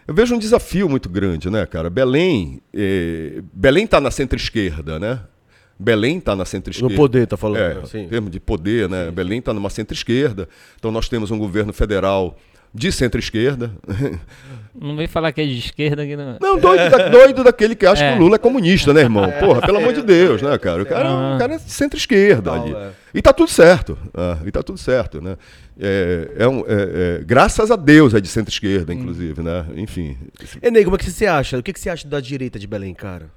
[0.07, 1.89] Eu vejo um desafio muito grande, né, cara?
[1.89, 2.61] Belém.
[2.73, 5.21] é, Belém tá na centro-esquerda, né?
[5.77, 6.93] Belém tá na centro-esquerda.
[6.93, 7.85] No poder, tá falando, É, né?
[7.85, 8.03] Sim.
[8.03, 9.11] em termos de poder, né?
[9.11, 10.47] Belém tá numa centro-esquerda.
[10.77, 12.37] Então nós temos um governo federal
[12.75, 13.71] de centro-esquerda.
[14.77, 16.37] Não vem falar que é de esquerda que não.
[16.41, 18.11] Não, doido, da- doido daquele que acha É.
[18.11, 19.31] que o Lula é comunista, né, irmão?
[19.39, 20.83] Porra, pelo amor de Deus, né, cara?
[20.83, 22.73] O cara, o cara é centro-esquerda ali.
[22.75, 22.89] é.
[23.13, 23.97] E tá tudo certo.
[24.13, 25.37] ah, e tá tudo certo, né?
[25.79, 29.65] É, é um- é- é- graças a Deus é de centro-esquerda, inclusive, né?
[29.77, 30.17] Enfim.
[30.61, 31.57] E nego, como é que você acha?
[31.57, 33.29] O que que você acha da direita de Belém, cara?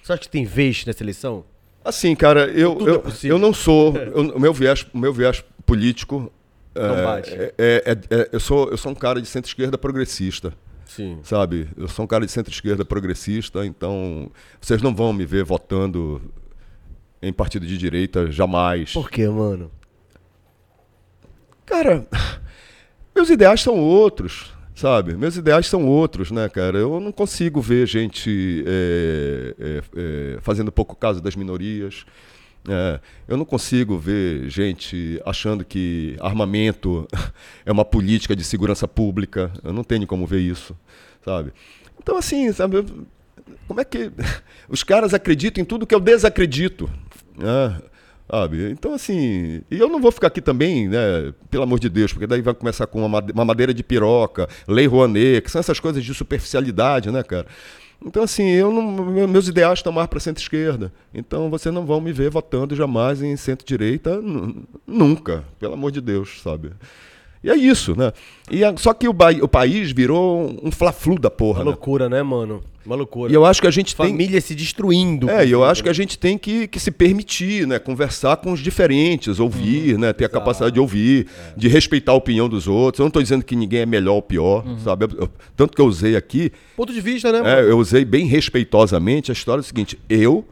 [0.00, 1.44] Você acha que tem vez nessa eleição?
[1.84, 3.92] Assim, cara, eu, é eu, eu não sou.
[4.34, 6.32] O meu viés, o meu viés político.
[6.74, 7.30] Não é, bate.
[7.34, 10.52] é- é- é- eu, sou, eu sou um cara de centro-esquerda progressista.
[10.86, 11.18] Sim.
[11.24, 11.68] sabe?
[11.76, 16.22] Eu sou um cara de centro-esquerda progressista, então vocês não vão me ver votando
[17.20, 18.92] em partido de direita jamais.
[18.92, 19.72] Por quê, mano?
[21.66, 22.06] Cara,
[23.14, 25.14] meus ideais são outros, sabe?
[25.16, 26.78] Meus ideais são outros, né, cara?
[26.78, 32.04] Eu não consigo ver gente é, é, é, fazendo pouco caso das minorias.
[32.68, 37.06] É, eu não consigo ver gente achando que armamento
[37.64, 39.52] é uma política de segurança pública.
[39.62, 40.76] Eu não tenho como ver isso,
[41.24, 41.52] sabe?
[42.00, 42.84] Então, assim, sabe?
[43.66, 44.10] Como é que
[44.68, 46.90] os caras acreditam em tudo que eu desacredito?
[47.36, 47.80] né?
[48.30, 48.70] Sabe?
[48.70, 52.26] Então, assim, e eu não vou ficar aqui também, né, pelo amor de Deus, porque
[52.26, 56.14] daí vai começar com uma madeira de piroca, lei Rouanet, que são essas coisas de
[56.14, 57.46] superficialidade, né, cara?
[58.04, 60.92] Então, assim, eu não, meu- meus ideais estão mais para centro-esquerda.
[61.12, 66.00] Então, vocês não vão me ver votando jamais em centro-direita, nu- nunca, pelo amor de
[66.00, 66.70] Deus, sabe?
[67.44, 68.10] E é isso, né?
[68.50, 71.64] E a- só que o, o país virou um fla-flu da Uma porra, né?
[71.66, 72.62] loucura, né, mano?
[72.86, 73.30] Uma loucura.
[73.30, 74.08] E eu acho que a gente tem...
[74.08, 75.28] Família se destruindo.
[75.30, 77.78] É, e eu acho que a gente tem que, que se permitir, né?
[77.78, 80.12] Conversar com os diferentes, ouvir, né?
[80.12, 81.26] Ter a capacidade de ouvir,
[81.56, 82.98] de respeitar a opinião dos outros.
[82.98, 85.04] Eu não estou dizendo que ninguém é melhor ou pior, sabe?
[85.06, 87.48] Eu- eu- tanto que eu usei aqui, Ponto de vista, né, mano?
[87.68, 90.44] é, eu usei bem respeitosamente a história do seguinte: eu,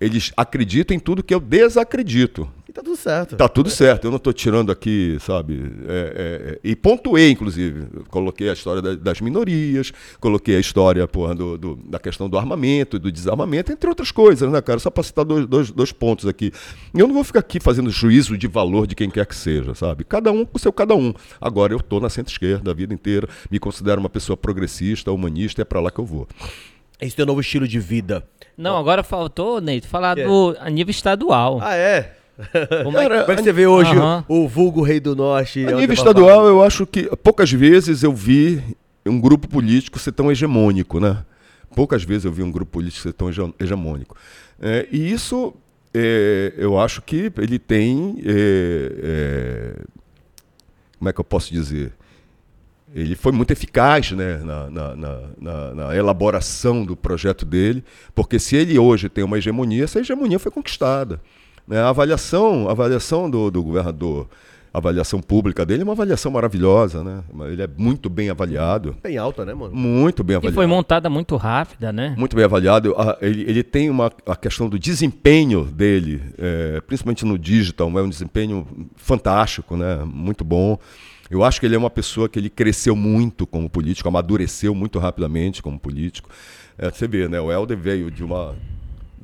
[0.00, 2.48] eles acreditam em tudo que eu desacredito.
[2.74, 3.36] Tá tudo certo.
[3.36, 5.62] Tá tudo certo, eu não estou tirando aqui, sabe?
[5.86, 7.86] é, é, é, e pontuei, inclusive.
[7.94, 12.28] Eu Coloquei a história da- das minorias, coloquei a história porra, do, do- da questão
[12.28, 14.80] do armamento, do desarmamento, entre outras coisas, né, cara?
[14.80, 16.50] Só para citar dois, dois, dois pontos aqui.
[16.92, 19.72] E Eu não vou ficar aqui fazendo juízo de valor de quem quer que seja,
[19.74, 20.02] sabe?
[20.02, 21.14] Cada um com o seu cada um.
[21.40, 25.62] Agora eu tô na centro-esquerda a vida inteira, me considero uma pessoa progressista, humanista, e
[25.62, 26.26] é para lá que eu vou.
[27.00, 28.26] Esse teu novo estilo de vida.
[28.58, 30.24] Não, agora faltou, Neito, falar É.
[30.26, 31.60] do a nível estadual.
[31.62, 32.16] Ah, é?
[32.84, 34.24] Como é que- Cara, Como é que você vê hoje Aham.
[34.28, 35.60] o vulgo rei do norte?
[35.60, 38.62] A nível vai estadual, eu acho que poucas vezes eu vi
[39.06, 41.24] um grupo político ser tão hegemônico, né?
[41.76, 44.16] Poucas vezes eu vi um grupo político ser tão hege- hegemônico.
[44.60, 45.52] É, e isso,
[45.92, 48.20] é, eu acho que ele tem.
[48.24, 49.82] é, é,
[50.98, 51.92] como é que eu posso dizer?
[52.94, 57.82] Ele foi muito eficaz né, na, na- na- na- na elaboração do projeto dele,
[58.14, 61.20] porque se ele hoje tem uma hegemonia, essa hegemonia foi conquistada.
[61.66, 61.80] Né?
[61.80, 64.28] A avaliação, a avaliação do, do governador,
[64.72, 67.04] a avaliação pública dele é uma avaliação maravilhosa.
[67.04, 67.22] Né?
[67.50, 69.74] Ele é muito bem avaliado, Bem alta, né, mano?
[69.74, 70.54] muito bem E avaliado.
[70.54, 72.14] foi montada muito rápida, né?
[72.18, 72.92] Muito bem avaliado.
[72.98, 78.02] A- Ele, ele tem uma a questão do desempenho dele, é, principalmente no digital, é
[78.02, 78.66] um desempenho
[78.96, 80.02] fantástico, né?
[80.04, 80.76] muito bom.
[81.30, 84.98] Eu acho que ele é uma pessoa que ele cresceu muito como político, amadureceu muito
[84.98, 86.28] rapidamente como político.
[86.76, 87.40] É, você vê, né?
[87.40, 88.54] O Helder veio de uma,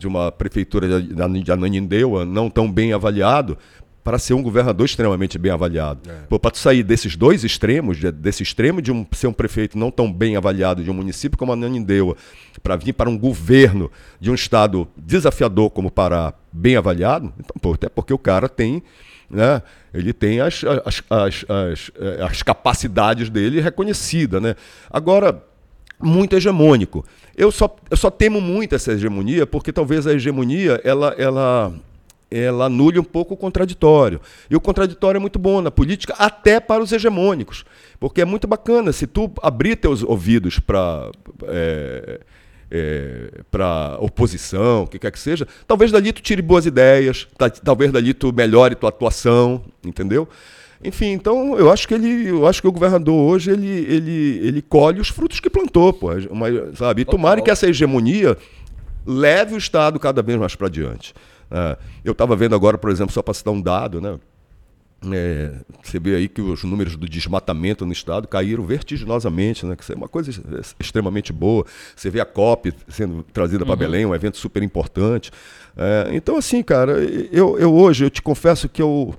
[0.00, 3.56] de uma prefeitura de, de Ananindeua não tão bem avaliado
[4.02, 6.10] para ser um governador extremamente bem avaliado.
[6.10, 6.38] É.
[6.38, 10.10] Para sair desses dois extremos, de, desse extremo de um, ser um prefeito não tão
[10.10, 12.16] bem avaliado de um município como Ananindeua,
[12.62, 17.74] para vir para um governo de um estado desafiador como Pará, bem avaliado, então, pô,
[17.74, 18.82] até porque o cara tem
[19.30, 19.62] né?
[19.94, 24.56] Ele tem as, as, as, as, eh, as capacidades dele reconhecidas, né?
[24.90, 25.40] Agora,
[26.02, 27.04] muito hegemônico.
[27.36, 31.72] Eu só, eu só temo muito essa hegemonia, porque talvez a hegemonia ela, ela,
[32.30, 34.20] ela anule um pouco o contraditório.
[34.50, 37.64] E o contraditório é muito bom na política, até para os hegemônicos.
[37.98, 41.10] Porque é muito bacana se tu abrir teus ouvidos para.
[41.48, 42.20] É,
[42.70, 47.26] é, para oposição, o que quer que seja, talvez dali tu tire boas ideias,
[47.64, 50.28] talvez dali tu melhore tua atuação, entendeu?
[50.82, 54.62] Enfim, então eu acho que ele, eu acho que o governador hoje ele, ele, ele
[54.62, 57.02] colhe os frutos que plantou, pô, uma, sabe?
[57.02, 58.36] E tomara que essa hegemonia
[59.04, 61.14] leve o Estado cada vez mais para diante.
[61.50, 64.18] É, eu estava vendo agora, por exemplo, só para citar um dado, né?
[65.12, 65.52] É,
[65.82, 69.74] você vê aí que os números do desmatamento no estado caíram vertiginosamente, né?
[69.74, 70.30] Que isso é uma coisa
[70.78, 71.64] extremamente boa.
[71.96, 73.78] Você vê a COP sendo trazida para uhum.
[73.78, 75.30] Belém, um evento super importante.
[75.76, 76.92] É, então, assim, cara,
[77.32, 79.14] eu, eu hoje, eu te confesso que eu,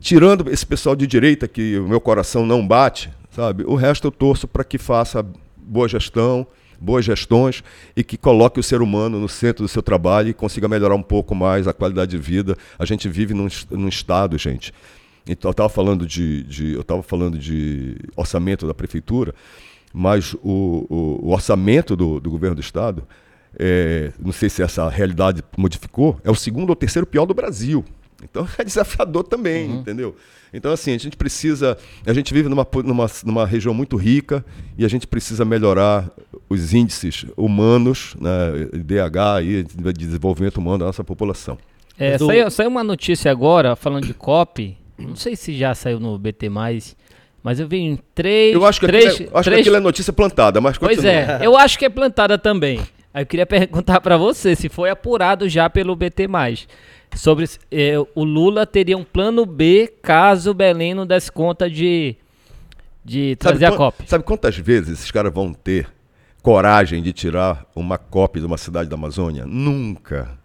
[0.00, 3.64] tirando esse pessoal de direita que o meu coração não bate, sabe?
[3.64, 5.24] O resto eu torço para que faça
[5.56, 6.46] boa gestão,
[6.80, 7.62] boas gestões
[7.94, 11.02] e que coloque o ser humano no centro do seu trabalho e consiga melhorar um
[11.02, 12.56] pouco mais a qualidade de vida.
[12.78, 14.72] A gente vive num, num estado, gente.
[15.28, 19.34] Então, eu estava falando de, de eu estava falando de orçamento da prefeitura,
[19.92, 23.06] mas o, o, o orçamento do, do, governo do estado,
[23.58, 27.84] é, não sei se essa realidade modificou, é o segundo ou terceiro pior do Brasil.
[28.22, 29.80] Então é desafiador também, uhum.
[29.80, 30.16] entendeu?
[30.52, 31.78] Então, assim, a gente precisa.
[32.04, 34.44] A gente vive numa, numa, numa região muito rica
[34.76, 36.10] e a gente precisa melhorar
[36.48, 41.56] os índices humanos, né, DH e de desenvolvimento humano da nossa população.
[41.96, 42.26] É, Do...
[42.26, 44.76] saiu, saiu uma notícia agora falando de COP.
[44.98, 46.96] Não sei se já saiu no BT, mas
[47.58, 48.54] eu vi em três.
[48.54, 49.56] Eu acho que, três, aquilo, é, acho três...
[49.56, 52.80] que aquilo é notícia plantada, mas Pois é, eu acho que é plantada também.
[53.14, 56.26] Aí eu queria perguntar para você se foi apurado já pelo BT
[57.14, 62.16] sobre eh, o Lula teria um plano B caso o Belém não desse conta de,
[63.04, 64.04] de trazer sabe, a COP.
[64.06, 65.88] Sabe quantas vezes esses caras vão ter
[66.42, 69.44] coragem de tirar uma COP de uma cidade da Amazônia?
[69.46, 70.38] Nunca.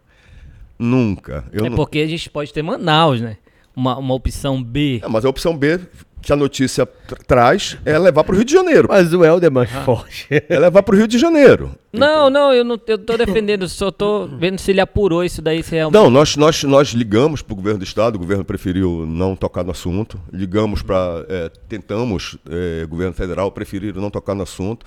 [0.78, 1.46] Nunca.
[1.52, 1.76] Eu é não...
[1.76, 3.38] porque a gente pode ter Manaus, né?
[3.76, 5.02] Uma, uma opção B.
[5.04, 5.80] É, mas a opção B
[6.26, 6.88] que a notícia
[7.28, 8.88] traz é levar para o Rio de Janeiro.
[8.90, 9.84] Mas o Helder é mais ah.
[9.84, 10.28] forte.
[10.50, 11.76] É levar para o Rio de Janeiro.
[11.94, 15.62] Não, não, eu não eu tô defendendo, só tô vendo se ele apurou isso daí,
[15.62, 16.02] se realmente...
[16.02, 19.64] Não, nós, nós, nós ligamos para o governo do estado, o governo preferiu não tocar
[19.64, 24.86] no assunto, ligamos para, é, tentamos, é, o governo federal preferiu não tocar no assunto,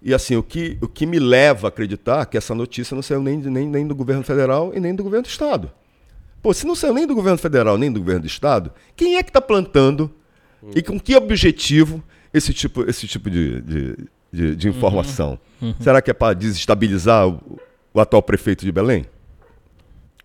[0.00, 3.22] e assim, o que, o que me leva a acreditar que essa notícia não saiu
[3.22, 5.70] nem, nem, nem do governo federal e nem do governo do estado.
[6.40, 9.22] Pô, se não saiu nem do governo federal nem do governo do estado, quem é
[9.22, 10.10] que está plantando
[10.62, 10.70] Uhum.
[10.74, 13.96] E com que objetivo esse tipo, esse tipo de, de,
[14.32, 15.38] de, de informação?
[15.60, 15.68] Uhum.
[15.68, 15.74] Uhum.
[15.80, 17.58] Será que é para desestabilizar o,
[17.92, 19.04] o, atual prefeito de Belém?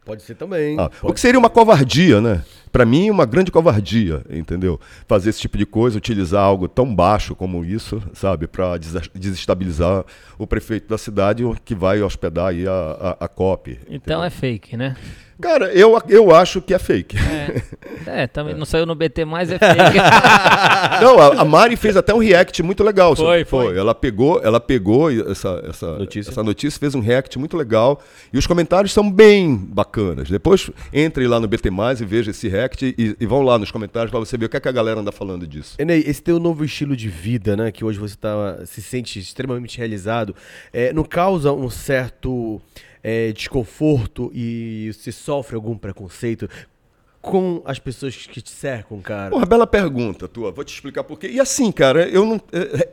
[0.05, 0.79] Pode ser também.
[0.79, 2.43] Ah, o que seria uma covardia, né?
[2.71, 4.79] Para mim, uma grande covardia, entendeu?
[5.07, 8.45] Fazer esse tipo de coisa, utilizar algo tão baixo como isso, sabe?
[8.45, 8.77] Para
[9.15, 10.05] desestabilizar
[10.37, 13.79] o prefeito da cidade que vai hospedar aí a, a, a COP.
[13.83, 14.23] Então entendeu?
[14.23, 14.95] é fake, né?
[15.41, 17.17] Cara, eu, eu acho que é fake.
[17.17, 19.97] É, é também não saiu no BT mais, é fake.
[21.03, 23.15] não, a, a, Mari fez até um react muito legal.
[23.15, 23.65] Foi, foi.
[23.65, 23.77] foi.
[23.77, 26.31] Ela pegou, ela pegou essa, essa, notícia.
[26.31, 28.01] essa notícia, fez um react muito legal.
[28.31, 30.29] E os comentários são bem bacanas.
[30.29, 33.71] Depois entre lá no BT mais e veja esse react e, e vão lá nos
[33.71, 35.75] comentários para você ver o que, é que a galera anda falando disso.
[35.77, 37.71] Enei, esse teu novo estilo de vida, né?
[37.71, 40.33] Que hoje você tá, se sente extremamente realizado,
[40.71, 42.61] é, não causa um certo
[43.07, 46.49] é, desconforto e se sofre algum preconceito
[47.21, 49.29] com as pessoas que te cercam, cara?
[49.29, 50.51] Porra, bela pergunta tua.
[50.51, 51.27] Vou te explicar por quê.
[51.27, 52.41] E assim, cara, eu não.
[52.51, 52.89] É, é,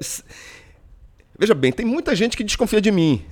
[1.39, 3.25] veja bem, tem muita gente que desconfia de mim.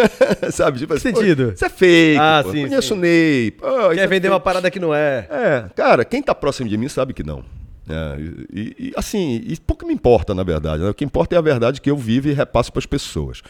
[0.52, 0.78] Sabe?
[0.78, 1.52] Tipo assim, sentido?
[1.54, 2.20] Isso é fake.
[2.20, 2.66] Ah, pô, sim.
[2.66, 2.94] Conheço sim.
[2.94, 3.50] o Ney.
[3.52, 5.26] Pô, Quer é vender é uma parada que não é.
[5.30, 7.42] É, cara, quem tá próximo de mim sabe que não.
[7.88, 8.20] É,
[8.52, 10.82] e, e, assim, e pouco me importa, na verdade.
[10.82, 10.90] Né?
[10.90, 13.40] O que importa é a verdade que eu vivo e repasso para as pessoas.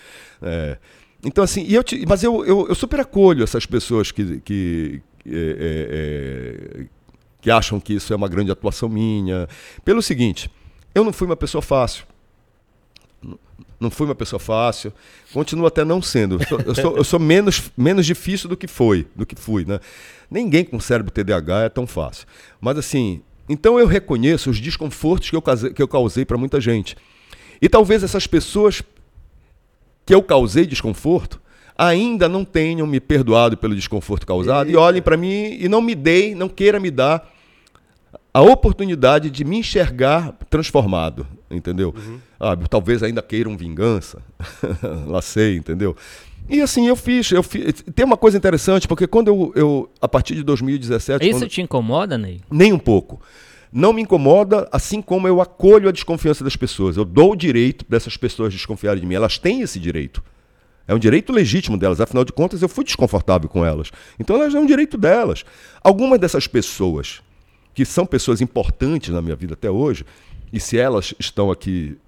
[0.41, 0.77] É,
[1.25, 5.03] então, assim, e eu te, mas eu, eu, eu, super acolho essas pessoas que, que,
[5.27, 6.87] é, é, é,
[7.41, 9.49] que acham que isso é uma grande atuação minha.
[9.85, 10.51] Pelo seguinte,
[10.95, 12.05] eu não fui uma pessoa fácil.
[13.79, 14.91] Não fui uma pessoa fácil,
[15.33, 16.39] continuo até não sendo.
[16.41, 19.67] Eu sou, eu sou, eu sou menos, menos difícil do que foi, do que fui,
[19.67, 19.81] né?
[20.31, 22.27] Ninguém com cérebro TDAH é tão fácil.
[22.61, 26.97] Mas assim, Então eu reconheço os desconfortos que eu, que eu causei para muita gente.
[27.61, 28.83] E talvez essas pessoas
[30.07, 31.41] que eu causei desconforto
[31.77, 35.95] ainda não tenham me perdoado pelo desconforto causado e olhem para mim e não me
[35.95, 37.29] deem, não queira me dar
[38.33, 41.95] a oportunidade de me enxergar transformado, entendeu?
[42.39, 44.23] Ah, talvez ainda queiram vingança,
[45.07, 45.97] lá sei, entendeu?
[46.49, 47.83] E assim eu fiz, eu fiz.
[47.95, 51.61] Tem uma coisa interessante, porque quando eu, eu a partir de 2017, Isso quando- te
[51.61, 52.41] incomoda, Ney?
[52.51, 53.21] nem um pouco.
[53.73, 56.97] Não me incomoda, assim como eu acolho a desconfiança das pessoas.
[56.97, 59.15] Eu dou o direito dessas pessoas desconfiarem de mim.
[59.15, 60.23] Elas têm esse direito.
[60.89, 62.01] É um direito legítimo delas.
[62.01, 63.91] Afinal de contas, eu fui desconfortável com elas.
[64.19, 65.45] Então, elas é um direito delas.
[65.83, 67.21] Algumas dessas pessoas,
[67.75, 70.05] que são pessoas importantes na minha vida até hoje,
[70.53, 71.99] e se elas estão aqui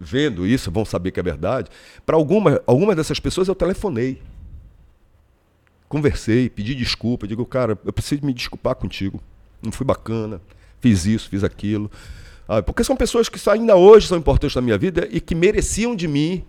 [0.00, 1.70] vendo isso, vão saber que é verdade.
[2.04, 4.20] Para alguma, algumas dessas pessoas, eu telefonei.
[5.88, 7.26] Conversei, pedi desculpa.
[7.26, 9.20] Digo, cara, eu preciso me desculpar contigo.
[9.62, 10.40] Não fui bacana.
[10.80, 11.90] Fiz isso, fiz aquilo.
[12.48, 15.96] Ah, porque são pessoas que ainda hoje são importantes na minha vida e que mereciam
[15.96, 16.44] de mim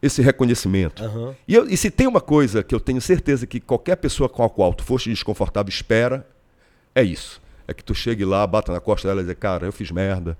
[0.00, 1.02] esse reconhecimento.
[1.02, 1.34] Aham.
[1.46, 4.42] E, eu- e se tem uma coisa que eu tenho certeza que qualquer pessoa com
[4.42, 6.26] a qual tu foste desconfortável espera,
[6.94, 7.40] é isso.
[7.66, 10.36] É que tu chegue lá, bata na costa dela e dizer, cara, eu fiz merda.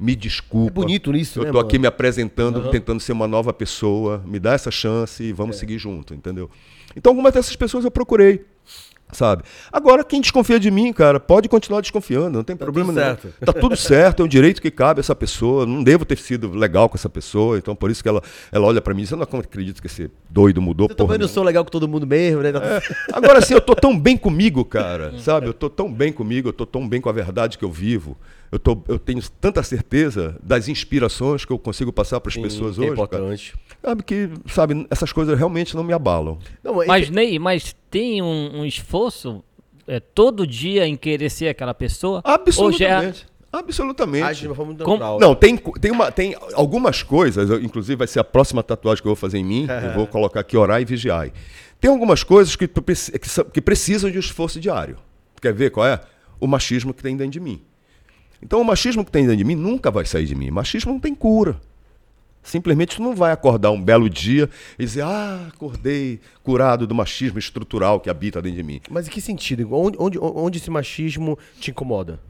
[0.00, 0.70] Me desculpa.
[0.70, 1.68] É bonito isso, Eu né, tô mano?
[1.68, 2.70] aqui me apresentando, Aham.
[2.70, 4.22] tentando ser uma nova pessoa.
[4.26, 5.32] Me dá essa chance e É.
[5.32, 6.50] vamos seguir junto, entendeu?
[6.96, 8.44] Então, algumas dessas pessoas eu procurei.
[9.12, 9.44] Sabe?
[9.72, 13.16] Agora, quem desconfia de mim, cara, pode continuar desconfiando, não tem problema tudo nenhum.
[13.16, 13.34] certo.
[13.44, 15.64] Tá tudo certo, é um direito que cabe a essa pessoa.
[15.64, 18.80] Não devo ter sido legal com essa pessoa, então por isso que ela, ela olha
[18.80, 20.88] pra mim e diz: Eu não acredito que esse doido mudou.
[20.90, 22.50] Eu também não nenhuma." sou legal com todo mundo mesmo, né?
[23.12, 25.46] Agora sim, eu tô tão bem comigo, cara, sabe?
[25.46, 28.16] Eu tô tão bem comigo, eu tô tão bem com a verdade que eu vivo.
[28.54, 32.78] Eu, tô, eu tenho tanta certeza das inspirações que eu consigo passar para as pessoas
[32.78, 32.92] é hoje, cara.
[32.92, 33.54] importante.
[33.82, 36.38] Sabe que, sabe, essas coisas realmente não me abalam.
[36.62, 39.42] Não, é- Mas, Ney, mas tem um, um esforço
[39.88, 42.22] é, todo dia em querer ser aquela pessoa?
[42.24, 43.26] Já é- Absolutamente.
[43.52, 44.22] Absolutamente.
[44.24, 45.18] age de uma forma Com- natural.
[45.18, 49.08] Não, tem, tem, uma, tem algumas coisas, eu- inclusive vai ser a próxima tatuagem que
[49.08, 51.28] eu vou fazer em mim, eu vou colocar aqui orar e vigiar.
[51.80, 52.92] Tem algumas coisas que, tu que,
[53.52, 54.96] que precisam de um esforço diário.
[55.42, 56.00] Quer ver qual é?
[56.38, 57.60] O machismo que tem dentro de mim.
[58.44, 60.50] Então o machismo que tem dentro de mim nunca vai sair de mim.
[60.50, 61.58] Machismo não tem cura.
[62.42, 67.38] Simplesmente tu não vai acordar um belo dia e dizer, ah, acordei curado do machismo
[67.38, 68.80] estrutural que habita dentro de mim.
[68.90, 69.66] Mas em que sentido?
[69.72, 72.20] Onde, onde, onde esse machismo te incomoda?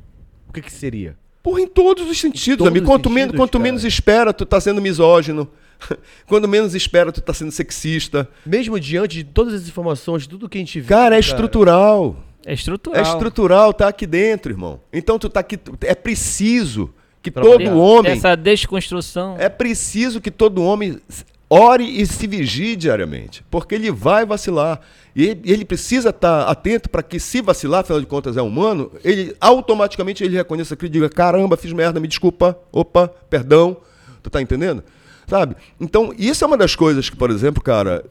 [0.48, 1.16] O que que seria?
[1.42, 2.86] Porra, em todos os sentidos, todos amigo.
[2.86, 3.64] Quanto, sentidos, menos, quanto cara.
[3.64, 5.48] menos espera, tu tá sendo misógino.
[6.26, 8.28] Quando menos espera, tu tá sendo sexista.
[8.46, 10.88] Mesmo diante de todas as informações, de tudo que a gente viu.
[10.88, 12.16] Cara, é estrutural.
[12.46, 13.02] É É estrutural.
[13.02, 14.80] estrutural, tá aqui dentro, irmão.
[14.92, 15.58] Então tu tá aqui.
[15.80, 16.92] É preciso
[17.22, 18.12] que todo homem.
[18.12, 19.36] Essa desconstrução.
[19.38, 21.00] É preciso que todo homem
[21.48, 24.80] ore e se vigie diariamente, porque ele vai vacilar.
[25.14, 28.90] E ele, ele precisa estar atento para que, se vacilar, afinal de contas é humano,
[29.04, 33.76] ele automaticamente ele reconheça aquilo e diga: caramba, fiz merda, me desculpa, opa, perdão.
[34.22, 34.82] Tu tá entendendo?
[35.26, 35.54] Sabe?
[35.80, 38.04] Então, isso é uma das coisas que, por exemplo, cara,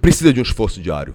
[0.00, 1.14] precisa de um esforço diário.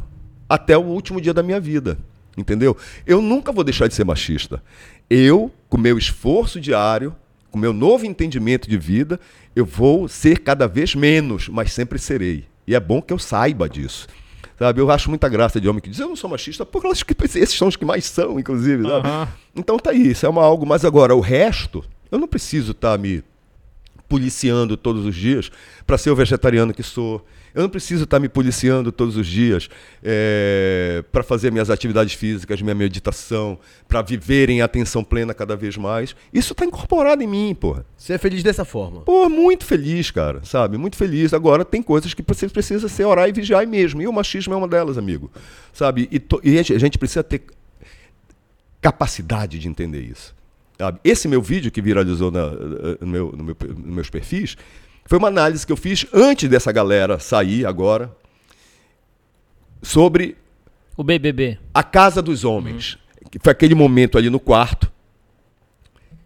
[0.50, 1.98] Até o último dia da minha vida.
[2.38, 2.76] Entendeu?
[3.06, 4.62] Eu nunca vou deixar de ser machista.
[5.10, 7.16] Eu, com meu esforço diário,
[7.50, 9.20] com meu novo entendimento de vida,
[9.56, 12.46] eu vou ser cada vez menos, mas sempre serei.
[12.68, 14.08] E é bom que eu saiba disso.
[14.58, 16.92] Sabe, eu acho muita graça de homem que diz, eu não sou machista, porque eu
[16.92, 18.86] acho que esses são os que mais são, inclusive.
[18.88, 19.28] Aham.
[19.56, 20.66] Então tá aí, isso é uma algo.
[20.66, 23.24] Mas agora, o resto, eu não preciso estar me
[24.08, 25.52] policiando todos os dias
[25.86, 27.26] para ser o vegetariano que sou.
[27.56, 29.70] Eu não preciso estar me policiando todos os dias
[31.12, 33.58] para fazer minhas atividades físicas, minha meditação,
[33.88, 36.16] para viver em atenção plena cada vez mais.
[36.34, 37.86] Isso está incorporado em mim, porra.
[37.98, 39.02] Você é feliz dessa forma.
[39.02, 40.78] Pô, muito feliz, cara, sabe?
[40.78, 41.34] Muito feliz.
[41.34, 44.02] Agora, tem coisas que você precisa ser orar e vigiar mesmo.
[44.02, 45.32] E o machismo é uma delas, amigo.
[45.74, 46.10] Sabe?
[46.12, 47.44] E, to- e a gente precisa ter
[48.82, 50.36] capacidade de entender isso.
[51.04, 52.52] Esse meu vídeo que viralizou na-
[53.00, 54.58] no meu- no meu- nos meus perfis
[55.06, 58.16] foi uma análise que eu fiz antes dessa galera sair agora
[59.82, 60.36] sobre
[60.98, 61.60] O BBB.
[61.74, 62.98] a casa dos homens.
[63.30, 64.92] Que foi aquele momento ali no quarto.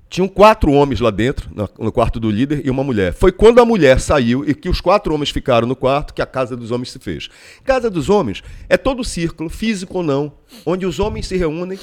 [0.09, 3.13] Tinham quatro homens lá dentro, no quarto do líder, e uma mulher.
[3.13, 6.25] Foi quando a mulher saiu e que os quatro homens ficaram no quarto que a
[6.25, 7.29] casa dos homens se fez.
[7.63, 10.31] Casa dos homens é todo o círculo, físico ou não,
[10.65, 11.77] onde os homens se reúnem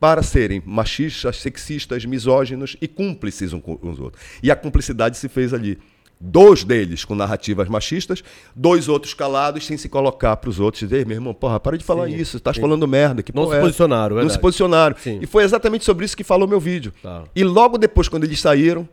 [0.00, 4.22] para serem machistas, sexistas, misóginos e cúmplices uns com os outros.
[4.42, 5.78] E a cumplicidade se fez ali.
[6.18, 8.24] Dois deles com narrativas machistas,
[8.54, 10.80] dois outros calados, sem se colocar para os outros.
[10.80, 12.62] Dizer, "Ei, meu irmão, porra, para de falar Sim, isso, estás sim.
[12.62, 13.22] falando merda.
[13.22, 13.60] Que Não se é?
[13.60, 14.96] posicionaram, Não se posicionaram.
[14.98, 15.18] Sim.
[15.20, 16.92] E foi exatamente sobre isso que falou meu vídeo.
[17.02, 17.24] Tá.
[17.34, 18.88] E logo depois, quando eles saíram,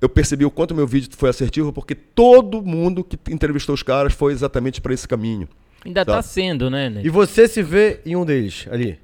[0.00, 4.12] eu percebi o quanto meu vídeo foi assertivo, porque todo mundo que entrevistou os caras
[4.12, 5.48] foi exatamente para esse caminho.
[5.86, 6.14] Ainda Tá.
[6.14, 7.06] tá sendo, né, Ney?
[7.06, 8.98] E você se vê em um deles ali.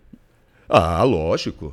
[0.69, 1.73] Ah, lógico.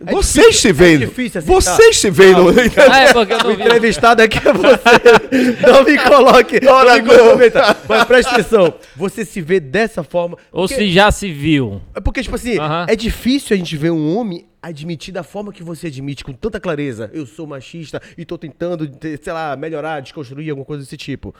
[0.00, 0.98] Vocês se veem.
[0.98, 1.54] difícil aceitar.
[1.60, 2.32] Vocês se veem.
[2.32, 2.48] no-
[2.90, 3.62] Ah, é porque eu O não vi.
[3.62, 5.66] entrevistado aqui é você.
[5.66, 6.60] Não me coloque.
[6.66, 7.76] Ora, não me comprometa.
[7.88, 8.74] Mas presta atenção.
[8.96, 10.36] Você se vê dessa forma.
[10.50, 11.80] Ou porque- se já se viu.
[11.94, 12.86] É porque, tipo assim, Aham.
[12.88, 16.60] é difícil a gente ver um homem admitir da forma que você admite, com tanta
[16.60, 17.10] clareza.
[17.12, 21.34] Eu sou machista e tô tentando, te- sei lá, melhorar, desconstruir alguma coisa desse tipo.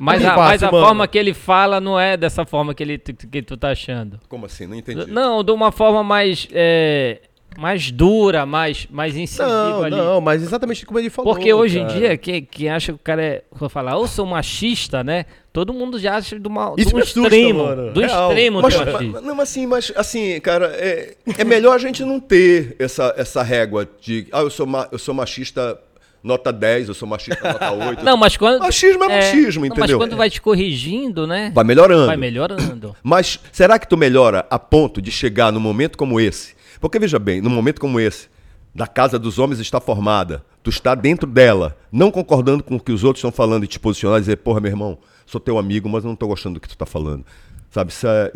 [0.00, 0.84] Mas Não a, mas a mano.
[0.86, 4.20] forma que ele fala não é dessa forma que, ele, que tu tá achando.
[4.28, 4.64] Como assim?
[4.66, 5.10] Não entendi.
[5.10, 6.46] Não, de uma forma mais.
[6.52, 7.20] é,
[7.56, 9.96] mais dura, mais, mais incisiva Não, ali.
[9.96, 11.34] não, mas exatamente como ele falou.
[11.34, 11.92] Porque hoje cara.
[11.92, 13.42] em dia, quem, quem acha que o cara é.
[13.52, 15.24] Vou falar, eu sou machista, né?
[15.52, 17.64] Todo mundo já acha uma, de Isso assusta, extremo.
[17.64, 17.92] mano.
[17.92, 18.28] Do Real.
[18.30, 22.04] extremo Mas, do mas- não, mas assim, mas assim, cara, é, é melhor a gente
[22.04, 25.76] não ter essa, essa régua de, ah, eu sou, ma- eu sou machista
[26.22, 28.04] nota 10, eu sou machista nota 8.
[28.04, 28.60] Não, mas quando.
[28.60, 29.98] Machismo é machismo, não, Mas entendeu?
[29.98, 31.50] quando vai te corrigindo, né?
[31.52, 32.06] Vai melhorando.
[32.06, 32.94] Vai melhorando.
[33.02, 36.57] Mas será que tu melhora a ponto de chegar num momento como esse?
[36.80, 38.28] Porque veja bem, num momento como esse,
[38.74, 42.92] da casa dos homens está formada, tu está dentro dela, não concordando com o que
[42.92, 45.88] os outros estão falando e te posicionar e dizer, porra, meu irmão, sou teu amigo,
[45.88, 47.24] mas eu não estou gostando do que tu está falando.
[47.70, 48.32] Sabe, isso é,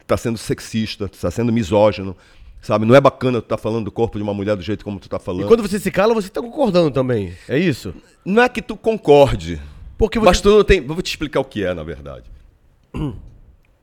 [0.00, 2.16] está sendo sexista, tu está sendo misógino,
[2.62, 2.86] sabe?
[2.86, 5.04] Não é bacana tu estar falando do corpo de uma mulher do jeito como tu
[5.04, 5.46] está E falando.
[5.48, 7.34] quando você se cala, você tá concordando também.
[7.48, 7.92] É isso?
[8.24, 9.60] Não é que tu concorde,
[9.98, 10.24] Porque você.
[10.26, 10.80] mas tu não tem.
[10.80, 12.24] Vou te explicar o que é, na verdade.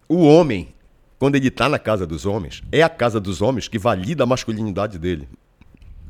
[0.09, 0.69] O homem,
[1.19, 4.27] quando ele está na casa dos homens, é a casa dos homens que valida a
[4.27, 5.27] masculinidade dele.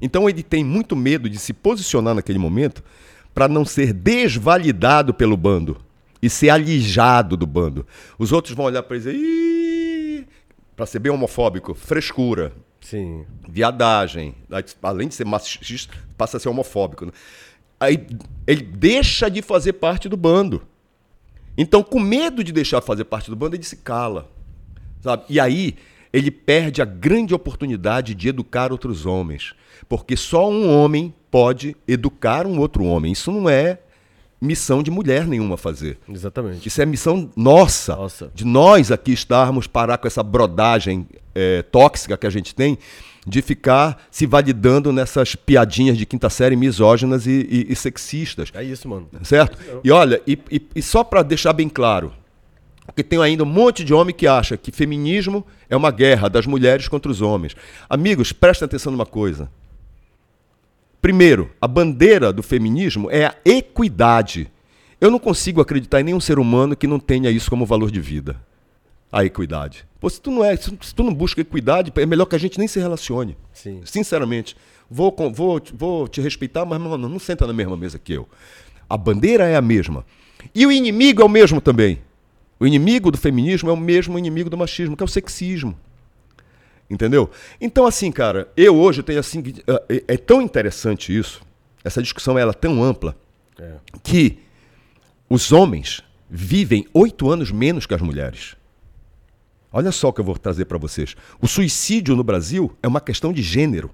[0.01, 2.83] Então ele tem muito medo de se posicionar naquele momento
[3.33, 5.77] para não ser desvalidado pelo bando
[6.21, 7.85] e ser alijado do bando.
[8.17, 10.27] Os outros vão olhar para ele e dizer,
[10.75, 13.25] para ser bem homofóbico, frescura, Sim.
[13.47, 17.05] viadagem, aí, além de ser machista, passa a ser homofóbico.
[17.05, 17.11] né?
[17.79, 18.07] Aí
[18.45, 20.63] ele deixa de fazer parte do bando.
[21.57, 24.29] Então, com medo de deixar de fazer parte do bando, ele se cala.
[25.07, 25.23] Sabe?
[25.29, 25.75] E aí
[26.11, 29.53] ele perde a grande oportunidade de educar outros homens.
[29.87, 33.11] Porque só um homem pode educar um outro homem.
[33.13, 33.79] Isso não é
[34.41, 35.97] missão de mulher nenhuma fazer.
[36.09, 36.67] Exatamente.
[36.67, 38.31] Isso é missão nossa, Nossa.
[38.35, 42.77] de nós aqui estarmos parar com essa brodagem eh, tóxica que a gente tem,
[43.25, 48.49] de ficar se validando nessas piadinhas de quinta série misóginas e, e- e sexistas.
[48.53, 49.07] É isso, mano.
[49.23, 49.57] Certo?
[49.83, 52.13] E olha, e, e- e só para deixar bem claro,
[52.87, 56.47] porque tem ainda um monte de homem que acha que feminismo é uma guerra das
[56.47, 57.55] mulheres contra os homens.
[57.89, 59.51] Amigos, prestem atenção numa coisa.
[61.01, 64.49] Primeiro, a bandeira do feminismo é a equidade.
[64.99, 67.99] Eu não consigo acreditar em nenhum ser humano que não tenha isso como valor de
[67.99, 68.41] vida.
[69.11, 69.85] A equidade.
[69.99, 72.57] Pô, se tu não é, se tu não busca equidade, é melhor que a gente
[72.57, 73.37] nem se relacione.
[73.53, 73.81] Sim.
[73.85, 74.55] Sinceramente,
[74.89, 78.27] vou, vou, vou te respeitar, mas não senta na mesma mesa que eu.
[78.89, 80.05] A bandeira é a mesma.
[80.55, 81.99] E o inimigo é o mesmo também.
[82.59, 85.77] O inimigo do feminismo é o mesmo inimigo do machismo, que é o sexismo.
[86.89, 87.29] Entendeu?
[87.59, 89.43] Então, assim, cara, eu hoje tenho assim.
[89.89, 91.41] É, é tão interessante isso,
[91.83, 93.15] essa discussão ela é tão ampla,
[93.59, 93.75] É.
[94.01, 94.39] que
[95.29, 98.55] os homens vivem oito anos menos que as mulheres.
[99.71, 101.15] Olha só o que eu vou trazer para vocês.
[101.41, 103.91] O suicídio no Brasil é uma questão de gênero.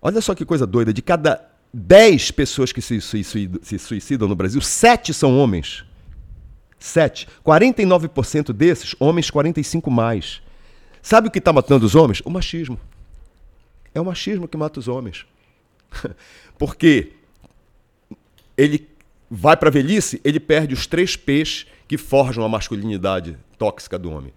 [0.00, 0.92] Olha só que coisa doida.
[0.92, 5.84] De cada 10 pessoas que se suicidam, se suicidam no Brasil, 7 são homens.
[6.84, 7.26] 7.
[7.42, 10.42] 49% desses, homens 45 mais.
[11.00, 12.20] Sabe o que está matando os homens?
[12.26, 12.78] O machismo.
[13.94, 15.24] É o machismo que mata os homens.
[16.58, 17.12] Porque
[18.54, 18.86] ele
[19.30, 24.10] vai para a velhice, ele perde os três P's que forjam a masculinidade tóxica do
[24.10, 24.32] homem: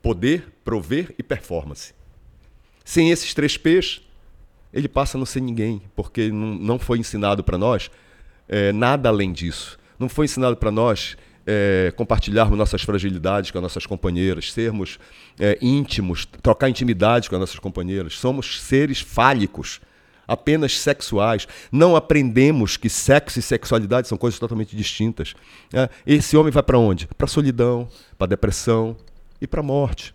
[0.00, 1.92] poder, prover e performance.
[2.84, 4.02] Sem esses três P's,
[4.72, 7.90] ele passa a não ser ninguém, porque não, foi ensinado para nós
[8.48, 9.78] eh, nada além disso.
[9.98, 11.16] Não foi ensinado para nós
[11.50, 14.98] eh, compartilharmos nossas fragilidades com as nossas companheiras, sermos
[15.40, 18.18] eh, íntimos, trocar intimidade com as nossas companheiras.
[18.18, 19.80] Somos seres fálicos,
[20.26, 21.48] apenas sexuais.
[21.72, 25.34] Não aprendemos que sexo e sexualidade são coisas totalmente distintas.
[25.72, 25.88] né?
[26.06, 27.06] Esse homem vai para onde?
[27.16, 27.88] Para a solidão,
[28.18, 28.94] para a depressão
[29.40, 30.12] e para a morte.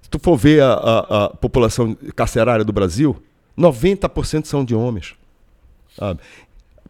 [0.00, 3.22] Se tu for ver a, a- a população carcerária do Brasil,
[3.58, 5.14] 90% são de homens.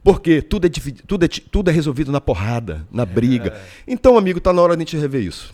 [0.03, 3.61] Porque tudo é, dividi- tudo, é, tudo é resolvido na porrada, na briga.
[3.87, 5.53] Então, amigo, tá na hora de a gente rever isso.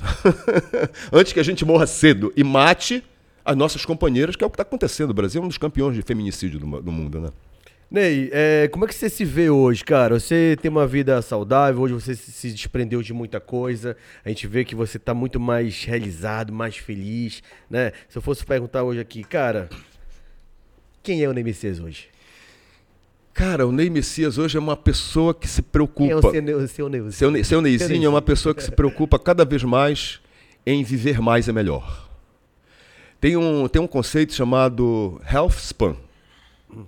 [1.12, 3.02] Antes que a gente morra cedo e mate
[3.44, 5.10] as nossas companheiras, que é o que está acontecendo.
[5.10, 7.30] O Brasil é um dos campeões de feminicídio do, do mundo, né?
[7.90, 10.18] Ney, é, como é que você se vê hoje, cara?
[10.18, 13.96] Você tem uma vida saudável, hoje você se desprendeu de muita coisa.
[14.24, 17.92] A gente vê que você tá muito mais realizado, mais feliz, né?
[18.08, 19.68] Se eu fosse perguntar hoje aqui, cara,
[21.02, 22.08] quem é o Ney Messias hoje?
[23.34, 26.12] Cara, o Ney Messias hoje é uma pessoa que se preocupa.
[26.12, 27.10] É o seu, o seu Ney?
[27.10, 28.22] Seu, seu Neizinho é uma Neizinho.
[28.22, 30.20] pessoa que se preocupa cada vez mais
[30.64, 32.08] em viver mais e melhor.
[33.20, 35.96] Tem um, tem um conceito chamado health span.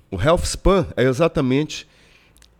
[0.09, 1.87] O health span é exatamente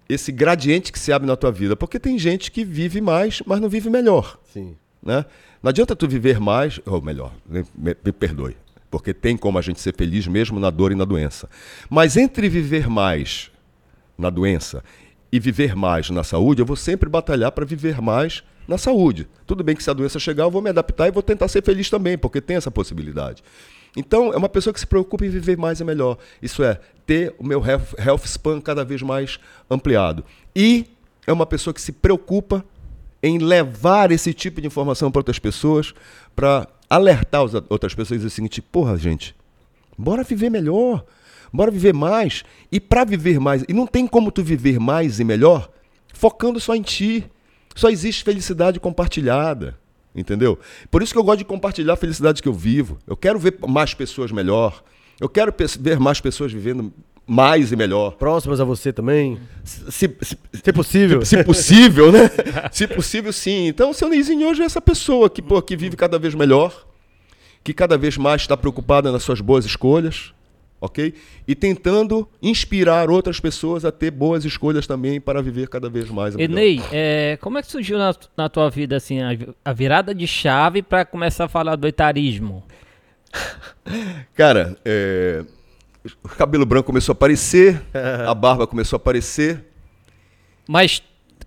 [0.09, 1.77] esse gradiente que se abre na tua vida.
[1.77, 4.37] Porque tem gente que vive mais, mas não vive melhor.
[4.53, 4.77] Sim.
[5.01, 5.25] Né?
[5.63, 8.57] Não adianta tu viver mais, ou melhor, me, me, me perdoe,
[8.91, 11.49] porque tem como a gente ser feliz mesmo na dor e na doença.
[11.89, 13.53] Mas entre viver mais
[14.17, 14.83] na doença
[15.31, 19.29] e viver mais na saúde, eu vou sempre batalhar para viver mais na saúde.
[19.47, 21.63] Tudo bem que se a doença chegar, eu vou me adaptar e vou tentar ser
[21.63, 23.43] feliz também, porque tem essa possibilidade.
[23.97, 26.19] Então, é uma pessoa que se preocupa em viver mais e melhor.
[26.43, 29.39] Isso é, ter o meu health, span cada vez mais
[29.71, 30.23] ampliado.
[30.55, 30.87] E
[31.27, 32.65] é uma pessoa que se preocupa
[33.23, 35.95] em levar esse tipo de informação para outras pessoas,
[36.35, 39.35] para alertar as outras pessoas e dizer o seguinte: porra, gente,
[39.97, 41.05] bora viver melhor,
[41.53, 42.45] bora viver mais.
[42.71, 45.71] E para viver mais, e não tem como tu viver mais e melhor
[46.17, 47.25] focando só em ti.
[47.75, 49.79] Só existe felicidade compartilhada.
[50.15, 50.59] Entendeu?
[50.91, 52.99] Por isso que eu gosto de compartilhar a felicidade que eu vivo.
[53.07, 54.83] Eu quero ver mais pessoas melhor.
[55.21, 56.91] Eu quero ver mais pessoas vivendo
[57.27, 58.13] mais e melhor.
[58.13, 59.39] Próximas a você também?
[59.63, 61.25] Se, se, se, se possível.
[61.25, 62.31] Se, possível, né?
[62.73, 63.67] se possível, sim.
[63.67, 66.87] Então, o seu Neizinho hoje é essa pessoa que, pô, que vive cada vez melhor,
[67.63, 70.33] que cada vez mais está preocupada nas suas boas escolhas,
[70.81, 71.15] ok?
[71.47, 76.35] E tentando inspirar outras pessoas a ter boas escolhas também para viver cada vez mais.
[76.37, 79.31] Enei, é, como é que surgiu na, na tua vida assim a,
[79.65, 82.65] a virada de chave para começar a falar do etarismo?
[84.35, 85.45] Cara, é,
[86.23, 87.83] o cabelo branco começou a aparecer,
[88.27, 89.65] a barba começou a aparecer.
[90.69, 91.03] Mas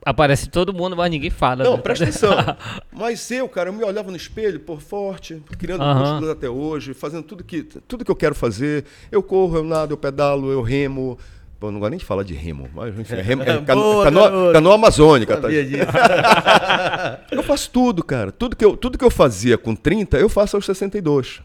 [0.10, 1.64] aparece todo mundo, mas ninguém fala.
[1.64, 1.82] Não, né?
[1.82, 2.32] presta atenção.
[2.92, 5.96] mas eu, cara, eu me olhava no espelho, por forte, criando uhum.
[5.96, 8.86] músculos até hoje, fazendo tudo que, tudo que eu quero fazer.
[9.12, 11.18] Eu corro, eu nado, eu pedalo, eu remo.
[11.60, 14.54] Pô, não gosto nem de falar de remo, mas enfim, é remo, é cano, canoa,
[14.54, 15.38] canoa amazônica.
[15.38, 15.50] Tá?
[17.32, 18.32] eu faço tudo, cara.
[18.32, 21.42] Tudo que, eu, tudo que eu fazia com 30, eu faço aos 62.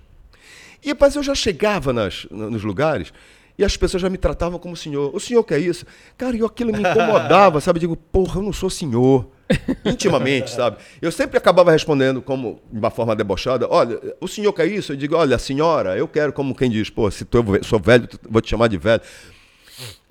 [0.82, 3.12] E depois eu já chegava nas, nos lugares
[3.56, 5.14] e as pessoas já me tratavam como senhor.
[5.14, 5.86] O senhor quer isso?
[6.18, 7.78] Cara, e aquilo me incomodava, sabe?
[7.78, 9.28] Eu digo, porra, eu não sou senhor.
[9.84, 10.78] Intimamente, sabe?
[11.00, 14.92] Eu sempre acabava respondendo como de uma forma debochada: olha, o senhor quer isso?
[14.92, 18.08] Eu digo, olha, senhora, eu quero, como quem diz, pô, se tu, eu sou velho,
[18.28, 19.02] vou te chamar de velho.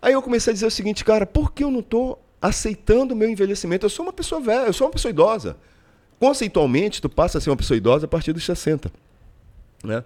[0.02, 3.18] Aí eu comecei a dizer o seguinte, cara, por que eu não estou aceitando o
[3.18, 3.86] meu envelhecimento?
[3.86, 5.58] Eu sou uma pessoa velha, eu sou uma pessoa idosa.
[6.20, 8.92] Conceitualmente, tu passa a ser uma pessoa idosa a partir dos 60.
[9.84, 10.04] Né?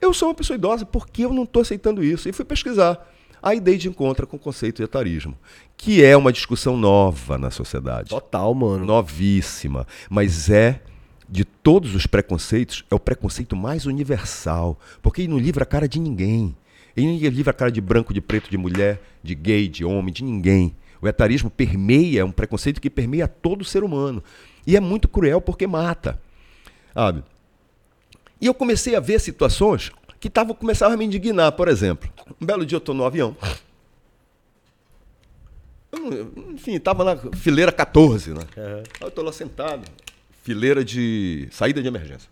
[0.00, 2.28] Eu sou uma pessoa idosa, por que eu não estou aceitando isso?
[2.28, 3.10] E fui pesquisar.
[3.42, 5.36] Aí dei de encontro com o conceito de etarismo,
[5.76, 8.08] que é uma discussão nova na sociedade.
[8.08, 8.86] Total, mano.
[8.86, 9.86] Novíssima.
[10.08, 10.80] Mas é,
[11.28, 14.78] de todos os preconceitos, é o preconceito mais universal.
[15.02, 16.56] Porque ele não livra a cara de ninguém.
[16.96, 20.12] Ele não livra a cara de branco, de preto, de mulher, de gay, de homem,
[20.12, 20.74] de ninguém.
[21.02, 24.24] O etarismo permeia, é um preconceito que permeia todo ser humano.
[24.66, 26.18] E é muito cruel porque mata.
[26.94, 27.22] Sabe?
[28.44, 29.90] E eu comecei a ver situações
[30.20, 31.52] que tavam, começavam a me indignar.
[31.52, 33.34] Por exemplo, um belo dia eu estou no avião.
[35.90, 38.40] Eu, enfim, estava na fileira 14, né?
[38.54, 38.76] Uhum.
[38.76, 39.90] Aí eu estou lá sentado,
[40.42, 42.28] fileira de saída de emergência.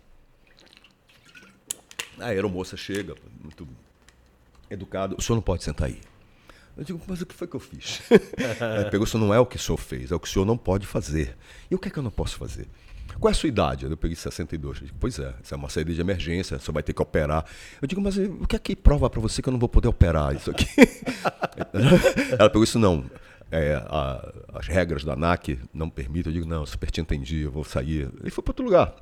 [2.19, 3.67] A aeromoça chega, muito
[4.69, 5.15] educado.
[5.17, 5.99] O senhor não pode sentar aí.
[6.77, 8.03] Eu digo, mas o que foi que eu fiz?
[8.77, 10.45] Ele pegou, isso não é o que o senhor fez, é o que o senhor
[10.45, 11.35] não pode fazer.
[11.71, 12.67] E o que é que eu não posso fazer?
[13.19, 13.85] Qual é a sua idade?
[13.85, 14.81] Eu peguei 62.
[14.81, 17.45] Eu digo, pois é, isso é uma saída de emergência, você vai ter que operar.
[17.81, 19.87] Eu digo, mas o que é que prova para você que eu não vou poder
[19.87, 20.67] operar isso aqui?
[22.37, 23.05] Ela pegou isso, não.
[23.51, 26.31] É, a, as regras da ANAC não permitem.
[26.31, 28.09] Eu digo, não, super te entendi, eu vou sair.
[28.23, 28.95] E foi para outro lugar.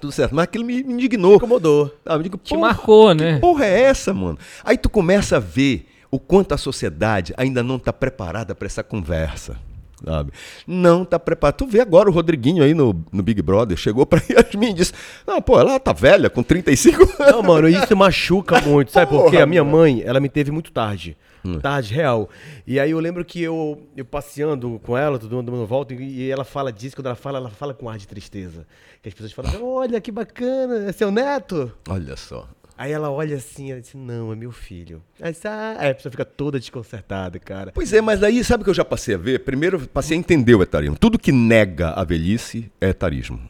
[0.00, 0.34] Tudo certo.
[0.34, 1.36] Mas aquilo me, me indignou.
[1.36, 1.94] Incomodou.
[2.04, 3.34] Ah, eu digo, te marcou, né?
[3.34, 4.38] Que porra é essa, mano?
[4.62, 8.82] Aí tu começa a ver o quanto a sociedade ainda não está preparada para essa
[8.82, 9.58] conversa
[10.04, 10.32] sabe?
[10.66, 11.56] Não tá preparado.
[11.56, 14.92] Tu vê agora o Rodriguinho aí no, no Big Brother, chegou pra Yasmin e disse:
[15.26, 17.18] Não, pô, ela tá velha, com 35 anos.
[17.18, 19.38] Não, mano, isso machuca muito, sabe por quê?
[19.38, 21.16] A minha mãe, ela me teve muito tarde.
[21.44, 21.60] Hum.
[21.60, 22.28] Tarde, real.
[22.66, 26.44] E aí eu lembro que eu, eu passeando com ela, todo mundo volta, e ela
[26.44, 28.66] fala disso, quando ela fala, ela fala com ar de tristeza.
[29.02, 31.72] Que as pessoas falam, olha que bacana, é seu neto.
[31.88, 32.48] Olha só.
[32.78, 35.02] Aí ela olha assim, ela diz, não, é meu filho.
[35.20, 37.72] Aí, ah, aí a pessoa fica toda desconcertada, cara.
[37.74, 39.40] Pois é, mas aí sabe o que eu já passei a ver?
[39.40, 40.96] Primeiro, passei a entender o etarismo.
[40.96, 43.40] Tudo que nega a velhice é etarismo.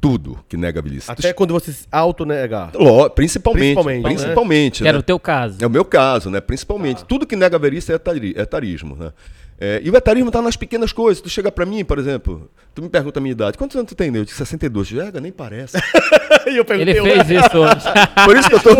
[0.00, 1.10] Tudo que nega a velhice.
[1.10, 2.70] Até quando você se autonegar.
[3.16, 3.74] Principalmente.
[3.74, 4.02] Principalmente.
[4.04, 4.82] Principalmente.
[4.84, 4.84] Né?
[4.84, 5.58] Que era o teu caso.
[5.60, 6.40] É o meu caso, né?
[6.40, 7.02] Principalmente.
[7.02, 7.06] Ah.
[7.06, 7.96] Tudo que nega a velhice é
[8.40, 9.12] etarismo, né?
[9.60, 11.20] É, e o etarismo está nas pequenas coisas.
[11.20, 13.58] Tu chega para mim, por exemplo, tu me pergunta a minha idade.
[13.58, 14.88] Quantos anos tu tem, Eu disse 62.
[14.88, 15.76] Já nem parece.
[16.46, 17.84] eu Ele fez isso hoje.
[18.24, 18.76] por isso que eu tô,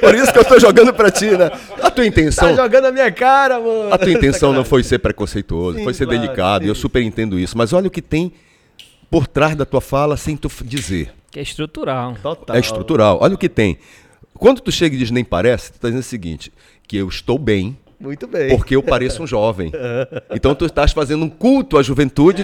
[0.00, 1.50] por isso que eu tô jogando para ti, né?
[1.80, 2.48] A tua intenção...
[2.48, 3.94] Tá jogando a minha cara, mano.
[3.94, 6.62] A tua intenção não foi ser preconceituoso, sim, foi ser claro, delicado.
[6.62, 6.66] Sim.
[6.66, 7.56] E eu super entendo isso.
[7.56, 8.32] Mas olha o que tem
[9.08, 11.12] por trás da tua fala sem tu dizer.
[11.30, 12.16] Que é estrutural.
[12.20, 12.56] Total.
[12.56, 13.18] É estrutural.
[13.20, 13.78] Olha o que tem.
[14.34, 16.52] Quando tu chega e diz nem parece, tu tá dizendo o seguinte,
[16.86, 18.50] que eu estou bem, Muito bem.
[18.56, 19.72] porque eu pareço um jovem.
[20.30, 22.42] Então tu estás fazendo um culto à juventude,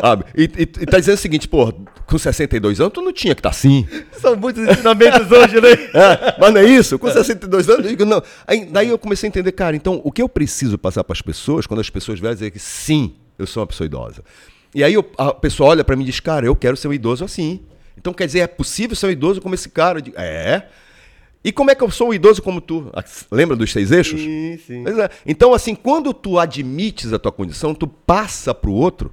[0.00, 0.24] sabe?
[0.36, 1.72] E, e, e tá dizendo o seguinte, pô,
[2.06, 3.86] com 62 anos tu não tinha que estar assim.
[4.12, 5.70] São muitos ensinamentos hoje, né?
[5.94, 6.98] É, mas não é isso?
[6.98, 8.22] Com 62 anos, eu digo, não.
[8.46, 11.22] Aí, daí eu comecei a entender, cara, então o que eu preciso passar para as
[11.22, 14.22] pessoas, quando as pessoas vêm dizer que sim, eu sou uma pessoa idosa.
[14.74, 16.92] E aí eu- a pessoa olha para mim e diz, cara, eu quero ser um
[16.92, 17.60] idoso assim.
[17.96, 19.98] Então quer dizer, é possível ser um idoso como esse cara?
[19.98, 20.66] Eu digo, é.
[21.42, 22.90] E como é que eu sou um idoso como tu?
[22.92, 24.20] Ah, Lembra dos seis eixos?
[24.20, 24.84] Sim, sim.
[24.86, 25.08] É.
[25.24, 29.12] Então, assim, quando tu admites a tua condição, tu passa pro outro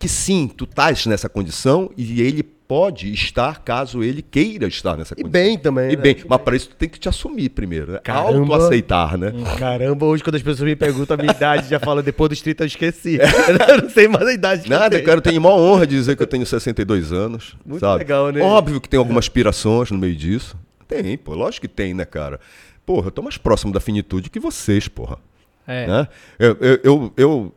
[0.00, 5.14] que sim, tu estás nessa condição e ele pode estar caso ele queira estar nessa
[5.14, 5.30] E condição.
[5.30, 6.02] bem também, E né?
[6.02, 7.98] bem, mas para isso tu tem que te assumir primeiro, né?
[8.02, 8.54] Caramba.
[8.54, 9.32] Auto-aceitar, né?
[9.58, 12.64] Caramba, hoje quando as pessoas me perguntam a minha idade, já fala depois dos 30
[12.64, 13.18] eu esqueci.
[13.68, 15.04] eu não sei mais a idade Nada, eu tenho.
[15.04, 17.54] cara, eu tenho maior honra de dizer que eu tenho 62 anos.
[17.64, 17.98] Muito sabe?
[17.98, 18.40] legal, né?
[18.42, 20.56] Óbvio que tem algumas aspirações no meio disso.
[21.02, 22.40] Tem, pô, lógico que tem, né, cara?
[22.84, 25.18] Porra, eu tô mais próximo da finitude que vocês, porra.
[25.66, 25.86] É.
[25.86, 26.08] né?
[26.38, 27.54] Eu, eu, eu, eu,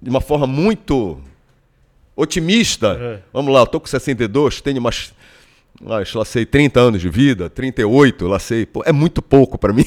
[0.00, 1.20] de uma forma muito
[2.14, 5.12] otimista, vamos lá, eu tô com 62, tenho umas,
[5.82, 9.84] lá sei, 30 anos de vida, 38, lá sei, pô, é muito pouco pra mim.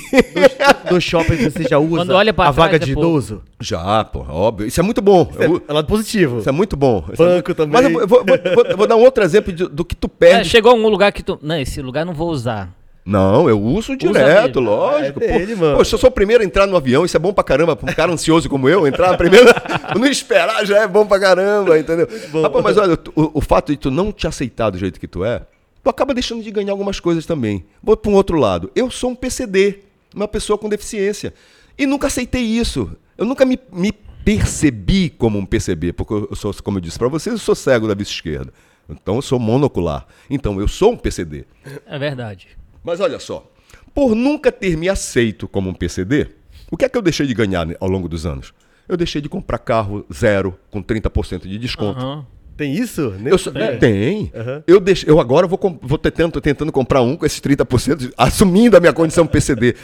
[0.91, 3.09] No shopping você já usa Quando olha pra a vaga trás, de é pouco.
[3.09, 3.43] idoso?
[3.59, 4.67] Já, porra, óbvio.
[4.67, 5.31] Isso é muito bom.
[5.39, 6.39] Eu vou- É lado positivo.
[6.39, 7.03] Isso é muito bom.
[7.11, 7.73] É Banco muito- também.
[7.81, 9.83] Mas eu vou, eu vou- vou- vou- eu vou dar um outro exemplo de- do
[9.85, 10.49] que tu É, perde.
[10.49, 11.39] chegou a um lugar que tu.
[11.41, 12.69] Não, esse lugar não vou usar.
[13.05, 15.21] Não, eu uso direto, lógico.
[15.21, 15.37] Ah, é pô.
[15.39, 15.77] dele, mano.
[15.77, 17.73] Poxa, eu sou o primeiro a entrar no avião, isso é bom pra caramba.
[17.73, 19.47] Pra um cara ansioso como eu, entrar primeiro,
[19.97, 22.05] não esperar já é bom pra caramba, entendeu?
[22.29, 22.41] bom.
[22.41, 25.23] Rapaz, mas olha, o, o fato de tu não te aceitar do jeito que tu
[25.23, 25.41] é,
[25.87, 27.65] tu acaba deixando de ganhar algumas coisas também.
[27.81, 28.69] Vou pra um outro lado.
[28.75, 29.79] Eu sou um PCD,
[30.13, 31.33] uma pessoa com deficiência.
[31.77, 32.91] E nunca aceitei isso.
[33.17, 37.07] Eu nunca me, me percebi como um PCB, porque eu sou, como eu disse pra
[37.07, 38.51] vocês, eu sou cego da vista esquerda.
[38.89, 40.05] Então eu sou monocular.
[40.29, 41.45] Então eu sou um PCD.
[41.85, 42.49] É verdade.
[42.83, 43.49] Mas olha só,
[43.93, 46.27] por nunca ter me aceito como um PCD,
[46.69, 48.53] o que é que eu deixei de ganhar ao longo dos anos?
[48.89, 51.99] Eu deixei de comprar carro zero, com 30% de desconto.
[51.99, 52.25] Aham.
[52.57, 53.13] Tem isso?
[53.19, 53.77] Nem Eu só- sei.
[53.77, 54.31] Tem.
[54.35, 54.63] Aham.
[54.65, 58.79] Eu, deixei, eu agora vou, vou tentando, tentando comprar um com esses 30%, assumindo a
[58.79, 59.75] minha condição PCD.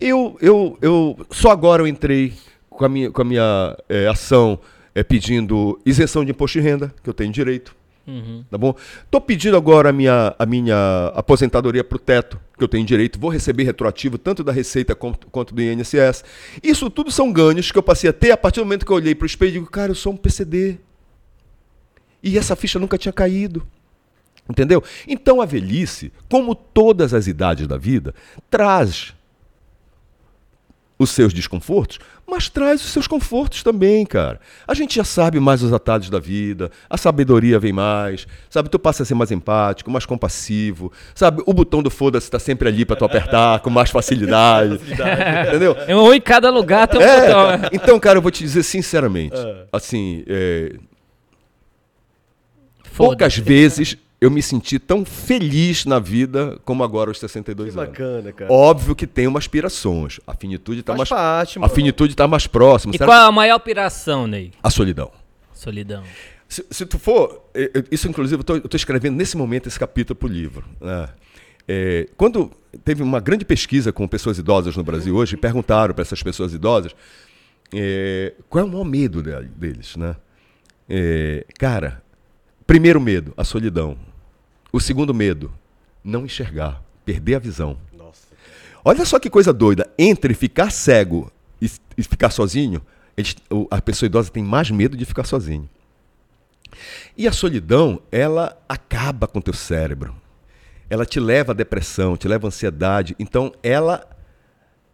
[0.00, 2.32] Eu, eu, eu, só agora eu entrei
[2.68, 4.58] com a minha, com a minha eh, ação
[4.94, 7.74] eh, pedindo isenção de imposto de renda, que eu tenho direito.
[8.06, 8.44] Uhum.
[8.50, 8.74] Tá bom?
[9.10, 13.18] Tô pedindo agora a minha, a minha aposentadoria pro teto, que eu tenho direito.
[13.18, 16.22] Vou receber retroativo tanto da Receita quanto, quanto do INSS.
[16.62, 18.96] Isso tudo são ganhos que eu passei a ter a partir do momento que eu
[18.96, 20.78] olhei pro espelho e digo, cara, eu sou um PCD.
[22.26, 23.66] E essa ficha nunca tinha caído.
[24.48, 24.82] Entendeu?
[25.08, 28.14] Então a velhice, como todas as idades da vida,
[28.50, 29.14] traz
[30.98, 34.40] os seus desconfortos, mas traz os seus confortos também, cara.
[34.66, 38.70] A gente já sabe mais os atalhos da vida, a sabedoria vem mais, sabe?
[38.70, 41.42] Tu passa a ser mais empático, mais compassivo, sabe?
[41.44, 44.80] O botão do foda-se tá sempre ali pra tu apertar com mais facilidade.
[45.48, 45.76] entendeu?
[45.86, 47.68] É um em cada lugar tem um É, botão.
[47.72, 49.64] então, cara, eu vou te dizer sinceramente, É.
[49.72, 50.72] assim, é.
[52.96, 57.90] Poucas vezes eu me senti tão feliz na vida como agora aos 62 Que anos.
[57.90, 58.50] bacana, cara.
[58.52, 60.18] Óbvio que tem umas aspirações.
[60.26, 62.94] A finitude está Faz mais parte, a finitude tá mais próxima.
[62.94, 64.48] E Será qual é a maior piração, Ney?
[64.50, 65.10] que- A solidão.
[65.52, 66.02] Solidão.
[66.48, 70.16] Se, se tu for, eh, eh, isso inclusive eu estou escrevendo nesse momento esse capítulo
[70.16, 70.64] para o livro.
[70.80, 71.08] né?
[71.68, 72.50] Eh, quando
[72.84, 76.94] teve uma grande pesquisa com pessoas idosas no Brasil hoje, perguntaram para essas pessoas idosas
[77.74, 80.14] eh, qual é o maior medo de- deles, né?
[80.88, 82.00] Eh, cara,
[82.66, 83.96] primeiro medo, a solidão.
[84.72, 85.52] O segundo medo,
[86.04, 87.78] não enxergar, perder a visão.
[87.96, 88.26] Nossa.
[88.84, 89.88] Olha só que coisa doida.
[89.98, 91.30] Entre ficar cego
[91.60, 92.82] e, e ficar sozinho,
[93.16, 93.36] eles-
[93.70, 95.68] a pessoa idosa tem mais medo de ficar sozinho.
[97.16, 100.14] E a solidão, ela acaba com o teu cérebro.
[100.90, 103.16] Ela te leva à depressão, te leva à ansiedade.
[103.18, 104.06] Então, ela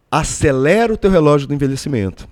[0.09, 2.27] acelera o teu relógio do envelhecimento.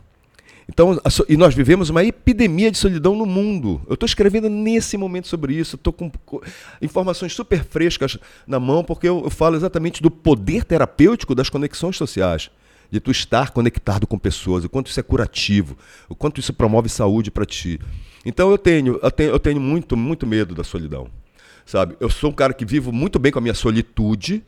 [0.73, 3.81] Então, e nós vivemos uma epidemia de solidão no mundo.
[3.88, 5.76] Eu estou escrevendo nesse momento sobre isso.
[5.76, 6.41] Estou com co-
[6.81, 8.18] informações super frescas
[8.48, 12.49] na mão, porque eu, eu falo exatamente do poder terapêutico das conexões sociais.
[12.89, 15.77] De tu estar conectado com pessoas, o quanto isso é curativo,
[16.10, 17.80] o quanto isso promove saúde para ti.
[18.26, 21.07] Então eu tenho, eu tenho, eu tenho muito, muito medo da solidão.
[21.65, 21.95] Sabe?
[21.99, 24.43] Eu sou um cara que vivo muito bem com a minha solitude,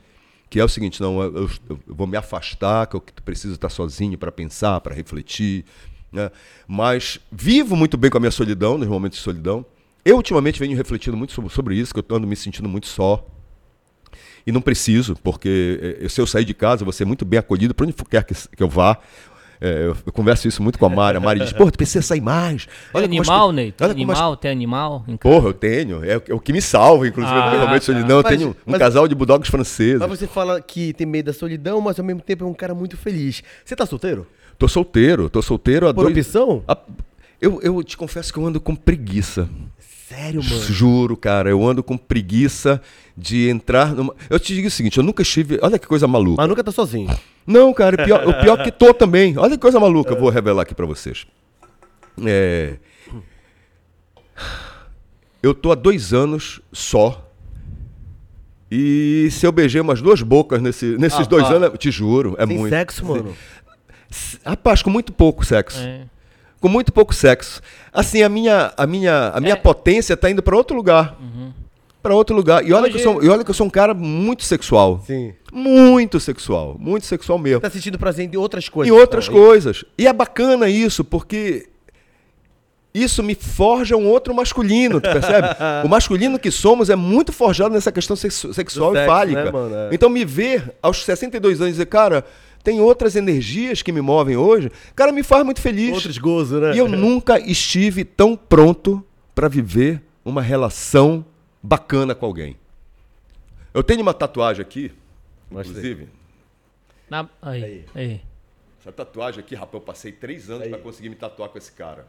[0.49, 4.17] que é o seguinte, não, eu- eu vou me afastar, que eu preciso estar sozinho
[4.17, 5.63] para pensar, para refletir,
[6.13, 6.29] né?
[6.67, 9.65] Mas vivo muito bem com a minha solidão, nos momentos de solidão.
[10.05, 13.25] Eu ultimamente venho refletindo muito sobre, sobre isso, que eu ando me sentindo muito só.
[14.45, 17.39] E não preciso, porque eh, se eu sair de casa, eu vou ser muito bem
[17.39, 18.97] acolhido para onde quer que, que eu vá.
[19.61, 21.15] É, eu, eu converso isso muito com a Mari.
[21.17, 22.65] A Mari diz, pô, tu precisa sair mais.
[22.65, 23.71] Tem como as animal, pe- Ney?
[23.71, 25.33] Tem olha como as- animal, tem animal em casa?
[25.35, 26.03] Porra, eu tenho.
[26.03, 27.85] É, o- é o que me salva, inclusive, Ah, momento de tá.
[27.93, 28.17] solidão.
[28.17, 29.99] Eu Mas- tenho um mas- casal de bulldogs franceses.
[30.01, 32.75] Mas você fala que tem medo da solidão, mas ao mesmo tempo é um cara
[32.75, 33.41] muito feliz.
[33.63, 34.27] Você tá solteiro?
[34.63, 36.25] Tô solteiro, tô solteiro há Por dois...
[36.25, 36.63] opção?
[36.65, 36.77] A-
[37.41, 39.49] Eu, eu te confesso que eu ando com preguiça.
[40.07, 40.61] Sério, mano?
[40.61, 42.81] Juro, cara, eu ando com preguiça
[43.17, 44.15] de entrar numa.
[44.29, 45.59] Eu te digo o seguinte, eu nunca estive.
[45.61, 46.37] Olha que coisa maluca.
[46.41, 47.09] Mas nunca tá sozinho.
[47.45, 49.37] Não, cara, o pior, o pior que tô também.
[49.37, 51.27] Olha que coisa maluca, eu vou revelar aqui pra vocês.
[52.25, 52.77] É.
[55.41, 57.29] Eu tô há dois anos só.
[58.71, 61.49] E se eu beijei umas duas bocas nesse- nesses Ah, dois ah.
[61.55, 62.71] anos, eu te juro, é Tem muito.
[62.71, 63.35] sexo, mano?
[64.45, 65.79] Rapaz, com muito pouco sexo.
[65.79, 66.01] É.
[66.59, 67.61] Com muito pouco sexo.
[67.91, 69.57] Assim, a minha, a minha, a minha É.
[69.57, 71.17] potência tá indo pra outro lugar.
[72.01, 72.65] Pra outro lugar.
[72.67, 75.01] E olha, que eu Hoje- sou, e olha que eu sou um cara muito sexual.
[75.07, 75.33] Sim.
[75.53, 76.75] Muito sexual.
[76.79, 77.61] Muito sexual mesmo.
[77.61, 78.97] Tá sentindo prazer em outras Em coisas.
[78.97, 79.85] outras então, coisas.
[79.97, 81.67] E é bacana isso, porque
[82.93, 85.47] isso me forja um outro masculino, tu percebe?
[85.83, 89.43] o masculino que somos é muito forjado nessa questão sexu- sexual Do e sexo, fálica.
[89.45, 89.75] né, mano?
[89.75, 89.89] É.
[89.91, 92.23] Então me ver aos 62 anos e dizer, cara,
[92.63, 95.93] tem outras energias que me movem hoje, cara, me faz muito feliz.
[95.93, 96.73] Outros gozos, né?
[96.73, 99.03] E eu nunca estive tão pronto
[99.35, 101.25] para viver uma relação
[101.61, 102.55] bacana com alguém.
[103.73, 104.91] Eu tenho uma tatuagem aqui,
[105.51, 105.79] Mostra aí.
[105.79, 106.09] inclusive.
[107.09, 107.85] Na- aí, Aí.
[107.95, 108.21] aí.
[108.79, 112.05] Essa tatuagem aqui, rapaz, eu passei três anos para conseguir me tatuar com esse cara.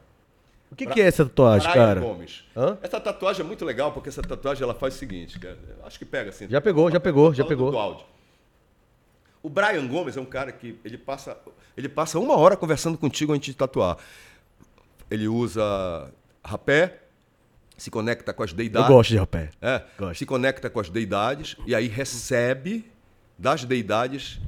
[0.71, 2.01] O que, que é essa tatuagem, Brian cara?
[2.01, 2.45] Gomes.
[2.57, 2.77] Hã?
[2.83, 6.05] Essa tatuagem é muito legal porque essa tatuagem ela faz o seguinte, cara, acho que
[6.05, 6.49] pega assim.
[6.49, 7.71] Já pegou, já pegou, já pegou.
[7.71, 8.05] do áudio.
[9.45, 11.37] O Brian Gomes é um cara que ele passa,
[11.77, 13.99] ele passa uma hora conversando contigo antes de tatuar.
[15.11, 16.11] Ele usa
[16.43, 17.01] rapé,
[17.77, 18.89] se conecta com as Eu deidades.
[18.89, 19.51] gosto de rapé.
[19.61, 20.19] É, Gosto.
[20.19, 22.91] se conecta com as deidades e aí recebe
[23.39, 24.41] das deidades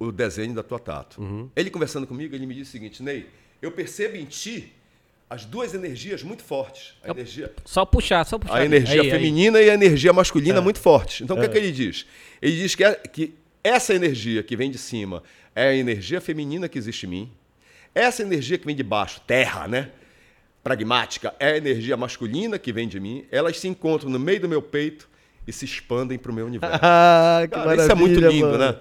[0.00, 1.20] o desenho da tua tatu.
[1.22, 1.48] Uhum.
[1.54, 3.28] Ele conversando comigo, ele me disse o seguinte, Ney,
[3.62, 4.72] eu percebo em ti
[5.28, 6.94] as duas energias muito fortes.
[7.04, 8.56] A energia, Só puxar, só puxar.
[8.56, 9.10] a energia Aí, aí.
[9.12, 11.20] feminina e a energia masculina muito fortes.
[11.20, 12.04] Então o que é que ele diz?
[12.42, 15.22] Ele diz que, é- que essa energia que vem de cima
[15.54, 17.32] é a energia feminina que existe em mim.
[17.94, 19.90] Essa energia que vem de baixo, terra, né?
[20.62, 23.24] Pragmática, é a energia masculina que vem de mim.
[23.30, 25.08] Elas se encontram no meio do meu peito
[25.46, 26.78] e se expandem para o meu universo.
[26.82, 28.58] Ah, que Cara, isso é muito lindo, mano.
[28.58, 28.76] né?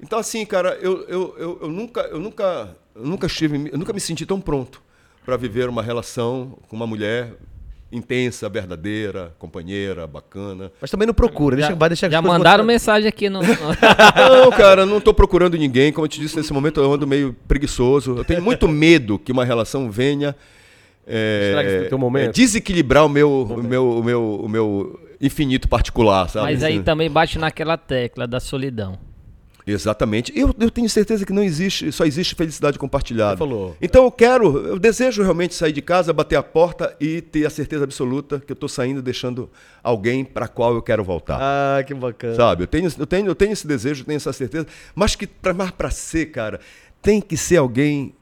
[0.00, 3.92] Então, assim, cara, eu, eu, eu, eu nunca, eu nunca, eu nunca estive, eu nunca
[3.92, 4.82] me senti tão pronto
[5.24, 7.34] para viver uma relação com uma mulher
[7.90, 10.70] intensa, verdadeira, companheira, bacana.
[10.80, 13.40] Mas também não procura, deixa, Já, vai deixar já mandaram mostrar- mensagem aqui no.
[13.42, 15.92] Não, cara, não tô procurando ninguém.
[15.92, 18.16] Como eu te disse, nesse momento eu ando meio preguiçoso.
[18.18, 20.36] Eu tenho muito medo que uma relação venha
[21.06, 26.46] é, é, desequilibrar o meu, o, meu, o, meu, o meu infinito particular, sabe?
[26.52, 28.98] Mas aí também bate naquela tecla da solidão.
[29.70, 30.32] Exatamente.
[30.34, 33.36] Eu, eu tenho certeza que não existe, só existe felicidade compartilhada.
[33.36, 33.76] Você falou.
[33.80, 37.50] Então eu quero, eu desejo realmente sair de casa, bater a porta e ter a
[37.50, 39.50] certeza absoluta que eu estou saindo deixando
[39.82, 41.38] alguém para qual eu quero voltar.
[41.40, 42.34] Ah, que bacana.
[42.34, 42.62] Sabe?
[42.64, 45.90] Eu tenho, eu, tenho, eu tenho esse desejo, eu tenho essa certeza, mas que pra
[45.90, 46.60] ser, cara,
[47.02, 48.14] tem que ser alguém,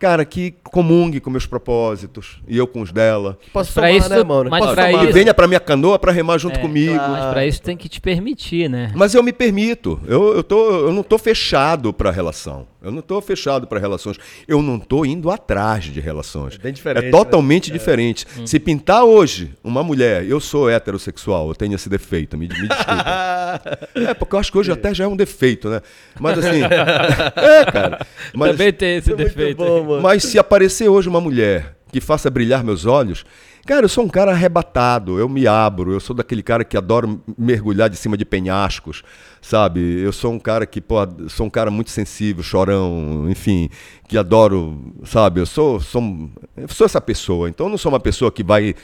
[0.00, 3.38] cara, que comungue com meus propósitos e eu com os dela.
[3.52, 4.48] Posso Pra isso- né, mano?
[4.50, 6.94] mas Posso pra isso- venha pra minha canoa pra remar junto É, comigo.
[6.96, 8.90] Mas pra isso tem que te permitir, né?
[8.96, 10.00] Mas eu me permito.
[10.06, 12.66] Eu, eu, tô, eu não tô fechado para relação.
[12.82, 14.16] Eu não tô fechado para relações.
[14.48, 16.54] Eu não tô indo atrás de relações.
[16.54, 17.76] É bem diferente, É totalmente né?
[17.76, 18.26] diferente.
[18.46, 23.60] Se pintar hoje uma mulher, eu sou heterossexual, eu tenho esse defeito, me, me desculpa.
[23.94, 25.82] é, porque eu acho que hoje até já é um defeito, né?
[26.18, 26.62] Mas assim.
[27.36, 28.06] é, cara.
[28.34, 29.58] Mas, também tem esse é defeito.
[29.58, 30.02] bom, mano.
[30.02, 33.24] mas se aparecer hoje uma mulher que faça brilhar meus olhos,
[33.66, 37.20] cara, eu sou um cara arrebatado, eu me abro, eu sou daquele cara que adoro
[37.36, 39.02] mergulhar de cima de penhascos,
[39.42, 39.80] sabe?
[40.00, 40.96] Eu sou um cara que, pô,
[41.28, 43.68] sou um cara muito sensível, chorão, enfim,
[44.08, 45.40] que adoro, sabe?
[45.40, 48.74] Eu sou, sou, eu sou essa pessoa, então eu não sou uma pessoa que vai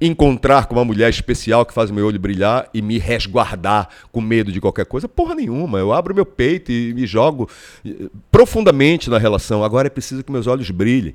[0.00, 4.52] encontrar com uma mulher especial que faz meu olho brilhar e me resguardar com medo
[4.52, 5.08] de qualquer coisa.
[5.08, 5.78] Porra nenhuma.
[5.78, 7.48] Eu abro meu peito e me jogo
[7.84, 9.64] eh, profundamente na relação.
[9.64, 11.14] Agora é preciso que meus olhos brilhem.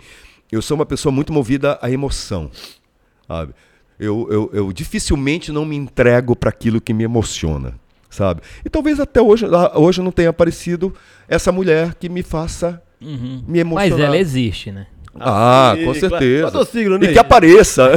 [0.51, 2.49] Eu sou uma pessoa muito movida à emoção.
[3.27, 3.53] Sabe?
[3.99, 7.75] Eu, eu, eu dificilmente não me entrego para aquilo que me emociona.
[8.09, 8.41] Sabe?
[8.65, 10.93] E talvez até hoje, ah, hoje não tenha aparecido
[11.29, 13.43] essa mulher que me faça Uhum.
[13.47, 13.89] me emocionar.
[13.97, 14.85] Mas ela existe, né?
[15.19, 15.99] Ah, Sim, com claro.
[15.99, 16.51] certeza.
[16.51, 17.13] Qual é o signo, e Ney?
[17.13, 17.91] que apareça.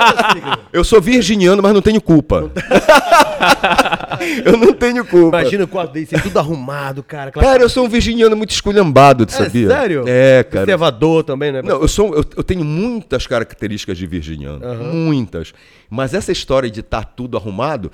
[0.72, 2.50] eu sou virginiano, mas não tenho culpa.
[4.44, 5.40] eu não tenho culpa.
[5.40, 7.30] Imagina o quarto dele, ser tudo arrumado, cara.
[7.30, 9.68] Cara, eu sou um virginiano muito esculhambado, tu É sabia?
[9.68, 10.04] sério?
[10.06, 10.66] É, cara.
[10.66, 11.62] Conservador também, né?
[11.62, 14.60] Não, eu, sou, eu, eu tenho muitas características de virginiano.
[14.92, 15.52] Muitas.
[15.88, 17.90] Mas essa história de estar tudo arrumado,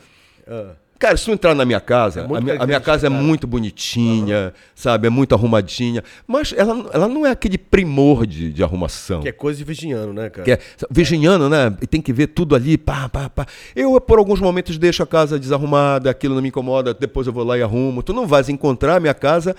[0.51, 0.73] Ah.
[0.99, 3.47] Cara, se tu entrar na minha casa, É a, minha, a minha casa é muito
[3.47, 5.07] bonitinha, sabe?
[5.07, 6.03] É muito arrumadinha.
[6.27, 9.21] Mas ela, ela não é aquele primor de, de arrumação.
[9.21, 10.45] Que é coisa de virginiano, né, cara?
[10.45, 10.59] Que é
[10.91, 11.77] virginiano, né?
[11.81, 13.47] E tem que ver tudo ali, pá, pá, pá.
[13.77, 17.45] Eu, por alguns momentos, deixo a casa desarrumada, aquilo não me incomoda, depois eu vou
[17.45, 18.03] lá e arrumo.
[18.03, 19.55] Tu não vais encontrar a minha casa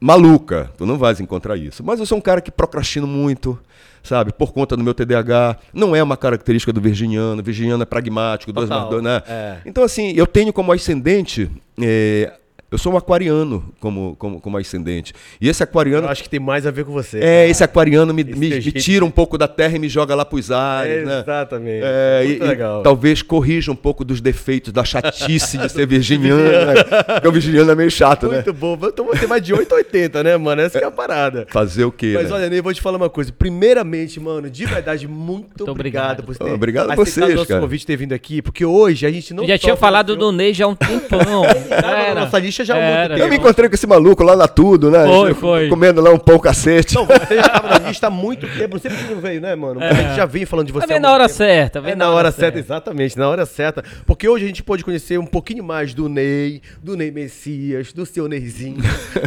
[0.00, 1.84] maluca, tu não vais encontrar isso.
[1.84, 3.58] Mas eu sou um cara que procrastino muito,
[4.02, 4.32] sabe?
[4.32, 5.56] Por conta do meu TDAH.
[5.74, 7.42] Não é uma característica do virginiano.
[7.42, 9.22] Virginiano é pragmático, dois mais dois, né?
[9.28, 9.58] é.
[9.66, 11.50] Então, assim, eu tenho como ascendente.
[11.80, 12.32] eh,
[12.70, 15.12] eu sou um aquariano como, como, como ascendente.
[15.40, 16.06] E esse aquariano.
[16.06, 17.18] Eu acho que tem mais a ver com você.
[17.20, 20.14] É, esse aquariano me, Esse me- me tira um pouco da terra e me joga
[20.14, 21.20] lá pros ares, né?
[21.20, 21.82] Exatamente.
[21.84, 22.82] É, Muito e, e legal.
[22.82, 26.84] talvez corrija um pouco dos defeitos, da chatice de ser virginiano, né?
[27.14, 28.36] Porque o virginiano é meio chato, né?
[28.36, 28.78] Muito bom.
[28.84, 30.62] Então vou ter mais de 8 a 80, né, mano?
[30.62, 31.46] Essa que é a parada.
[31.50, 32.36] Fazer o quê, Mas né?
[32.36, 33.32] olha, Ney, vou te falar uma coisa.
[33.32, 36.26] Primeiramente, mano, de verdade, muito, Muito obrigado, obrigado.
[36.26, 37.60] por ter Obrigado a vocês, nosso cara.
[37.60, 40.54] convite ter vindo aqui, porque hoje a gente não já só tinha falado do Ney
[40.54, 41.42] já há um tempão.
[42.14, 43.14] na nossa lista já há muito Era.
[43.14, 43.26] tempo.
[43.26, 45.06] Eu me encontrei com esse maluco lá na Tudo, né?
[45.06, 45.68] Foi, foi.
[45.68, 46.94] Comendo lá um pão cacete.
[46.94, 48.74] Não, você já estava na lista há muito tempo.
[48.74, 49.80] Não sei porque não veio, né, mano?
[49.82, 50.86] A gente já vem falando de você.
[50.86, 51.36] Vem há na hora tempo.
[51.36, 53.84] certa, vem É na hora certa, exatamente, na hora certa.
[54.06, 58.04] Porque hoje a gente pôde conhecer um pouquinho mais do Ney, do Ney Messias, do
[58.06, 58.78] seu Neyzinho.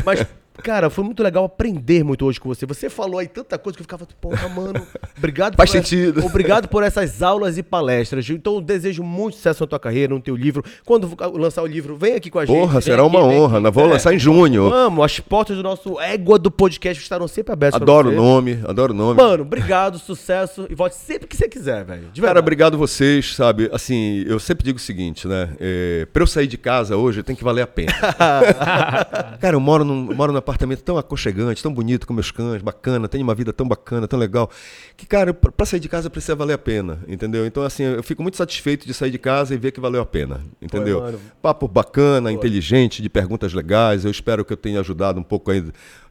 [0.06, 0.26] Mas,
[0.64, 2.66] cara, foi muito legal aprender muito hoje com você.
[2.66, 4.82] Você falou aí tanta coisa que eu ficava, porra, mano,
[5.18, 6.26] obrigado Faz por essa- sentido.
[6.34, 8.28] Obrigado por essas aulas e palestras.
[8.30, 10.64] Então, eu desejo muito sucesso na tua carreira, no teu livro.
[10.86, 12.56] Quando lançar o livro, vem aqui com a gente.
[12.58, 13.60] Porra, será aqui, uma honra.
[13.60, 13.94] Nós vamos É.
[13.94, 14.70] lançar em junho.
[14.70, 18.94] Vamos, as portas do nosso égua do podcast estarão sempre abertas Adoro o nome, adoro
[18.94, 19.22] o nome.
[19.22, 22.10] Mano, obrigado, sucesso e volte sempre que você quiser, velho.
[22.22, 23.70] Cara, obrigado vocês, sabe?
[23.74, 25.50] Assim, eu sempre digo o seguinte, né?
[25.60, 27.92] É, pra eu sair de casa hoje tem que valer a pena.
[29.40, 33.08] Cara, eu moro num, moro num apartamento tão aconchegante, tão bonito com meus cães, bacana,
[33.08, 34.50] tenho uma vida tão bacana, tão legal,
[34.96, 37.46] que, cara, pra, pra sair de casa precisa valer a pena, entendeu?
[37.46, 40.06] Então, assim, eu fico muito satisfeito de sair de casa e ver que valeu a
[40.06, 41.02] pena, entendeu?
[41.02, 41.20] mano.
[41.42, 44.06] Papo bacana, inteligente, de perguntas legais.
[44.06, 45.64] Eu espero que eu tenha ajudado um pouco aí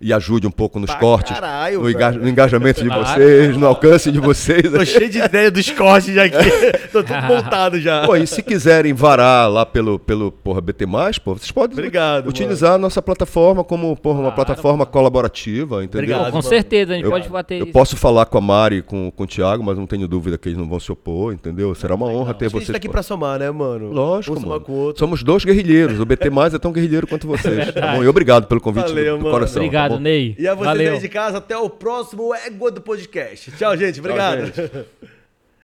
[0.03, 3.07] e ajude um pouco nos Pra cortes, caralho, no, enga- no engajamento de Claro.
[3.07, 4.63] vocês, no alcance de vocês.
[4.71, 6.37] Tô cheio de ideia dos cortes já aqui.
[6.93, 8.05] Tô tudo montado já.
[8.05, 10.85] Pô, e se quiserem varar lá pelo, pelo porra, BT,
[11.25, 16.01] pô, vocês podem Obrigado, utilizar a nossa plataforma como porra, uma plataforma colaborativa, entendeu?
[16.01, 16.25] Obrigado.
[16.27, 16.43] Com mano.
[16.43, 17.73] certeza, a gente Eu, pode bater eu isso.
[17.73, 20.49] posso falar com a Mari e com, com o Thiago, mas não tenho dúvida que
[20.49, 21.75] eles não vão se opor, entendeu?
[21.75, 22.73] Será uma honra ter Acho que a gente vocês.
[22.73, 22.93] tá aqui pô.
[22.93, 23.91] pra somar, né, mano?
[23.93, 24.95] Lógico, Um mano.
[24.97, 26.01] Somos dois guerrilheiros.
[26.01, 27.73] O BT mais é tão guerrilheiro quanto vocês.
[27.73, 28.03] tá bom?
[28.05, 29.35] E obrigado pelo convite Valeu, do, do mano.
[29.35, 29.63] coração.
[29.63, 30.03] tá Obrigado?
[30.03, 30.37] Ney.
[30.39, 30.95] E a vocês Valeu.
[30.95, 33.51] aí de casa, até o próximo Égua do Podcast.
[33.53, 34.01] Tchau, gente.
[34.01, 34.47] Obrigado.
[34.47, 34.87] gente.